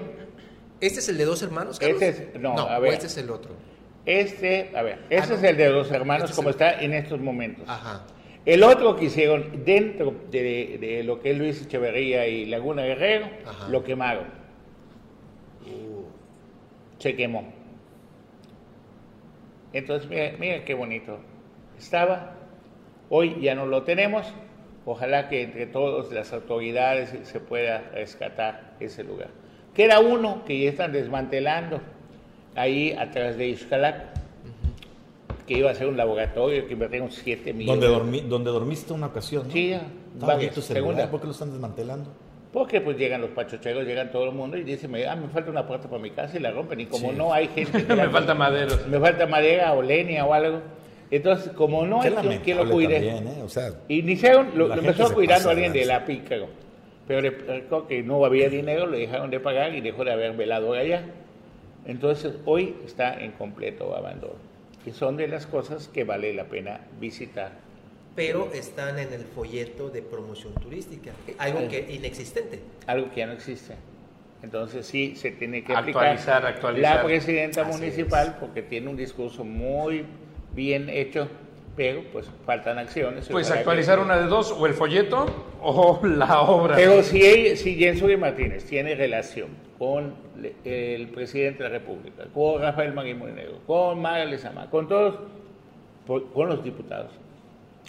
¿Este 0.82 0.98
es 1.00 1.10
el 1.10 1.18
de 1.20 1.26
dos 1.26 1.44
hermanos, 1.44 1.78
Carlos? 1.78 2.02
Este 2.02 2.32
es- 2.34 2.40
no, 2.42 2.58
a 2.58 2.80
o 2.80 2.82
ver. 2.82 2.94
este 2.94 3.06
es 3.06 3.16
el 3.18 3.30
otro. 3.30 3.52
este, 4.04 4.72
a 4.76 4.82
ver, 4.82 4.98
este 5.12 5.30
no. 5.30 5.36
es 5.36 5.44
el 5.44 5.58
de 5.58 5.68
dos 5.68 5.92
hermanos 5.92 6.24
Este 6.24 6.32
es 6.32 6.36
como 6.38 6.50
el- 6.50 6.56
está 6.56 6.82
en 6.82 6.94
estos 6.96 7.20
momentos. 7.20 7.66
Ajá. 7.70 8.04
El 8.48 8.64
otro 8.64 8.96
que 8.96 9.06
hicieron 9.06 9.64
dentro 9.64 10.16
de, 10.32 10.80
de 10.82 11.04
lo 11.04 11.20
que 11.22 11.30
es 11.30 11.38
Luis 11.38 11.62
Echeverría 11.62 12.26
y 12.28 12.46
Laguna 12.48 12.82
Guerrero, 12.82 13.28
Ajá. 13.46 13.70
lo 13.70 13.84
quemaron. 13.84 14.24
Uh, 15.68 16.01
Se 17.02 17.16
quemó. 17.16 17.44
Entonces, 19.74 20.08
mira, 20.08 20.34
mira 20.40 20.66
qué 20.66 20.76
bonito. 20.76 21.18
Estaba, 21.78 22.36
hoy 23.10 23.38
ya 23.42 23.56
no 23.56 23.66
lo 23.66 23.82
tenemos. 23.84 24.28
Ojalá 24.86 25.28
que 25.28 25.42
entre 25.42 25.66
todos 25.66 26.12
las 26.12 26.32
autoridades 26.32 27.16
se 27.24 27.40
pueda 27.40 27.90
rescatar 27.94 28.76
ese 28.80 29.04
lugar. 29.04 29.30
Queda 29.74 30.00
uno 30.00 30.44
que 30.46 30.60
ya 30.60 30.70
están 30.70 30.92
desmantelando 30.92 31.82
ahí 32.56 32.92
atrás 32.94 33.36
de 33.38 33.48
Ixcalac, 33.50 33.96
que 35.48 35.58
iba 35.58 35.72
a 35.72 35.76
ser 35.76 35.88
un 35.88 35.98
laboratorio 35.98 36.68
que 36.68 36.74
invertieron 36.74 37.10
7 37.10 37.54
millones. 37.54 37.82
Donde, 37.82 37.88
dormí, 37.88 38.22
donde 38.22 38.52
dormiste 38.52 38.94
una 38.94 39.08
ocasión. 39.08 39.48
¿no? 39.48 39.54
Sí, 39.54 39.70
ya. 39.70 39.82
Segunda. 40.62 41.10
¿Por 41.10 41.20
qué 41.22 41.26
lo 41.26 41.32
están 41.32 41.52
desmantelando? 41.52 42.12
Porque 42.52 42.82
pues 42.82 42.98
llegan 42.98 43.22
los 43.22 43.30
pachocheros, 43.30 43.86
llegan 43.86 44.12
todo 44.12 44.26
el 44.26 44.34
mundo 44.34 44.58
y 44.58 44.64
dicen, 44.64 44.94
ah, 45.08 45.16
me 45.16 45.30
falta 45.30 45.50
una 45.50 45.66
puerta 45.66 45.88
para 45.88 46.02
mi 46.02 46.12
casa 46.12 46.38
y 46.38 46.42
la 46.42 46.52
rompen. 46.52 46.82
Y 46.82 46.86
como 46.86 47.14
no 47.14 47.34
hay 47.34 47.48
gente... 47.48 47.86
que 47.88 47.96
Me 47.96 48.10
falta 48.10 48.34
madera. 48.34 48.76
Me 48.90 49.00
falta 49.00 49.26
madera 49.26 49.74
o 49.74 49.82
leña 49.82 50.26
o 50.26 50.34
algo. 50.34 50.62
Entonces, 51.10 51.52
como 51.54 51.86
no 51.86 52.02
Qué 52.02 52.10
hay 52.10 52.40
quien- 52.40 52.58
lo 52.58 52.70
cuide... 52.70 52.96
también, 52.96 53.28
¿eh? 53.28 53.42
O 53.44 53.50
sea, 53.50 53.72
Iniciaron, 53.88 54.52
lo, 54.56 54.74
empezó 54.74 55.14
cuidando 55.14 55.50
a 55.50 55.52
alguien 55.52 55.74
de 55.74 55.86
la 55.86 56.06
Pícaro, 56.06 56.48
pero 57.08 57.22
le 57.22 57.34
que 57.88 58.04
no 58.04 58.24
había 58.24 58.50
dinero, 58.50 58.88
le 58.88 59.00
dejaron 59.00 59.30
de 59.30 59.40
pagar 59.40 59.76
y 59.76 59.82
dejó 59.82 60.06
de 60.06 60.12
haber 60.14 60.34
velado 60.36 60.74
allá. 60.74 61.04
Entonces, 61.86 62.36
hoy 62.46 62.76
está 62.86 63.20
en 63.20 63.32
completo 63.32 63.96
abandono. 63.96 64.36
Y 64.86 64.92
son 64.92 65.18
de 65.18 65.28
las 65.28 65.48
cosas 65.48 65.88
que 65.90 66.04
vale 66.04 66.34
la 66.34 66.46
pena 66.46 66.82
visitar. 67.00 67.52
Pero 68.16 68.50
están 68.54 69.00
en 69.00 69.14
el 69.14 69.22
folleto 69.22 69.90
de 69.90 70.02
promoción 70.02 70.54
turística, 70.56 71.12
algo 71.38 71.68
que 71.70 71.88
inexistente. 71.94 72.60
Algo 72.86 73.10
que 73.10 73.18
ya 73.22 73.28
no 73.28 73.34
existe. 73.34 73.76
Entonces, 74.44 74.86
sí, 74.86 75.16
se 75.16 75.32
tiene 75.32 75.64
que 75.64 75.72
Actualizar, 75.74 76.38
aplicar. 76.38 76.46
actualizar. 76.46 76.96
La 76.98 77.04
presidenta 77.04 77.62
Así 77.62 77.72
municipal, 77.80 78.38
porque 78.40 78.64
tiene 78.64 78.90
un 78.90 78.98
discurso 78.98 79.44
muy 79.46 80.04
bien 80.54 80.90
hecho, 80.90 81.30
pero 81.78 82.04
pues 82.12 82.28
faltan 82.46 82.78
acciones. 82.80 83.30
Pues 83.30 83.50
que- 83.50 83.60
actualizar 83.60 84.00
una 84.00 84.18
de 84.20 84.26
dos, 84.26 84.52
o 84.52 84.66
el 84.66 84.74
folleto 84.74 85.26
o 85.62 86.02
la 86.04 86.42
obra. 86.42 86.76
Pero 86.76 87.04
si, 87.04 87.24
ella- 87.26 87.56
si 87.56 87.76
Jensury 87.76 88.18
Martínez 88.18 88.66
tiene 88.66 88.96
relación 88.96 89.50
con 89.78 90.16
el 90.66 91.08
presidente 91.10 91.64
de 91.64 91.70
la 91.70 91.78
República, 91.78 92.26
con 92.34 92.62
Rafael 92.62 92.94
Marín 92.94 93.20
Montenegro, 93.20 93.60
con 93.68 94.02
Mara 94.02 94.26
Lezama, 94.26 94.70
con 94.70 94.88
todos, 94.88 95.16
con 96.34 96.50
los 96.50 96.64
diputados, 96.64 97.12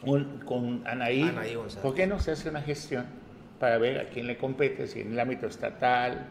con, 0.04 0.40
con 0.44 0.82
Anaí, 0.86 1.22
Anaí. 1.22 1.56
¿por 1.82 1.94
qué 1.94 2.06
no 2.06 2.18
se 2.18 2.32
hace 2.32 2.48
una 2.48 2.60
gestión 2.62 3.06
para 3.58 3.78
ver 3.78 3.98
a 4.00 4.04
quién 4.08 4.26
le 4.26 4.36
compete, 4.36 4.86
si 4.86 5.00
en 5.00 5.12
el 5.12 5.20
ámbito 5.20 5.46
estatal, 5.46 6.26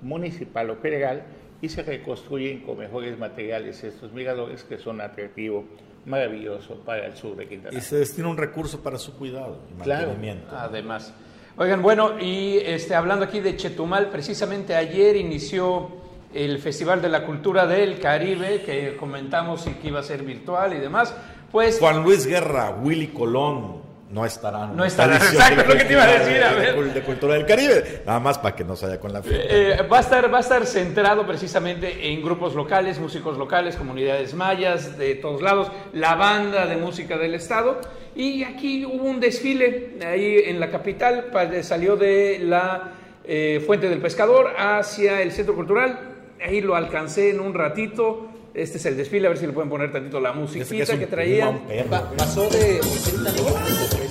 municipal 0.00 0.70
o 0.70 0.76
federal, 0.76 1.22
y 1.60 1.68
se 1.68 1.82
reconstruyen 1.82 2.60
con 2.60 2.78
mejores 2.78 3.18
materiales 3.18 3.82
estos 3.84 4.12
miradores 4.12 4.64
que 4.64 4.78
son 4.78 5.00
atractivo, 5.00 5.64
maravilloso 6.04 6.80
para 6.84 7.06
el 7.06 7.14
sur 7.16 7.36
de 7.36 7.46
Quintana 7.46 7.78
y 7.78 7.80
se 7.80 7.94
destina 7.96 8.26
un 8.28 8.36
recurso 8.36 8.82
para 8.82 8.98
su 8.98 9.16
cuidado 9.16 9.60
y 9.70 9.82
Claro. 9.82 10.08
mantenimiento. 10.08 10.56
Además. 10.56 11.14
Oigan, 11.56 11.80
bueno, 11.82 12.18
y 12.20 12.56
este, 12.64 12.94
hablando 12.96 13.24
aquí 13.26 13.38
de 13.40 13.56
Chetumal, 13.56 14.08
precisamente 14.08 14.74
ayer 14.74 15.14
inició 15.16 15.90
el 16.34 16.58
Festival 16.58 17.02
de 17.02 17.08
la 17.10 17.24
Cultura 17.24 17.66
del 17.66 18.00
Caribe, 18.00 18.62
que 18.62 18.96
comentamos 18.96 19.66
y 19.66 19.74
que 19.74 19.88
iba 19.88 20.00
a 20.00 20.02
ser 20.02 20.22
virtual 20.24 20.72
y 20.74 20.78
demás. 20.78 21.14
Pues 21.52 21.78
Juan 21.78 22.02
Luis 22.02 22.26
Guerra, 22.26 22.70
Willy 22.82 23.08
Colón 23.08 23.82
no 24.10 24.26
estarán. 24.26 24.76
No 24.76 24.84
estarán, 24.84 25.16
exacto, 25.16 25.64
lo 25.68 25.74
que 25.78 25.84
te 25.84 25.92
iba 25.94 26.02
a 26.02 26.06
decir, 26.06 26.42
a 26.42 26.52
de- 26.52 26.60
ver. 26.60 26.76
De, 26.84 26.92
de 26.94 27.02
Cultura 27.02 27.34
del 27.34 27.46
Caribe. 27.46 28.02
Nada 28.04 28.20
más 28.20 28.38
para 28.38 28.54
que 28.56 28.62
no 28.64 28.76
se 28.76 28.86
vaya 28.86 29.00
con 29.00 29.12
la 29.12 29.22
fiesta. 29.22 29.46
Eh, 29.48 29.86
va, 29.90 29.98
a 29.98 30.00
estar, 30.00 30.32
va 30.32 30.38
a 30.38 30.40
estar 30.40 30.66
centrado 30.66 31.26
precisamente 31.26 32.12
en 32.12 32.22
grupos 32.22 32.54
locales, 32.54 32.98
músicos 32.98 33.38
locales, 33.38 33.76
comunidades 33.76 34.34
mayas 34.34 34.98
de 34.98 35.14
todos 35.14 35.40
lados, 35.40 35.70
la 35.94 36.14
banda 36.14 36.66
de 36.66 36.76
música 36.76 37.16
del 37.16 37.34
estado. 37.34 37.80
Y 38.14 38.44
aquí 38.44 38.84
hubo 38.84 39.04
un 39.04 39.20
desfile 39.20 39.96
ahí 40.06 40.42
en 40.44 40.60
la 40.60 40.68
capital, 40.70 41.30
salió 41.62 41.96
de 41.96 42.40
la 42.42 42.92
eh, 43.24 43.62
Fuente 43.66 43.88
del 43.88 44.00
Pescador 44.00 44.52
hacia 44.58 45.22
el 45.22 45.32
Centro 45.32 45.54
Cultural. 45.54 45.98
Ahí 46.44 46.60
lo 46.60 46.74
alcancé 46.74 47.30
en 47.30 47.40
un 47.40 47.54
ratito. 47.54 48.28
Este 48.54 48.76
es 48.78 48.84
el 48.86 48.96
desfile, 48.98 49.26
a 49.26 49.30
ver 49.30 49.38
si 49.38 49.46
le 49.46 49.52
pueden 49.52 49.70
poner 49.70 49.90
tantito 49.90 50.20
la 50.20 50.32
musiquita 50.32 50.86
que 50.98 51.06
puma, 51.06 51.06
traían. 51.08 51.48
un 51.54 51.60
perro. 51.66 51.88
Pa- 51.90 52.10
pasó 52.16 52.48
de 52.50 52.80
80 52.80 53.32
millones 53.32 54.01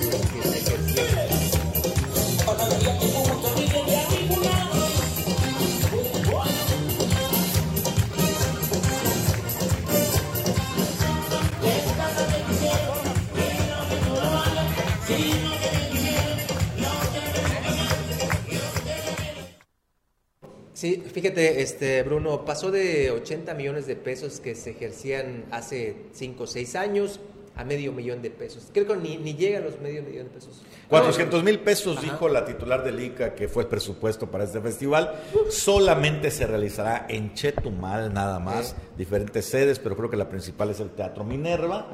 Sí, 20.82 20.96
fíjate, 20.96 21.62
este 21.62 22.02
Bruno, 22.02 22.44
pasó 22.44 22.72
de 22.72 23.12
80 23.12 23.54
millones 23.54 23.86
de 23.86 23.94
pesos 23.94 24.40
que 24.40 24.56
se 24.56 24.70
ejercían 24.70 25.44
hace 25.52 25.94
5 26.10 26.42
o 26.42 26.46
6 26.48 26.74
años 26.74 27.20
a 27.54 27.62
medio 27.62 27.92
millón 27.92 28.20
de 28.20 28.30
pesos. 28.30 28.66
Creo 28.72 28.88
que 28.88 28.96
ni, 28.96 29.16
ni 29.16 29.34
llega 29.34 29.58
a 29.58 29.60
los 29.60 29.78
medio 29.78 30.02
millón 30.02 30.24
de 30.24 30.30
pesos. 30.30 30.60
400 30.88 31.44
mil 31.44 31.60
pesos, 31.60 32.02
dijo 32.02 32.28
la 32.28 32.44
titular 32.44 32.82
del 32.82 32.98
ICA, 32.98 33.36
que 33.36 33.46
fue 33.46 33.62
el 33.62 33.68
presupuesto 33.68 34.28
para 34.28 34.42
este 34.42 34.60
festival. 34.60 35.22
Solamente 35.50 36.32
se 36.32 36.48
realizará 36.48 37.06
en 37.08 37.32
Chetumal, 37.32 38.12
nada 38.12 38.40
más. 38.40 38.74
Diferentes 38.98 39.44
sedes, 39.44 39.78
pero 39.78 39.96
creo 39.96 40.10
que 40.10 40.16
la 40.16 40.28
principal 40.28 40.70
es 40.70 40.80
el 40.80 40.90
Teatro 40.90 41.22
Minerva. 41.22 41.86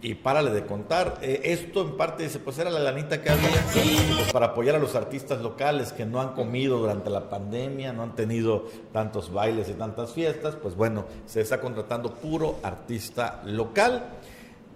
Y 0.00 0.14
párale 0.14 0.50
de 0.50 0.64
contar. 0.64 1.18
Eh, 1.22 1.40
esto 1.44 1.82
en 1.82 1.96
parte 1.96 2.22
dice, 2.22 2.38
pues 2.38 2.56
era 2.58 2.70
la 2.70 2.78
lanita 2.78 3.20
que 3.20 3.30
había 3.30 3.48
pues, 3.72 4.32
para 4.32 4.46
apoyar 4.46 4.76
a 4.76 4.78
los 4.78 4.94
artistas 4.94 5.40
locales 5.40 5.92
que 5.92 6.06
no 6.06 6.20
han 6.20 6.34
comido 6.34 6.78
durante 6.78 7.10
la 7.10 7.28
pandemia, 7.28 7.92
no 7.92 8.04
han 8.04 8.14
tenido 8.14 8.66
tantos 8.92 9.32
bailes 9.32 9.68
y 9.68 9.72
tantas 9.72 10.12
fiestas. 10.12 10.54
Pues 10.54 10.76
bueno, 10.76 11.04
se 11.26 11.40
está 11.40 11.60
contratando 11.60 12.14
puro 12.14 12.60
artista 12.62 13.42
local. 13.44 14.04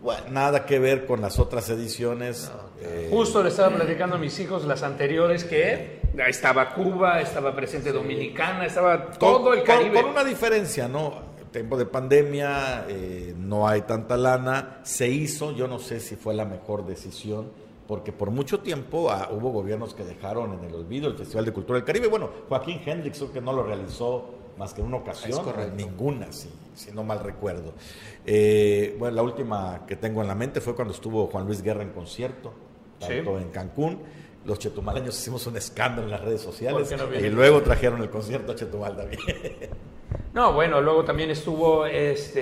Bueno, 0.03 0.23
nada 0.31 0.67
que 0.67 0.81
ver 0.81 1.07
con 1.07 1.21
las 1.21 1.39
otras 1.39 1.71
ediciones. 1.71 2.51
eh, 2.81 3.09
Justo 3.13 3.41
le 3.45 3.51
estaba 3.51 3.73
platicando 3.77 4.17
a 4.17 4.19
mis 4.19 4.37
hijos 4.41 4.65
las 4.65 4.83
anteriores 4.83 5.45
que 5.45 6.01
estaba 6.27 6.75
Cuba, 6.75 7.21
estaba 7.21 7.55
presente 7.55 7.93
Dominicana, 7.93 8.67
estaba 8.67 9.11
todo 9.13 9.53
el 9.55 9.61
Con- 9.61 9.67
Caribe. 9.69 10.03
Con, 10.03 10.11
una 10.11 10.25
diferencia, 10.25 10.89
¿no? 10.89 11.31
Tiempo 11.53 11.77
de 11.77 11.85
pandemia, 11.85 12.87
eh, 12.89 13.35
no 13.37 13.69
hay 13.69 13.83
tanta 13.83 14.17
lana. 14.17 14.81
Se 14.85 15.09
hizo, 15.09 15.53
yo 15.53 15.69
no 15.69 15.79
sé 15.79 16.01
si 16.01 16.17
fue 16.17 16.33
la 16.33 16.47
mejor 16.47 16.87
decisión, 16.87 17.51
porque 17.87 18.11
por 18.11 18.31
mucho 18.31 18.61
tiempo 18.61 19.11
ah, 19.11 19.29
hubo 19.31 19.51
gobiernos 19.51 19.93
que 19.93 20.03
dejaron 20.03 20.55
en 20.55 20.65
el 20.65 20.75
olvido 20.75 21.09
el 21.09 21.15
Festival 21.15 21.45
de 21.45 21.53
Cultura 21.53 21.79
del 21.79 21.85
Caribe. 21.85 22.09
Bueno, 22.09 22.31
Joaquín 22.49 22.81
Hendrix 22.85 23.19
creo 23.19 23.33
que 23.33 23.41
no 23.43 23.53
lo 23.53 23.65
realizó 23.65 24.31
más 24.59 24.73
que 24.73 24.81
en 24.81 24.87
una 24.87 24.99
ocasión, 24.99 25.45
ninguna, 25.77 26.33
si, 26.33 26.49
si 26.75 26.91
no 26.93 27.05
mal 27.05 27.21
recuerdo. 27.21 27.75
Eh, 28.25 28.97
bueno, 28.99 29.17
la 29.17 29.23
última 29.23 29.85
que 29.87 29.97
tengo 29.97 30.23
en 30.23 30.29
la 30.29 30.35
mente 30.35 30.61
fue 30.61 30.75
cuando 30.75 30.95
estuvo 30.95 31.27
Juan 31.27 31.47
Luis 31.47 31.63
Guerra 31.63 31.83
en 31.83 31.91
concierto, 31.91 32.53
tanto 32.99 33.39
en 33.39 33.51
Cancún. 33.51 33.99
Los 34.45 34.59
chetumaleños 34.59 35.19
hicimos 35.19 35.47
un 35.47 35.57
escándalo 35.57 36.05
en 36.05 36.11
las 36.11 36.21
redes 36.21 36.41
sociales 36.41 36.89
¿Por 36.89 37.09
qué 37.09 37.21
no 37.21 37.27
y 37.27 37.31
luego 37.31 37.63
trajeron 37.63 38.03
el 38.03 38.11
concierto 38.11 38.53
a 38.53 38.55
Chetumal 38.57 38.97
también. 38.97 39.21
No, 40.35 40.53
bueno, 40.53 40.81
luego 40.81 41.05
también 41.05 41.31
estuvo, 41.31 41.85
este, 41.87 42.41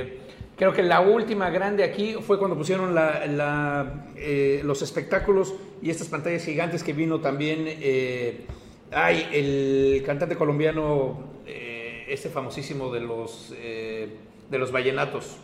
eh, 0.00 0.18
creo 0.56 0.72
que 0.72 0.82
la 0.82 1.00
última 1.00 1.50
grande 1.50 1.84
aquí 1.84 2.14
fue 2.14 2.38
cuando 2.38 2.56
pusieron 2.56 2.94
la, 2.94 3.26
la, 3.26 4.06
eh, 4.16 4.62
los 4.64 4.80
espectáculos 4.82 5.54
y 5.82 5.90
estas 5.90 6.08
pantallas 6.08 6.44
gigantes 6.44 6.82
que 6.82 6.92
vino 6.92 7.20
también, 7.20 7.64
eh, 7.66 8.46
ay, 8.92 9.28
el 9.32 10.02
cantante 10.06 10.36
colombiano, 10.36 11.18
eh, 11.46 12.06
este 12.08 12.28
famosísimo 12.30 12.90
de 12.92 13.00
los, 13.00 13.50
de 13.50 14.58
los 14.58 14.72
vallenatos. 14.72 15.36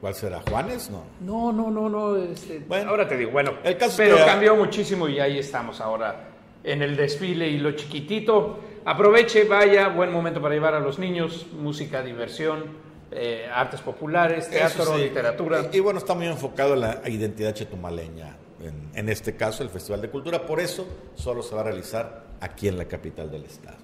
¿Cuál 0.00 0.14
será? 0.14 0.40
¿Juanes? 0.48 0.90
No. 0.90 1.02
No, 1.20 1.52
no, 1.52 1.70
no, 1.72 1.88
no. 1.88 2.16
este, 2.16 2.60
Bueno, 2.60 2.90
ahora 2.90 3.08
te 3.08 3.16
digo, 3.16 3.32
bueno, 3.32 3.54
el 3.64 3.76
caso 3.76 3.96
pero 3.96 4.16
que- 4.16 4.24
cambió 4.24 4.54
muchísimo 4.54 5.08
y 5.08 5.18
ahí 5.18 5.38
estamos 5.40 5.80
ahora 5.80 6.28
en 6.62 6.82
el 6.82 6.96
desfile 6.96 7.48
y 7.48 7.58
lo 7.58 7.72
chiquitito. 7.72 8.60
Aproveche, 8.88 9.44
vaya, 9.44 9.88
buen 9.88 10.10
momento 10.10 10.40
para 10.40 10.54
llevar 10.54 10.72
a 10.72 10.80
los 10.80 10.98
niños, 10.98 11.46
música, 11.52 12.02
diversión, 12.02 12.64
eh, 13.10 13.46
artes 13.52 13.82
populares, 13.82 14.48
teatro, 14.48 14.96
sí. 14.96 15.02
literatura. 15.02 15.68
Y, 15.70 15.76
y 15.76 15.80
bueno, 15.80 15.98
está 15.98 16.14
muy 16.14 16.26
enfocado 16.26 16.72
en 16.72 16.80
la 16.80 17.02
identidad 17.06 17.52
chetumaleña. 17.52 18.34
En, 18.62 18.88
en 18.94 19.08
este 19.10 19.36
caso, 19.36 19.62
el 19.62 19.68
Festival 19.68 20.00
de 20.00 20.08
Cultura. 20.08 20.46
Por 20.46 20.58
eso, 20.58 20.86
solo 21.14 21.42
se 21.42 21.54
va 21.54 21.60
a 21.60 21.64
realizar 21.64 22.24
aquí 22.40 22.66
en 22.66 22.78
la 22.78 22.86
capital 22.86 23.30
del 23.30 23.44
estado. 23.44 23.76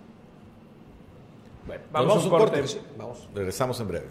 Bueno, 1.66 1.82
vamos, 1.92 2.16
a 2.16 2.20
un 2.20 2.30
corte. 2.30 2.64
Vamos. 2.96 3.28
Regresamos 3.34 3.78
en 3.80 3.88
breve. 3.88 4.07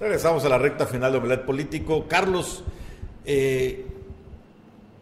Regresamos 0.00 0.42
a 0.46 0.48
la 0.48 0.56
recta 0.56 0.86
final 0.86 1.12
de 1.12 1.18
Omelet 1.18 1.44
Político. 1.44 2.06
Carlos, 2.08 2.64
eh, 3.26 3.91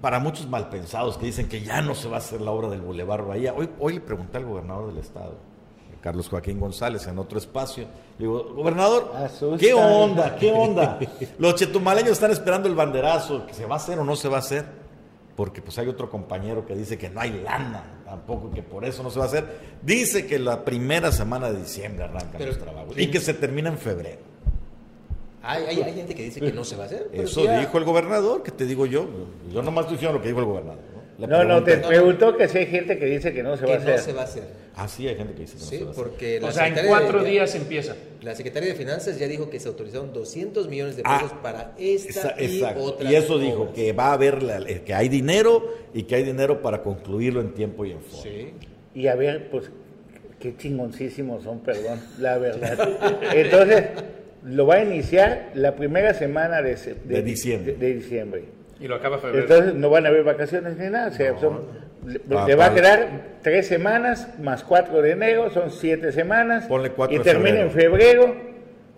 para 0.01 0.19
muchos 0.19 0.49
malpensados 0.49 1.19
que 1.19 1.27
dicen 1.27 1.49
que 1.49 1.63
ya 1.63 1.83
no 1.83 1.95
se 1.95 2.09
va 2.09 2.17
a 2.17 2.19
hacer 2.19 2.41
la 2.41 2.51
obra 2.51 2.69
del 2.69 2.81
Boulevard 2.81 3.27
Bahía, 3.27 3.55
hoy, 3.55 3.69
hoy 3.79 3.95
le 3.95 4.01
pregunté 4.01 4.39
al 4.39 4.47
gobernador 4.47 4.89
del 4.89 4.99
estado, 4.99 5.35
Carlos 6.01 6.29
Joaquín 6.31 6.59
González, 6.59 7.07
en 7.09 7.19
otro 7.19 7.37
espacio. 7.39 7.85
Le 8.19 8.25
digo, 8.27 8.55
gobernador, 8.55 9.13
Asusta. 9.15 9.59
¿qué 9.59 9.75
onda? 9.75 10.37
¿Qué 10.37 10.51
onda? 10.51 10.99
Los 11.39 11.57
chetumaleños 11.57 12.13
están 12.13 12.31
esperando 12.31 12.69
el 12.69 12.75
banderazo, 12.75 13.47
que 13.47 13.53
se 13.53 13.67
va 13.67 13.75
a 13.75 13.79
hacer 13.79 13.99
o 13.99 14.05
no 14.05 14.17
se 14.17 14.29
va 14.29 14.37
a 14.37 14.41
hacer. 14.41 14.65
Porque 15.37 15.63
pues 15.63 15.79
hay 15.79 15.89
otro 15.89 16.11
compañero 16.11 16.67
que 16.67 16.75
dice 16.75 16.99
que 16.99 17.09
no 17.09 17.21
hay 17.21 17.31
lana 17.43 18.03
tampoco, 18.05 18.51
que 18.51 18.63
por 18.63 18.85
eso 18.85 19.03
no 19.03 19.11
se 19.11 19.19
va 19.19 19.27
a 19.27 19.29
hacer. 19.29 19.59
Dice 19.83 20.27
que 20.27 20.39
la 20.39 20.65
primera 20.65 21.13
semana 21.13 21.51
de 21.51 21.61
diciembre 21.61 22.05
arrancan 22.05 22.33
Pero- 22.39 22.47
los 22.53 22.59
trabajos 22.59 22.99
y 22.99 23.11
que 23.11 23.21
se 23.21 23.35
termina 23.35 23.69
en 23.71 23.79
febrero. 23.79 24.21
Hay, 25.43 25.65
hay, 25.65 25.83
hay 25.83 25.95
gente 25.95 26.15
que 26.15 26.23
dice 26.25 26.41
que 26.41 26.53
no 26.53 26.65
se 26.65 26.77
va 26.77 26.85
a 26.85 26.87
hacer. 26.87 27.09
pero 27.11 27.23
Eso 27.25 27.45
ya- 27.45 27.59
dijo 27.61 27.79
el 27.79 27.85
gobernador, 27.85 28.43
que 28.43 28.51
te 28.51 28.67
digo 28.67 28.85
yo. 28.87 29.07
Yo 29.53 29.63
nomás 29.63 29.85
estoy 29.85 29.97
diciendo 29.97 30.19
lo 30.19 30.23
que 30.23 30.29
dijo 30.29 30.41
el 30.41 30.47
gobernador. 30.47 30.81
¿no? 31.19 31.27
No, 31.27 31.45
no, 31.45 31.63
te 31.63 31.77
preguntó 31.77 32.35
que 32.37 32.49
si 32.49 32.59
hay 32.59 32.67
gente 32.67 32.99
que 32.99 33.05
dice 33.05 33.33
que 33.35 33.43
no 33.43 33.55
se 33.57 33.63
va 33.67 33.69
que 33.69 33.73
a 33.75 33.79
no 33.79 33.83
hacer. 33.93 34.01
se 34.01 34.13
va 34.15 34.23
a 34.23 34.25
hacer. 34.25 34.45
Ah, 34.75 34.89
sí, 34.89 35.07
hay 35.07 35.17
gente 35.17 35.35
que 35.35 35.41
dice 35.43 35.55
que 35.57 35.61
no 35.61 35.67
Sí, 35.67 35.77
se 35.79 35.85
va 35.85 35.91
a 35.91 35.93
hacer. 35.93 36.05
porque 36.05 36.41
la 36.41 36.49
O 36.49 36.53
sea, 36.53 36.67
en 36.69 36.75
de- 36.75 36.87
cuatro 36.87 37.23
ya- 37.23 37.29
días 37.29 37.55
empieza. 37.55 37.95
La 38.23 38.35
Secretaría 38.35 38.71
de 38.71 38.75
Finanzas 38.75 39.19
ya 39.19 39.29
dijo 39.29 39.51
que 39.51 39.61
se 39.61 39.69
autorizaron 39.69 40.13
200 40.15 40.69
millones 40.69 40.97
de 40.97 41.03
Ah, 41.05 41.19
pesos 41.23 41.37
para 41.43 41.75
esta 41.79 42.09
Esa- 42.11 42.35
y 42.43 42.45
exacto. 42.57 42.83
otras 42.85 43.11
Y 43.13 43.15
eso 43.17 43.39
dijo, 43.39 43.71
que 43.75 43.93
va 43.93 44.07
a 44.09 44.13
haber, 44.15 44.43
la- 44.43 44.59
eh, 44.61 44.83
que 44.85 44.95
hay 44.95 45.09
dinero 45.11 45.69
y 45.93 46.05
que 46.05 46.15
hay 46.17 46.23
dinero 46.23 46.63
para 46.63 46.83
concluirlo 46.83 47.41
en 47.43 47.53
tiempo 47.53 47.85
y 47.85 47.93
en 47.93 48.01
forma. 48.01 48.23
Sí. 48.23 48.55
Y 48.95 49.07
a 49.07 49.15
ver, 49.15 49.51
pues, 49.51 49.71
qué 50.39 50.57
chingoncísimos 50.57 51.43
son, 51.45 51.61
perdón, 51.61 52.01
la 52.19 52.39
verdad. 52.39 53.21
Entonces, 53.35 53.85
lo 54.45 54.67
va 54.67 54.77
a 54.77 54.83
iniciar 54.85 55.51
la 55.55 55.75
primera 55.77 56.15
semana 56.15 56.63
de, 56.63 56.77
se- 56.77 56.95
De 57.05 57.23
diciembre. 57.23 57.73
de- 57.75 57.79
de 57.89 57.95
diciembre. 57.95 58.45
Y 58.81 58.89
lo 58.89 58.95
acaba 58.97 59.19
febrero. 59.19 59.43
Entonces, 59.43 59.75
no 59.75 59.91
van 59.91 60.07
a 60.07 60.09
haber 60.09 60.25
vacaciones 60.25 60.77
ni 60.79 60.89
nada. 60.89 61.09
o 61.09 61.13
sea, 61.13 61.39
son- 61.39 61.61
le, 62.07 62.19
Ah, 62.35 62.47
le 62.49 62.55
va 62.55 62.67
a 62.67 62.75
quedar 62.75 63.09
tres 63.43 63.67
semanas 63.67 64.29
más 64.41 64.65
cuatro 64.65 65.03
de 65.03 65.11
enero, 65.11 65.51
son 65.51 65.71
siete 65.71 66.13
semanas. 66.13 66.65
Ponle 66.67 66.91
cuatro 66.91 67.15
y 67.15 67.19
de 67.19 67.25
termina 67.25 67.61
en 67.61 67.71
febrero, 67.71 68.35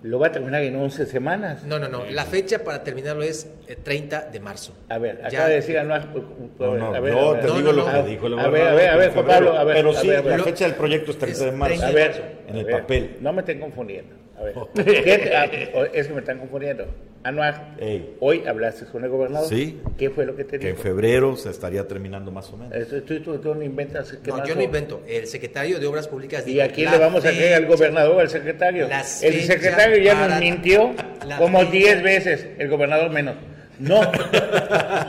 lo 0.05 0.18
va 0.20 0.28
a 0.28 0.32
terminar 0.32 0.62
en 0.62 0.76
11 0.76 1.07
semanas. 1.07 1.64
No, 1.64 1.80
no, 1.80 1.88
no. 1.88 2.05
La 2.11 2.24
fecha 2.24 2.61
para 2.61 2.84
terminarlo 2.84 3.22
es 3.22 3.49
eh, 3.66 3.76
30 3.82 4.22
de 4.32 4.38
marzo. 4.38 4.72
A 4.88 4.99
ver, 4.99 5.18
Ya. 5.22 5.26
acaba 5.28 5.49
de 5.49 5.55
decir. 5.57 5.76
No, 5.82 6.76
no, 6.76 6.95
a 6.95 7.01
ver, 7.01 7.12
yo 7.12 7.30
a 7.30 7.32
ver. 7.32 7.40
te 7.43 7.47
No, 7.49 7.55
digo 7.57 7.72
no, 7.72 7.76
lo 7.84 7.86
no. 7.93 8.05
que 8.05 8.11
dijo 8.11 8.26
el 8.28 8.32
A 8.34 8.36
ver, 8.36 8.47
gobernador. 8.51 8.72
a 8.72 8.74
ver, 8.76 8.88
a 8.90 8.97
ver, 8.97 9.07
en 9.09 9.12
Juan 9.14 9.24
febrero. 9.26 9.47
Pablo, 9.47 9.61
a 9.61 9.64
ver, 9.64 9.76
Pero 9.76 9.90
a 9.90 9.95
sí, 9.95 10.09
ver, 10.09 10.16
a 10.18 10.22
ver. 10.22 10.38
la 10.38 10.45
fecha 10.45 10.64
del 10.66 10.74
proyecto 10.74 11.11
es 11.11 11.18
30 11.18 11.45
de 11.45 11.53
marzo. 11.53 11.66
30 11.68 11.86
A 11.86 11.88
de 11.88 11.95
ver, 11.95 12.11
marzo. 12.11 12.22
En 12.49 12.55
el 12.57 12.61
a 12.61 12.66
ver, 12.66 12.80
papel. 12.82 13.16
No 13.20 13.32
me 13.32 13.40
estén 13.40 13.59
confundiendo. 13.61 14.14
A 14.43 14.45
ver. 14.45 14.55
¿Qué- 15.05 15.32
ah, 15.34 15.47
es 15.93 16.07
que 16.09 16.12
me 16.12 16.20
están 16.20 16.38
confundiendo. 16.38 16.86
Anuar, 17.24 17.76
Ey. 17.78 18.16
hoy 18.18 18.43
hablaste 18.49 18.84
con 18.86 19.05
el 19.05 19.11
gobernador. 19.11 19.49
Sí. 19.49 19.80
¿Qué 19.97 20.11
fue 20.11 20.26
lo 20.26 20.34
que 20.34 20.43
te 20.43 20.59
Que 20.59 20.70
en 20.70 20.72
dijo? 20.74 20.82
febrero 20.82 21.36
se 21.36 21.51
estaría 21.51 21.86
terminando 21.86 22.32
más 22.32 22.53
o 22.53 22.57
menos. 22.57 22.74
Eso, 22.74 23.01
tú, 23.03 23.20
tú- 23.20 23.38
tú 23.38 23.55
no 23.55 23.62
inventas. 23.62 24.18
¿qué 24.24 24.30
No, 24.32 24.38
más 24.38 24.49
yo 24.49 24.57
no 24.57 24.62
invento. 24.62 25.03
El 25.07 25.28
secretario 25.28 25.78
de 25.78 25.86
Obras 25.86 26.09
Públicas 26.09 26.43
¿Y 26.49 26.55
dijo, 26.55 26.64
a 26.64 26.68
quién 26.68 26.86
la 26.86 26.93
le 26.93 26.99
vamos 26.99 27.24
a 27.24 27.28
creer? 27.30 27.55
¿Al 27.55 27.66
gobernador 27.66 28.16
o 28.16 28.18
al 28.18 28.28
secretario? 28.28 28.88
El 29.22 29.40
secretario 29.43 29.99
ya 29.99 30.26
nos 30.26 30.40
mintió 30.40 30.93
la 31.24 31.36
como 31.38 31.61
fecha- 31.61 31.70
10 31.70 32.03
veces, 32.03 32.47
el 32.59 32.68
gobernador 32.68 33.11
menos. 33.11 33.36
No, 33.82 34.00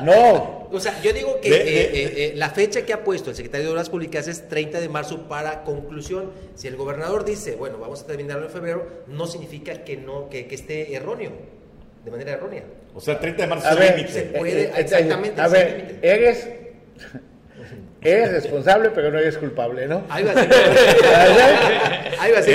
no. 0.03 0.63
O 0.71 0.79
sea, 0.79 0.99
yo 1.03 1.13
digo 1.13 1.39
que 1.39 1.49
eh, 1.49 1.61
eh, 1.61 2.13
eh, 2.17 2.33
la 2.35 2.49
fecha 2.49 2.83
que 2.83 2.93
ha 2.93 3.03
puesto 3.03 3.29
el 3.29 3.35
secretario 3.35 3.67
de 3.67 3.71
Obras 3.73 3.89
Públicas 3.89 4.27
es 4.27 4.47
30 4.49 4.79
de 4.81 4.89
marzo 4.89 5.27
para 5.27 5.63
conclusión. 5.63 6.31
Si 6.55 6.67
el 6.67 6.75
gobernador 6.75 7.25
dice, 7.25 7.55
bueno, 7.55 7.77
vamos 7.77 8.01
a 8.01 8.07
terminarlo 8.07 8.45
en 8.47 8.51
febrero, 8.51 8.87
no 9.07 9.27
significa 9.27 9.83
que 9.83 9.97
no 9.97 10.29
que, 10.29 10.47
que 10.47 10.55
esté 10.55 10.95
erróneo, 10.95 11.31
de 12.03 12.09
manera 12.11 12.31
errónea. 12.31 12.63
O 12.95 12.99
sea, 13.01 13.13
el 13.15 13.19
30 13.19 13.41
de 13.43 13.47
marzo 13.47 13.67
A 13.67 13.71
es 13.73 13.79
el 13.79 13.95
límite. 13.97 14.13
se 14.13 14.21
puede- 14.23 14.71
exactamente, 14.79 15.41
A 15.41 15.45
sin 15.45 15.53
ver, 15.53 15.77
límite. 15.77 15.99
eres, 16.11 16.47
eres 18.03 18.31
responsable, 18.31 18.89
pero 18.91 19.11
no 19.11 19.19
eres 19.19 19.37
culpable, 19.37 19.87
¿no? 19.87 20.03
Ahí 20.09 20.23
va 20.23 20.31
a 20.31 20.33
ser 20.33 20.49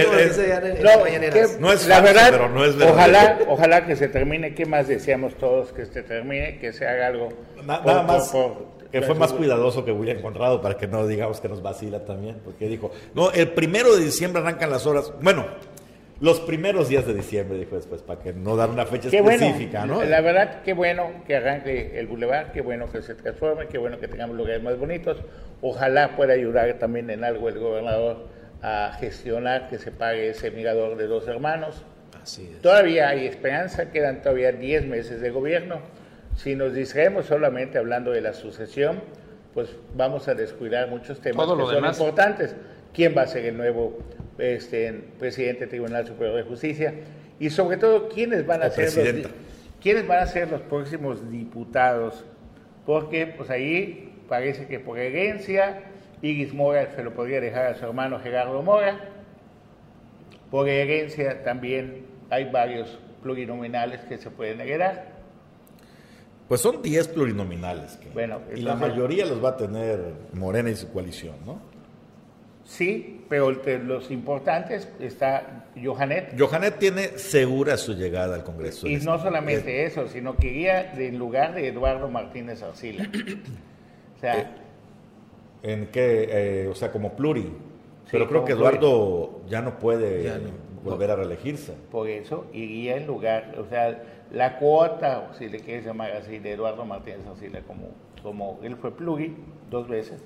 como, 0.07 0.19
Es- 0.19 0.37
llama 0.37 1.09
en- 1.09 1.25
en 1.25 1.31
No, 1.31 1.33
que- 1.35 1.47
No 1.61 1.73
es 1.73 1.87
la 1.87 2.01
verdad, 2.01 2.29
pero 2.31 2.49
no 2.49 2.65
es 2.65 2.77
verdad. 2.77 2.93
ojalá, 2.95 3.39
ojalá 3.49 3.87
que 3.87 3.97
se 3.97 4.09
termine. 4.09 4.55
¿Qué 4.55 4.67
más 4.67 4.89
deseamos 4.89 5.35
todos 5.37 5.73
que 5.73 5.87
se 5.87 6.03
termine? 6.03 6.59
Que 6.59 6.73
se 6.73 6.87
haga 6.87 7.09
algo. 7.09 7.29
Na- 7.65 7.83
por- 7.83 7.93
nada 7.93 8.07
por- 8.07 8.17
más 8.17 8.29
por- 8.31 8.79
que 8.91 9.03
fue 9.03 9.15
más 9.15 9.33
cuidadoso 9.35 9.85
que 9.85 9.93
William 9.93 10.23
Conrado 10.23 10.63
para 10.63 10.79
que 10.79 10.87
no 10.87 11.07
digamos 11.07 11.41
que 11.41 11.49
nos 11.49 11.61
vacila 11.63 12.05
también, 12.07 12.37
porque 12.43 12.69
dijo, 12.69 12.91
no, 13.15 13.31
el 13.33 13.49
primero 13.51 13.95
de 13.95 14.03
diciembre 14.05 14.41
arrancan 14.41 14.71
las 14.71 14.87
horas, 14.87 15.13
bueno, 15.21 15.45
los 16.21 16.41
primeros 16.41 16.89
días 16.89 17.07
de 17.07 17.15
diciembre, 17.15 17.59
dijo 17.59 17.77
después, 17.77 18.03
para 18.03 18.21
que 18.21 18.33
no 18.33 18.57
dar 18.57 18.71
una 18.71 18.87
fecha 18.87 19.09
Qué 19.09 19.21
bueno, 19.21 19.45
específica, 19.47 19.87
¿no? 19.87 20.03
la 20.03 20.21
verdad, 20.21 20.63
qué 20.65 20.73
bueno 20.73 21.11
que 21.27 21.37
arranque 21.37 21.99
el 21.99 22.07
bulevar, 22.09 22.51
qué 22.53 22.61
bueno 22.61 22.91
que 22.91 23.03
se 23.03 23.15
transforme, 23.15 23.67
qué 23.69 23.79
bueno 23.79 24.01
que 24.01 24.09
tengamos 24.09 24.37
lugares 24.37 24.63
más 24.63 24.77
bonitos. 24.79 25.19
Ojalá 25.63 26.17
pueda 26.17 26.33
ayudar 26.35 26.73
también 26.75 27.11
en 27.11 27.23
algo 27.23 27.49
el 27.49 27.59
gobernador 27.59 28.27
a 28.63 28.97
gestionar 28.99 29.69
que 29.69 29.79
se 29.79 29.93
pague 29.93 30.31
ese 30.31 30.51
mirador 30.51 30.97
de 30.97 31.07
dos 31.07 31.29
hermanos. 31.29 31.85
Así 32.21 32.51
es. 32.53 32.61
Todavía 32.63 33.09
hay 33.09 33.27
esperanza, 33.27 33.91
quedan 33.93 34.21
todavía 34.23 34.51
10 34.51 34.87
meses 34.87 35.21
de 35.21 35.31
gobierno. 35.31 35.81
Si 36.37 36.57
nos 36.57 36.75
distraemos 36.75 37.27
solamente 37.27 37.79
hablando 37.79 38.11
de 38.11 38.21
la 38.21 38.33
sucesión, 38.33 39.01
pues 39.55 39.71
vamos 39.95 40.27
a 40.29 40.35
descuidar 40.35 40.89
muchos 40.89 41.21
temas 41.21 41.47
Todo 41.47 41.57
que 41.57 41.65
son 41.65 41.75
demás. 41.77 41.99
importantes. 41.99 42.57
¿Quién 42.93 43.15
va 43.17 43.23
a 43.23 43.27
ser 43.29 43.45
el 43.45 43.57
nuevo 43.57 43.99
este, 44.39 44.93
presidente 45.19 45.61
del 45.61 45.69
Tribunal 45.71 46.07
Superior 46.07 46.37
de 46.37 46.43
Justicia? 46.45 46.95
Y 47.41 47.51
sobre 47.51 47.77
todo, 47.77 48.09
¿quiénes 48.09 48.47
van 48.47 48.63
a 48.63 48.67
O 48.67 48.71
ser 48.71 49.17
los, 49.17 49.33
quiénes 49.83 50.07
van 50.07 50.21
a 50.21 50.27
ser 50.27 50.51
los 50.51 50.61
próximos 50.63 51.31
diputados? 51.31 52.25
Porque 52.87 53.27
pues 53.27 53.51
ahí 53.51 54.13
parece 54.29 54.67
que 54.67 54.81
por 54.81 54.99
herencia 54.99 55.83
Iris 56.23 56.53
Mora 56.53 56.91
se 56.95 57.03
lo 57.05 57.13
podría 57.15 57.41
dejar 57.41 57.67
a 57.67 57.75
su 57.75 57.85
hermano 57.85 58.19
Gerardo 58.21 58.63
Mora. 58.63 58.99
Por 60.51 60.69
herencia 60.69 61.43
también 61.45 62.07
hay 62.31 62.51
varios 62.51 62.99
plurinominales 63.23 64.01
que 64.03 64.19
se 64.19 64.31
pueden 64.31 64.61
heredar. 64.61 65.19
Pues 66.49 66.63
son 66.63 66.81
10 66.81 67.09
plurinominales. 67.09 67.97
que- 67.99 68.09
Bueno, 68.09 68.41
y 68.55 68.63
la 68.63 68.75
mayoría 68.75 69.27
los 69.27 69.45
va 69.45 69.51
a 69.51 69.57
tener 69.57 70.01
Morena 70.33 70.71
y 70.71 70.77
su 70.77 70.91
coalición, 70.91 71.37
¿no? 71.45 71.61
Sí, 72.69 73.25
pero 73.31 73.49
entre 73.49 73.79
los 73.83 74.11
importantes 74.11 74.93
está 75.01 75.65
Johanet. 75.83 76.39
Johanet 76.39 76.79
tiene 76.79 77.17
segura 77.17 77.79
su 77.79 77.95
llegada 77.95 78.35
al 78.35 78.45
Congreso. 78.45 78.87
Y 78.87 78.97
no 78.97 79.15
este- 79.15 79.25
solamente 79.27 79.87
eso, 79.87 80.07
sino 80.07 80.37
que 80.37 80.49
iría 80.49 80.93
en 80.93 81.19
lugar 81.19 81.55
de 81.55 81.69
Eduardo 81.69 82.11
Martínez 82.11 82.63
Arcila. 82.63 83.09
O 84.17 84.21
sea, 84.21 84.39
Eh, 84.39 84.47
¿En 85.63 85.87
qué? 85.87 86.29
Eh, 86.65 86.69
o 86.69 86.75
sea, 86.75 86.93
como 86.93 87.15
pluri. 87.17 87.51
Pero 88.11 88.29
creo 88.29 88.45
que 88.45 88.55
pluri. 88.55 88.69
Eduardo 88.77 89.41
ya 89.49 89.63
no 89.63 89.79
puede 89.79 90.25
Ya 90.25 90.37
no. 90.37 90.51
volver 90.85 91.11
a 91.11 91.17
reelegirse. 91.17 91.73
por 91.91 92.07
eso 92.09 92.47
iría 92.53 92.97
en 92.99 93.07
lugar, 93.07 93.55
o 93.59 93.65
sea, 93.65 94.03
la 94.31 94.59
cuota, 94.59 95.33
si 95.39 95.49
le 95.49 95.61
quieres 95.61 95.87
llamar 95.87 96.13
así, 96.13 96.39
de 96.39 96.53
Eduardo 96.53 96.85
Martínez 96.85 97.21
Arcila, 97.27 97.63
como, 97.67 97.89
como 98.23 98.61
él 98.63 98.77
fue 98.77 98.95
pluri 98.95 99.35
dos 99.71 99.89
veces, 99.89 100.21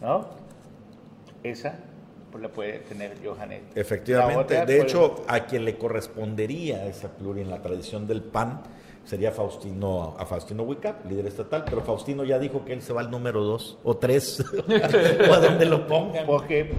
¿no? 0.00 0.26
Esa 1.42 1.74
pues, 2.30 2.42
la 2.42 2.48
puede 2.48 2.78
tener 2.80 3.16
Johanet. 3.24 3.62
Efectivamente. 3.76 4.54
de 4.54 4.64
puede- 4.64 4.82
hecho, 4.82 5.24
a 5.28 5.40
quien 5.46 5.64
le 5.64 5.76
correspondería 5.76 6.86
esa 6.86 7.08
pluri 7.16 7.40
en 7.42 7.50
la 7.50 7.60
tradición 7.62 8.06
del 8.06 8.22
PAN 8.22 8.62
sería 9.04 9.32
Faustino, 9.32 10.14
a 10.18 10.24
Faustino 10.26 10.62
Huicap, 10.62 11.04
líder 11.10 11.26
estatal, 11.26 11.64
pero 11.64 11.82
Faustino 11.82 12.22
ya 12.24 12.38
dijo 12.38 12.64
que 12.64 12.72
él 12.72 12.82
se 12.82 12.92
va 12.92 13.00
al 13.00 13.10
número 13.10 13.42
dos 13.42 13.78
o 13.82 13.96
tres, 13.96 14.40
o 15.28 15.32
a 15.34 15.38
donde 15.40 15.66
lo 15.66 15.86
pongan. 15.88 16.24
Porque, 16.24 16.70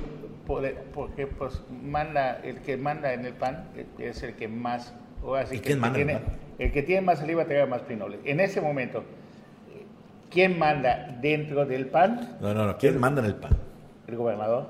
por- 0.47 0.73
porque 0.93 1.27
pues 1.27 1.61
manda, 1.69 2.39
el 2.43 2.61
que 2.61 2.77
manda 2.77 3.13
en 3.13 3.25
el 3.25 3.33
PAN 3.33 3.67
es 3.99 4.23
el 4.23 4.35
que 4.35 4.47
más, 4.47 4.93
o 5.21 5.35
así 5.35 5.55
¿Y 5.55 5.59
que 5.59 5.65
quién 5.65 5.75
el 5.77 5.81
manda 5.81 5.95
tiene, 5.97 6.19
el 6.59 6.71
que 6.71 6.81
tiene 6.83 7.01
más 7.01 7.19
saliva 7.19 7.45
trae 7.45 7.65
más 7.65 7.81
pinoles. 7.81 8.21
En 8.23 8.39
ese 8.39 8.61
momento, 8.61 9.03
¿quién 10.29 10.57
manda 10.57 11.17
dentro 11.21 11.65
del 11.65 11.87
PAN? 11.87 12.37
No, 12.41 12.53
no, 12.53 12.65
no. 12.65 12.77
¿Quién 12.77 12.99
manda 12.99 13.19
en 13.21 13.27
el 13.27 13.35
PAN? 13.35 13.51
El 14.13 14.19
gobernador. 14.19 14.67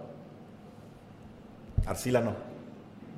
Arcila 1.86 2.22
no. 2.22 2.34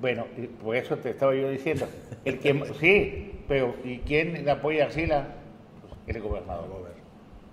Bueno, 0.02 0.26
por 0.64 0.76
eso 0.76 0.98
te 0.98 1.12
estaba 1.12 1.36
yo 1.36 1.52
diciendo. 1.52 1.88
El 2.26 2.40
que 2.40 2.64
sí, 2.80 3.42
pero 3.48 3.76
¿y 3.84 4.00
quién 4.00 4.50
apoya 4.50 4.86
a 4.86 4.88
Arcila? 4.88 5.28
Pues 5.82 6.18
el 6.18 6.24
gobernador. 6.24 6.96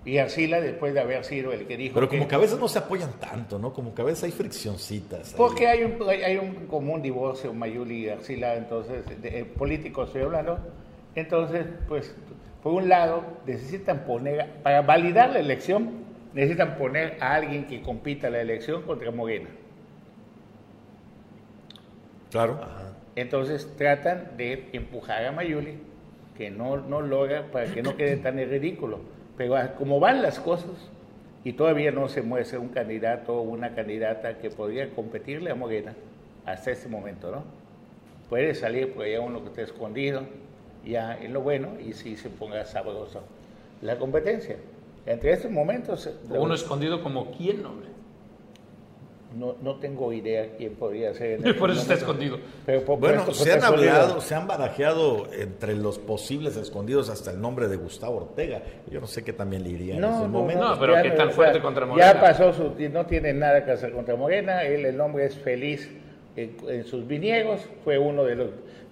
Y 0.05 0.17
Arcila, 0.17 0.59
después 0.59 0.95
de 0.95 1.01
haber 1.01 1.23
sido 1.23 1.53
el 1.53 1.67
que 1.67 1.77
dijo 1.77 1.93
Pero 1.93 2.09
como 2.09 2.27
que 2.27 2.35
a 2.35 2.39
veces 2.39 2.59
no 2.59 2.67
se 2.67 2.79
apoyan 2.79 3.11
tanto, 3.19 3.59
¿no? 3.59 3.71
Como 3.71 3.93
que 3.93 4.01
a 4.01 4.05
veces 4.05 4.23
hay 4.23 4.31
friccioncitas. 4.31 5.29
ahí. 5.29 5.37
Porque 5.37 5.67
hay 5.67 5.83
un, 5.83 6.09
hay 6.09 6.37
un 6.37 6.65
común 6.65 7.01
divorcio, 7.01 7.53
Mayuli 7.53 8.05
y 8.05 8.09
Arcila, 8.09 8.55
entonces, 8.55 9.05
de, 9.21 9.39
eh, 9.39 9.45
político 9.45 10.03
estoy 10.03 10.23
hablando. 10.23 10.59
Entonces, 11.15 11.67
pues, 11.87 12.13
por 12.63 12.73
un 12.73 12.89
lado, 12.89 13.23
necesitan 13.45 14.03
poner, 14.03 14.49
para 14.63 14.81
validar 14.81 15.29
la 15.29 15.39
elección, 15.39 16.02
necesitan 16.33 16.77
poner 16.77 17.17
a 17.19 17.35
alguien 17.35 17.65
que 17.65 17.81
compita 17.81 18.29
la 18.29 18.41
elección 18.41 18.81
contra 18.83 19.11
Morena. 19.11 19.49
Claro. 22.31 22.59
Entonces, 23.15 23.71
tratan 23.77 24.35
de 24.37 24.69
empujar 24.73 25.25
a 25.25 25.31
Mayuli, 25.31 25.77
que 26.35 26.49
no, 26.49 26.77
no 26.77 27.01
logra, 27.01 27.51
para 27.51 27.71
que 27.71 27.83
no 27.83 27.95
quede 27.95 28.17
tan 28.17 28.39
en 28.39 28.49
ridículo. 28.49 29.01
Pero 29.37 29.55
ah, 29.55 29.75
como 29.77 29.99
van 29.99 30.21
las 30.21 30.39
cosas, 30.39 30.89
y 31.43 31.53
todavía 31.53 31.91
no 31.91 32.07
se 32.07 32.21
muestra 32.21 32.59
un 32.59 32.69
candidato 32.69 33.35
o 33.35 33.41
una 33.41 33.75
candidata 33.75 34.37
que 34.39 34.49
podría 34.49 34.89
competirle 34.91 35.51
a 35.51 35.55
Morena 35.55 35.93
hasta 36.45 36.71
este 36.71 36.87
momento, 36.87 37.31
¿no? 37.31 37.43
Puede 38.29 38.55
salir 38.55 38.93
por 38.93 39.05
allá 39.05 39.21
uno 39.21 39.41
que 39.43 39.49
esté 39.49 39.63
escondido, 39.63 40.23
ya 40.85 41.15
en 41.17 41.33
lo 41.33 41.41
bueno, 41.41 41.79
y 41.79 41.93
sí 41.93 42.15
se 42.15 42.29
ponga 42.29 42.65
sabroso 42.65 43.21
la 43.81 43.97
competencia. 43.97 44.55
Entre 45.05 45.33
estos 45.33 45.51
momentos... 45.51 46.09
Uno 46.29 46.53
escondido 46.53 47.01
como 47.03 47.31
quién, 47.31 47.65
hombre. 47.65 47.89
No, 49.35 49.55
no 49.61 49.75
tengo 49.79 50.13
idea 50.13 50.55
quién 50.57 50.75
podría 50.75 51.13
ser. 51.13 51.43
en 51.45 51.55
Por 51.59 51.71
eso 51.71 51.81
está 51.81 51.95
escondido. 51.95 52.37
Pero 52.65 52.85
por- 52.85 52.99
Bueno, 52.99 53.25
por 53.25 53.33
se 53.33 53.51
han 53.51 53.63
hablado, 53.63 54.21
se 54.21 54.35
han 54.35 54.47
barajeado 54.47 55.27
entre 55.33 55.75
los 55.75 55.97
posibles 55.97 56.55
escondidos 56.55 57.09
hasta 57.09 57.31
el 57.31 57.41
nombre 57.41 57.67
de 57.67 57.75
Gustavo 57.75 58.17
Ortega. 58.17 58.61
Yo 58.91 59.01
no 59.01 59.07
sé 59.07 59.23
qué 59.23 59.33
también 59.33 59.63
le 59.63 59.69
iría 59.69 59.95
en 59.97 60.03
ese 60.03 60.27
momento. 60.27 60.63
No, 60.69 60.79
pero 60.79 60.93
ya 60.93 61.01
qué 61.01 61.09
no, 61.09 61.15
tan 61.15 61.27
o 61.27 61.29
sea, 61.29 61.35
fuerte 61.35 61.61
contra 61.61 61.85
Morena. 61.85 62.13
Ya 62.13 62.21
pasó 62.21 62.53
su, 62.53 62.75
no 62.91 63.05
tiene 63.07 63.33
nada 63.33 63.65
que 63.65 63.71
hacer 63.71 63.91
contra 63.91 64.15
Morena, 64.15 64.63
él 64.63 64.85
el 64.85 65.01
hombre 65.01 65.25
es 65.25 65.35
feliz 65.35 65.89
en, 66.35 66.55
en 66.67 66.83
sus 66.85 67.07
viñegos, 67.07 67.67
fue 67.83 67.97
uno 67.97 68.23
de 68.25 68.35
los 68.35 68.49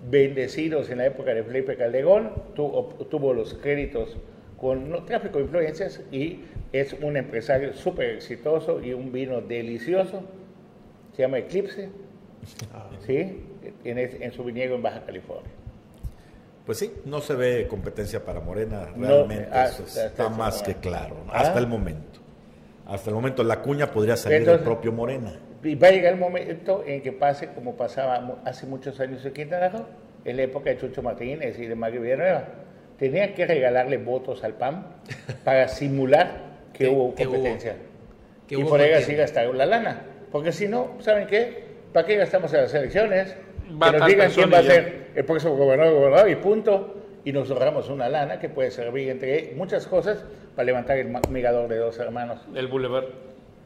bendecidos 0.09 0.89
en 0.89 0.97
la 0.99 1.05
época 1.05 1.35
de 1.35 1.43
Felipe 1.43 1.77
Calderón, 1.77 2.31
tuvo, 2.55 2.85
tuvo 3.11 3.33
los 3.33 3.53
créditos 3.53 4.17
con 4.61 4.91
no, 4.91 5.03
tráfico 5.03 5.39
de 5.39 5.45
influencias 5.45 6.01
y 6.11 6.41
es 6.71 6.93
un 7.01 7.17
empresario 7.17 7.73
súper 7.73 8.11
exitoso 8.11 8.79
y 8.79 8.93
un 8.93 9.11
vino 9.11 9.41
delicioso, 9.41 10.21
se 11.15 11.23
llama 11.23 11.39
Eclipse, 11.39 11.89
¿sí? 13.07 13.43
en, 13.83 13.97
en 13.97 14.31
su 14.31 14.43
viñedo 14.43 14.75
en 14.75 14.83
Baja 14.83 15.01
California. 15.03 15.49
Pues 16.63 16.77
sí, 16.77 16.93
no 17.05 17.21
se 17.21 17.33
ve 17.33 17.67
competencia 17.67 18.23
para 18.23 18.39
Morena, 18.39 18.89
No, 18.95 19.07
realmente 19.07 19.45
hasta- 19.51 19.83
eso 19.83 20.05
está 20.07 20.29
más 20.29 20.61
que 20.61 20.69
momento. 20.75 20.89
claro, 20.89 21.15
¿no? 21.25 21.31
Ah. 21.33 21.39
hasta 21.39 21.57
el 21.59 21.65
momento. 21.67 22.19
Hasta 22.85 23.09
el 23.09 23.15
momento 23.15 23.43
la 23.43 23.61
cuña 23.63 23.91
podría 23.91 24.15
salir 24.15 24.37
Entonces- 24.39 24.61
del 24.63 24.71
propio 24.71 24.91
Morena. 24.91 25.33
Y 25.63 25.75
va 25.75 25.87
a 25.87 25.91
llegar 25.91 26.13
el 26.13 26.19
momento 26.19 26.83
en 26.85 27.01
que 27.01 27.11
pase 27.11 27.47
como 27.53 27.75
pasaba 27.75 28.37
hace 28.45 28.65
muchos 28.67 28.99
años 28.99 29.25
en 29.25 29.33
Quintana 29.33 29.69
Roo, 29.69 29.85
en 30.25 30.37
la 30.37 30.43
época 30.43 30.69
de 30.69 30.77
Chucho 30.77 31.01
Martínez 31.01 31.57
y 31.59 31.65
de 31.65 31.75
Mario 31.75 32.01
Villanueva. 32.01 32.45
Tenían 33.01 33.33
que 33.33 33.47
regalarle 33.47 33.97
votos 33.97 34.43
al 34.43 34.53
PAN 34.53 34.85
para 35.43 35.67
simular 35.67 36.33
que, 36.71 36.87
hubo 36.87 37.15
que 37.15 37.25
hubo- 37.25 37.31
competencia. 37.33 37.75
y 38.47 38.63
por 38.63 38.79
ahí 38.79 38.91
así 38.93 39.15
gastaron 39.15 39.57
la 39.57 39.65
lana. 39.65 40.01
Porque 40.31 40.51
si 40.51 40.67
no, 40.67 40.91
¿saben 40.99 41.25
qué? 41.25 41.63
¿Para 41.93 42.05
qué 42.05 42.15
gastamos 42.17 42.53
en 42.53 42.61
las 42.61 42.73
elecciones? 42.75 43.35
Va 43.81 43.91
que 43.91 43.97
nos 43.97 44.07
digan 44.07 44.31
quién 44.31 44.53
va 44.53 44.59
a 44.59 44.63
ser 44.63 45.07
el 45.15 45.25
próximo 45.25 45.55
gobernador, 45.55 45.95
gobernador 45.95 46.29
y 46.29 46.35
punto. 46.35 46.97
Y 47.25 47.31
nos 47.31 47.49
ahorramos 47.49 47.89
una 47.89 48.07
lana 48.07 48.37
que 48.39 48.49
puede 48.49 48.69
servir 48.69 49.09
entre 49.09 49.53
muchas 49.55 49.87
cosas 49.87 50.23
para 50.55 50.67
levantar 50.67 50.97
el 50.99 51.07
mirador 51.31 51.69
de 51.69 51.77
dos 51.77 51.97
hermanos. 51.97 52.39
El 52.53 52.67
Boulevard. 52.67 53.05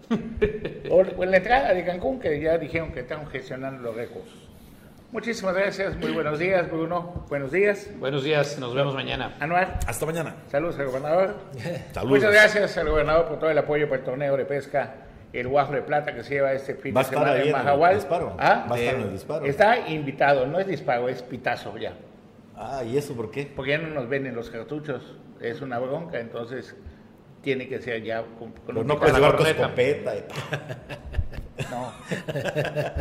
O 0.90 0.98
o 1.02 1.24
en 1.26 1.32
la 1.32 1.38
entrada 1.38 1.74
de 1.74 1.84
Cancún, 1.84 2.20
que 2.22 2.40
ya 2.40 2.58
dijeron 2.58 2.94
que 2.94 3.02
están 3.02 3.28
gestionando 3.28 3.82
los 3.84 3.96
recursos. 3.98 4.48
Muchísimas 5.20 5.56
gracias, 5.56 5.96
muy 5.96 6.12
buenos 6.12 6.40
días, 6.40 6.70
Bruno. 6.70 7.26
Buenos 7.30 7.50
días. 7.50 7.90
Buenos 8.00 8.26
días, 8.26 8.60
nos 8.60 8.76
vemos 8.76 8.94
mañana. 8.94 9.34
Anuar, 9.40 9.80
Hasta 9.88 10.06
mañana. 10.06 10.36
saludos 10.52 10.78
al 10.78 10.88
gobernador. 10.88 11.36
Saludos. 11.94 12.18
Muchas 12.18 12.34
gracias 12.34 12.78
al 12.78 12.90
gobernador 12.90 13.30
por 13.30 13.40
todo 13.40 13.50
el 13.50 13.58
apoyo 13.58 13.88
para 13.88 14.00
el 14.00 14.06
torneo 14.06 14.36
de 14.36 14.44
pesca, 14.44 14.94
el 15.32 15.48
Guajo 15.48 15.72
de 15.72 15.84
Plata 15.84 16.14
que 16.14 16.22
se 16.22 16.34
lleva 16.34 16.52
este 16.52 16.76
fin 16.76 16.94
de 16.94 17.02
semana 17.06 17.32
ahí 17.32 17.48
en 17.48 17.54
Mahahual. 17.54 17.96
disparo. 17.96 18.36
¿Ah? 18.38 18.68
Va 18.70 18.76
a 18.76 18.78
estar 18.80 18.96
en 18.96 19.02
el 19.04 19.12
disparo. 19.14 19.46
Está 19.46 19.88
invitado, 19.88 20.46
no 20.48 20.60
es 20.60 20.68
disparo, 20.68 21.08
es 21.08 21.22
pitazo 21.24 21.78
ya. 21.78 21.94
Ah, 22.58 22.84
¿y 22.84 22.98
eso 22.98 23.16
por 23.16 23.32
qué? 23.32 23.50
Porque 23.56 23.72
ya 23.72 23.78
no 23.78 23.88
nos 23.88 24.10
venden 24.10 24.36
los 24.36 24.50
cartuchos, 24.50 25.16
es 25.40 25.62
una 25.62 25.80
bronca, 25.80 26.20
entonces 26.20 26.76
tiene 27.42 27.70
que 27.70 27.80
ser 27.80 28.04
ya 28.04 28.22
con, 28.38 28.52
con 28.52 28.62
Pero 28.66 28.82
un 28.82 28.88
no 28.88 29.00
puedes 29.00 29.16
llevar 29.16 29.38
tu 29.38 29.46
escopeta. 29.46 30.14
eh. 30.14 30.26
No. 31.72 31.94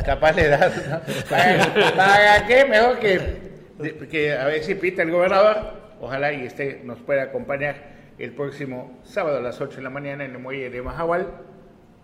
Capaz 0.04 0.32
le 0.36 0.48
das. 0.48 0.88
¿no? 0.88 1.00
¿Para, 1.28 1.74
para 1.96 2.46
qué? 2.46 2.64
Mejor 2.64 2.98
que, 2.98 4.06
que 4.10 4.32
a 4.32 4.44
ver 4.46 4.62
si 4.62 4.74
pita 4.74 5.02
el 5.02 5.10
gobernador. 5.10 5.82
Ojalá 6.00 6.32
y 6.32 6.44
este 6.46 6.80
nos 6.84 6.98
pueda 7.00 7.22
acompañar 7.24 7.94
el 8.18 8.32
próximo 8.32 8.98
sábado 9.04 9.38
a 9.38 9.40
las 9.40 9.60
8 9.60 9.76
de 9.76 9.82
la 9.82 9.90
mañana 9.90 10.24
en 10.24 10.32
el 10.32 10.38
muelle 10.38 10.70
de 10.70 10.82
Mahahual 10.82 11.28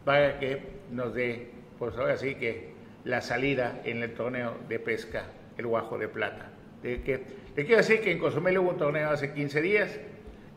para 0.05 0.39
que 0.39 0.63
nos 0.91 1.15
dé, 1.15 1.51
pues 1.79 1.97
ahora 1.97 2.17
sí 2.17 2.35
que 2.35 2.71
la 3.05 3.21
salida 3.21 3.81
en 3.85 4.03
el 4.03 4.15
torneo 4.15 4.57
de 4.69 4.79
pesca, 4.79 5.25
el 5.59 5.67
Guajo 5.67 5.99
de 5.99 6.09
Plata. 6.09 6.51
De 6.83 7.03
que, 7.03 7.23
le 7.55 7.65
quiero 7.65 7.79
decir 7.79 8.01
que 8.01 8.11
en 8.11 8.19
Cozumel 8.19 8.59
hubo 8.59 8.71
un 8.71 8.79
torneo 8.79 9.11
hace 9.11 9.33
15 9.33 9.61
días 9.61 9.91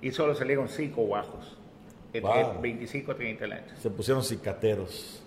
y 0.01 0.11
solo 0.11 0.33
salieron 0.35 0.69
5 0.69 1.01
guajos, 1.01 1.57
entre 2.13 2.43
Wow. 2.43 2.61
25 2.61 3.11
y 3.11 3.15
30 3.15 3.47
lanchas. 3.47 3.79
Se 3.79 3.89
pusieron 3.89 4.23
cicateros. 4.23 5.22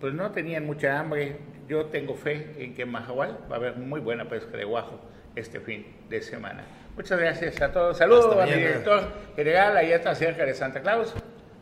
Pues 0.00 0.14
no 0.14 0.30
tenían 0.30 0.64
mucha 0.66 0.98
hambre. 0.98 1.36
Yo 1.68 1.86
tengo 1.86 2.14
fe 2.14 2.54
en 2.58 2.74
que 2.74 2.82
en 2.82 2.90
Mahahual 2.90 3.38
va 3.50 3.56
a 3.56 3.58
haber 3.58 3.76
muy 3.76 4.00
buena 4.00 4.28
pesca 4.28 4.56
de 4.56 4.64
guajo 4.64 5.00
este 5.36 5.60
fin 5.60 5.86
de 6.08 6.22
semana. 6.22 6.64
Muchas 6.96 7.18
gracias 7.18 7.60
a 7.60 7.70
todos. 7.72 7.98
Saludos 7.98 8.36
a 8.36 8.46
mi 8.46 8.52
director 8.52 9.12
general, 9.36 9.76
allá 9.76 9.96
está 9.96 10.14
cerca 10.14 10.44
de 10.44 10.54
Santa 10.54 10.80
Claus. 10.80 11.14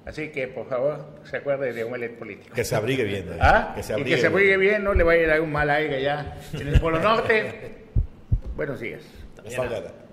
Así 0.06 0.28
que, 0.30 0.46
por 0.46 0.68
favor, 0.68 1.04
se 1.24 1.38
acuerde 1.38 1.72
de 1.72 1.82
Omelet 1.82 2.16
Político. 2.16 2.54
Que 2.54 2.62
se 2.62 2.76
abrigue 2.76 3.02
bien. 3.02 3.28
eh. 3.32 3.38
¿Ah? 3.40 3.72
Que 3.74 3.82
se 3.82 3.92
y 3.92 3.94
abrigue 3.94 4.14
que 4.14 4.20
se 4.20 4.26
abrigue 4.28 4.56
bien, 4.56 4.84
no 4.84 4.94
le 4.94 5.02
vaya 5.02 5.24
a 5.24 5.28
dar 5.28 5.40
un 5.40 5.50
mal 5.50 5.68
aire 5.68 5.96
allá 5.96 6.36
en 6.52 6.68
el 6.68 6.80
Polo 6.80 7.00
Norte. 7.00 7.86
Buenos 8.56 8.78
días. 8.78 9.02
Hasta. 9.44 10.05